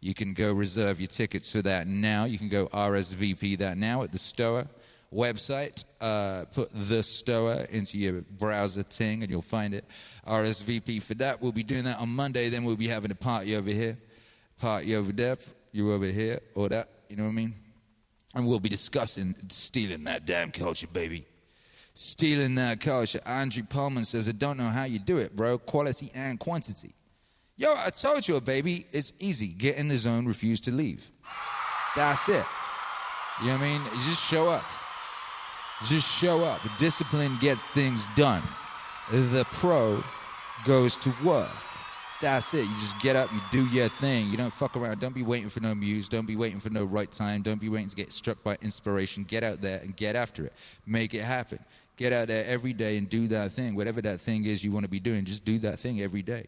[0.00, 2.24] You can go reserve your tickets for that now.
[2.24, 4.68] You can go RSVP that now at the Stoa
[5.12, 5.84] website.
[6.00, 9.84] Uh, put the Stoa into your browser ting and you'll find it.
[10.26, 11.40] RSVP for that.
[11.40, 12.48] We'll be doing that on Monday.
[12.48, 13.98] Then we'll be having a party over here,
[14.60, 15.36] party over there.
[15.72, 16.88] You over here or that.
[17.08, 17.54] You know what I mean?
[18.34, 21.26] And we'll be discussing stealing that damn culture, baby.
[21.94, 23.20] Stealing that culture.
[23.26, 25.58] Andrew Pullman says, I don't know how you do it, bro.
[25.58, 26.94] Quality and quantity.
[27.56, 29.48] Yo, I told you, baby, it's easy.
[29.48, 31.10] Get in the zone, refuse to leave.
[31.96, 32.44] That's it.
[33.40, 33.82] You know what I mean?
[33.84, 34.64] You just show up.
[35.84, 36.60] Just show up.
[36.78, 38.42] Discipline gets things done.
[39.10, 40.02] The pro
[40.64, 41.50] goes to work.
[42.20, 42.66] That's it.
[42.66, 44.28] You just get up, you do your thing.
[44.28, 44.98] You don't fuck around.
[44.98, 46.08] Don't be waiting for no muse.
[46.08, 47.42] Don't be waiting for no right time.
[47.42, 49.22] Don't be waiting to get struck by inspiration.
[49.22, 50.52] Get out there and get after it.
[50.84, 51.60] Make it happen.
[51.96, 53.76] Get out there every day and do that thing.
[53.76, 56.46] Whatever that thing is you want to be doing, just do that thing every day.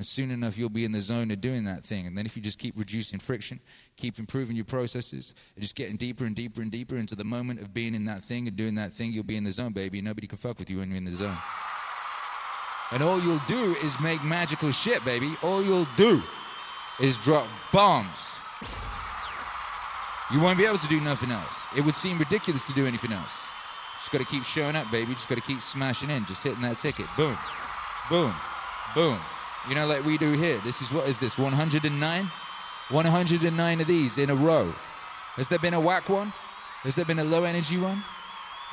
[0.00, 2.06] And soon enough, you'll be in the zone of doing that thing.
[2.06, 3.60] And then if you just keep reducing friction,
[3.98, 7.60] keep improving your processes, and just getting deeper and deeper and deeper into the moment
[7.60, 10.00] of being in that thing and doing that thing, you'll be in the zone, baby.
[10.00, 11.36] Nobody can fuck with you when you're in the zone.
[12.92, 15.36] And all you'll do is make magical shit, baby.
[15.42, 16.22] All you'll do
[16.98, 18.08] is drop bombs.
[20.32, 21.66] You won't be able to do nothing else.
[21.76, 23.38] It would seem ridiculous to do anything else.
[23.98, 25.12] Just gotta keep showing up, baby.
[25.12, 27.04] Just gotta keep smashing in, just hitting that ticket.
[27.18, 27.36] Boom,
[28.08, 28.34] boom,
[28.94, 29.20] boom.
[29.68, 30.58] You know, like we do here.
[30.64, 31.38] This is what is this?
[31.38, 32.24] 109?
[32.24, 34.72] 109 of these in a row.
[35.36, 36.32] Has there been a whack one?
[36.82, 38.02] Has there been a low energy one?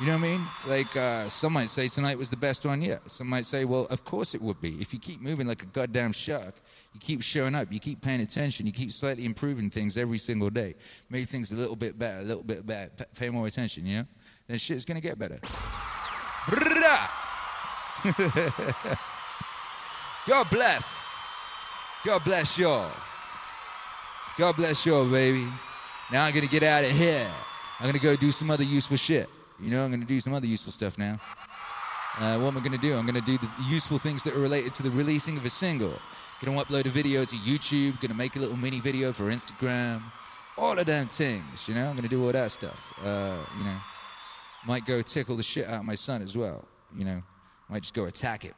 [0.00, 0.46] You know what I mean?
[0.66, 3.10] Like uh, some might say tonight was the best one yet.
[3.10, 4.80] Some might say, well, of course it would be.
[4.80, 6.54] If you keep moving like a goddamn shark,
[6.94, 10.50] you keep showing up, you keep paying attention, you keep slightly improving things every single
[10.50, 10.76] day,
[11.10, 13.98] make things a little bit better, a little bit better, p- pay more attention, you
[13.98, 14.04] know?
[14.46, 15.40] Then shit's gonna get better.
[20.28, 21.08] God bless.
[22.04, 22.90] God bless y'all.
[24.36, 25.46] God bless y'all, baby.
[26.12, 27.26] Now I'm gonna get out of here.
[27.80, 29.26] I'm gonna go do some other useful shit.
[29.58, 31.18] You know, I'm gonna do some other useful stuff now.
[32.18, 32.94] Uh, what am I gonna do?
[32.94, 35.98] I'm gonna do the useful things that are related to the releasing of a single.
[36.44, 37.98] Gonna upload a video to YouTube.
[37.98, 40.02] Gonna make a little mini video for Instagram.
[40.58, 41.66] All of them things.
[41.66, 42.92] You know, I'm gonna do all that stuff.
[43.02, 43.76] Uh, you know,
[44.66, 46.66] might go tickle the shit out of my son as well.
[46.94, 47.22] You know,
[47.70, 48.54] might just go attack it.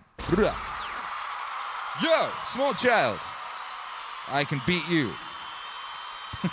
[1.98, 3.18] Yo, small child,
[4.28, 5.12] I can beat you.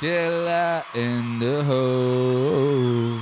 [0.00, 3.18] Killer in the hole.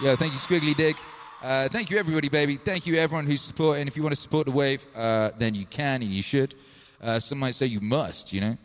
[0.00, 0.96] Yo, thank you, Squiggly Dig.
[1.42, 2.56] Uh, thank you, everybody, baby.
[2.56, 3.86] Thank you, everyone who's supporting.
[3.86, 6.54] If you want to support the wave, uh, then you can and you should.
[7.02, 8.56] Uh, some might say you must, you know.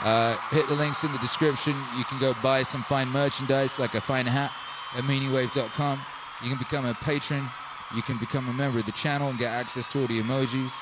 [0.00, 1.74] Uh, hit the links in the description.
[1.98, 4.52] You can go buy some fine merchandise, like a fine hat,
[4.96, 6.00] at meaningwave.com.
[6.42, 7.48] You can become a patron.
[7.94, 10.72] You can become a member of the channel and get access to all the emojis.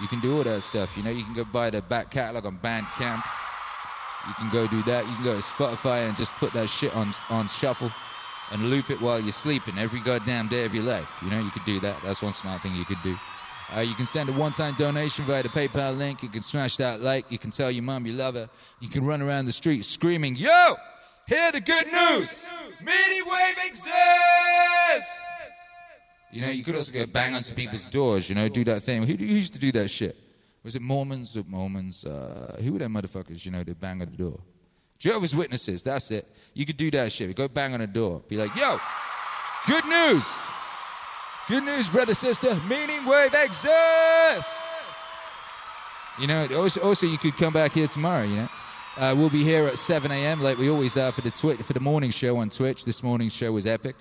[0.00, 0.96] You can do all that stuff.
[0.96, 3.22] You know, you can go buy the back catalog on Bandcamp.
[4.28, 5.08] You can go do that.
[5.08, 7.90] You can go to Spotify and just put that shit on on shuffle
[8.50, 11.18] and loop it while you're sleeping every goddamn day of your life.
[11.22, 11.96] You know, you could do that.
[12.02, 13.16] That's one smart thing you could do.
[13.74, 16.22] Uh, you can send a one-time donation via the PayPal link.
[16.22, 17.30] You can smash that like.
[17.30, 18.50] You can tell your mom you love her.
[18.80, 20.76] You can run around the street screaming, "Yo,
[21.26, 22.44] hear the good news!
[22.80, 25.29] Meaning Wave exists!"
[26.32, 28.28] You know, you could also go bang on some people's doors.
[28.28, 29.02] You know, do that thing.
[29.02, 30.16] Who, who used to do that shit?
[30.62, 32.04] Was it Mormons or Mormons?
[32.04, 33.44] Uh, who were them motherfuckers?
[33.44, 34.38] You know, they bang on the door.
[34.98, 35.82] Jehovah's Witnesses.
[35.82, 36.28] That's it.
[36.54, 37.34] You could do that shit.
[37.34, 38.22] Go bang on the door.
[38.28, 38.78] Be like, "Yo,
[39.66, 40.24] good news!
[41.48, 42.54] Good news, brother, sister.
[42.68, 44.58] Meaning Wave exists."
[46.18, 48.24] You know, also, also you could come back here tomorrow.
[48.24, 48.48] You know,
[48.98, 50.42] uh, we'll be here at 7 a.m.
[50.42, 52.84] like we always are for the Twitch for the morning show on Twitch.
[52.84, 53.96] This morning's show was epic.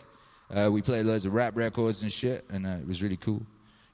[0.55, 3.41] Uh, we played loads of rap records and shit, and uh, it was really cool.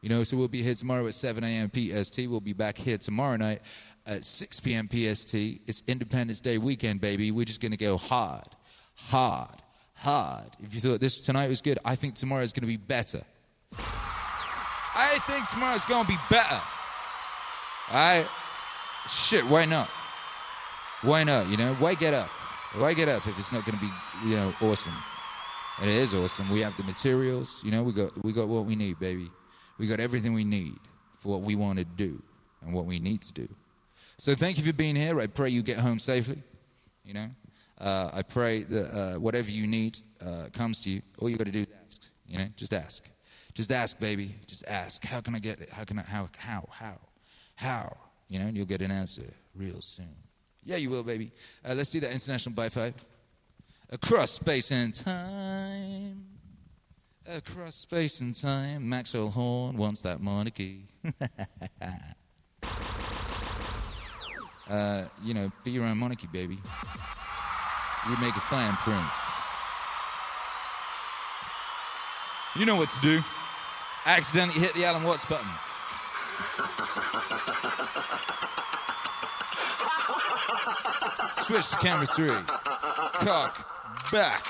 [0.01, 1.69] You know, so we'll be here tomorrow at 7 a.m.
[1.69, 2.19] PST.
[2.27, 3.61] We'll be back here tomorrow night
[4.05, 4.87] at 6 p.m.
[4.87, 5.33] PST.
[5.33, 7.31] It's Independence Day weekend, baby.
[7.31, 8.47] We're just gonna go hard,
[8.95, 9.63] hard,
[9.95, 10.45] hard.
[10.61, 13.23] If you thought this tonight was good, I think tomorrow's gonna be better.
[13.77, 16.61] I think tomorrow's gonna be better.
[17.89, 18.27] Alright?
[19.09, 19.89] Shit, why not?
[21.01, 21.49] Why not?
[21.49, 22.29] You know, why get up?
[22.77, 23.89] Why get up if it's not gonna be,
[24.27, 24.93] you know, awesome?
[25.81, 26.49] It is awesome.
[26.49, 29.29] We have the materials, you know, we got we got what we need, baby.
[29.77, 30.79] We got everything we need
[31.17, 32.21] for what we want to do
[32.61, 33.49] and what we need to do.
[34.17, 35.19] So thank you for being here.
[35.19, 36.41] I pray you get home safely.
[37.03, 37.29] You know,
[37.79, 41.01] uh, I pray that uh, whatever you need uh, comes to you.
[41.19, 42.09] All you got to do is ask.
[42.25, 43.03] You know, just ask.
[43.53, 44.33] Just ask, baby.
[44.47, 45.03] Just ask.
[45.03, 45.69] How can I get it?
[45.69, 46.03] How can I?
[46.03, 46.29] How?
[46.37, 46.69] How?
[46.71, 46.97] How?
[47.55, 47.97] How?
[48.29, 49.23] You know, and you'll get an answer
[49.53, 50.15] real soon.
[50.63, 51.31] Yeah, you will, baby.
[51.67, 52.93] Uh, let's do that international by five.
[53.91, 56.25] Across space and time.
[57.27, 58.89] Across space and time.
[58.89, 60.87] Maxwell Horn wants that monarchy.
[64.69, 66.57] uh, you know, be your own monarchy, baby.
[68.09, 69.13] You make a fine prince.
[72.55, 73.23] You know what to do.
[74.05, 75.47] Accidentally hit the Alan Watts button.
[81.43, 82.31] Switch to camera three.
[83.25, 83.74] Cock
[84.11, 84.45] back.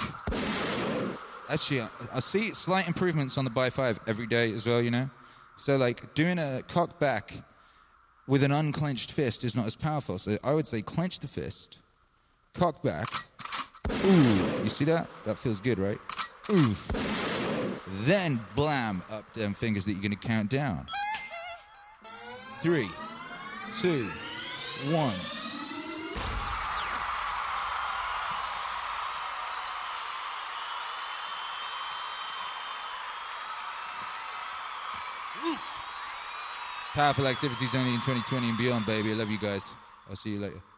[1.49, 1.81] Actually,
[2.13, 4.81] I, see slight improvements on the by five every day as well.
[4.81, 5.09] You know,
[5.57, 7.33] so like doing a cock back
[8.27, 10.17] with an unclenched fist is not as powerful.
[10.17, 11.77] So I would say clench the fist,
[12.53, 13.07] cock back.
[14.03, 15.07] Ooh, you see that?
[15.25, 15.99] That feels good, right?
[16.49, 16.91] Oof.
[18.05, 20.85] Then blam up them fingers that you're gonna count down.
[22.61, 22.89] Three,
[23.79, 24.09] two,
[24.89, 25.13] one.
[36.95, 39.11] Powerful activities only in 2020 and beyond, baby.
[39.11, 39.69] I love you guys.
[40.09, 40.74] I'll see you later.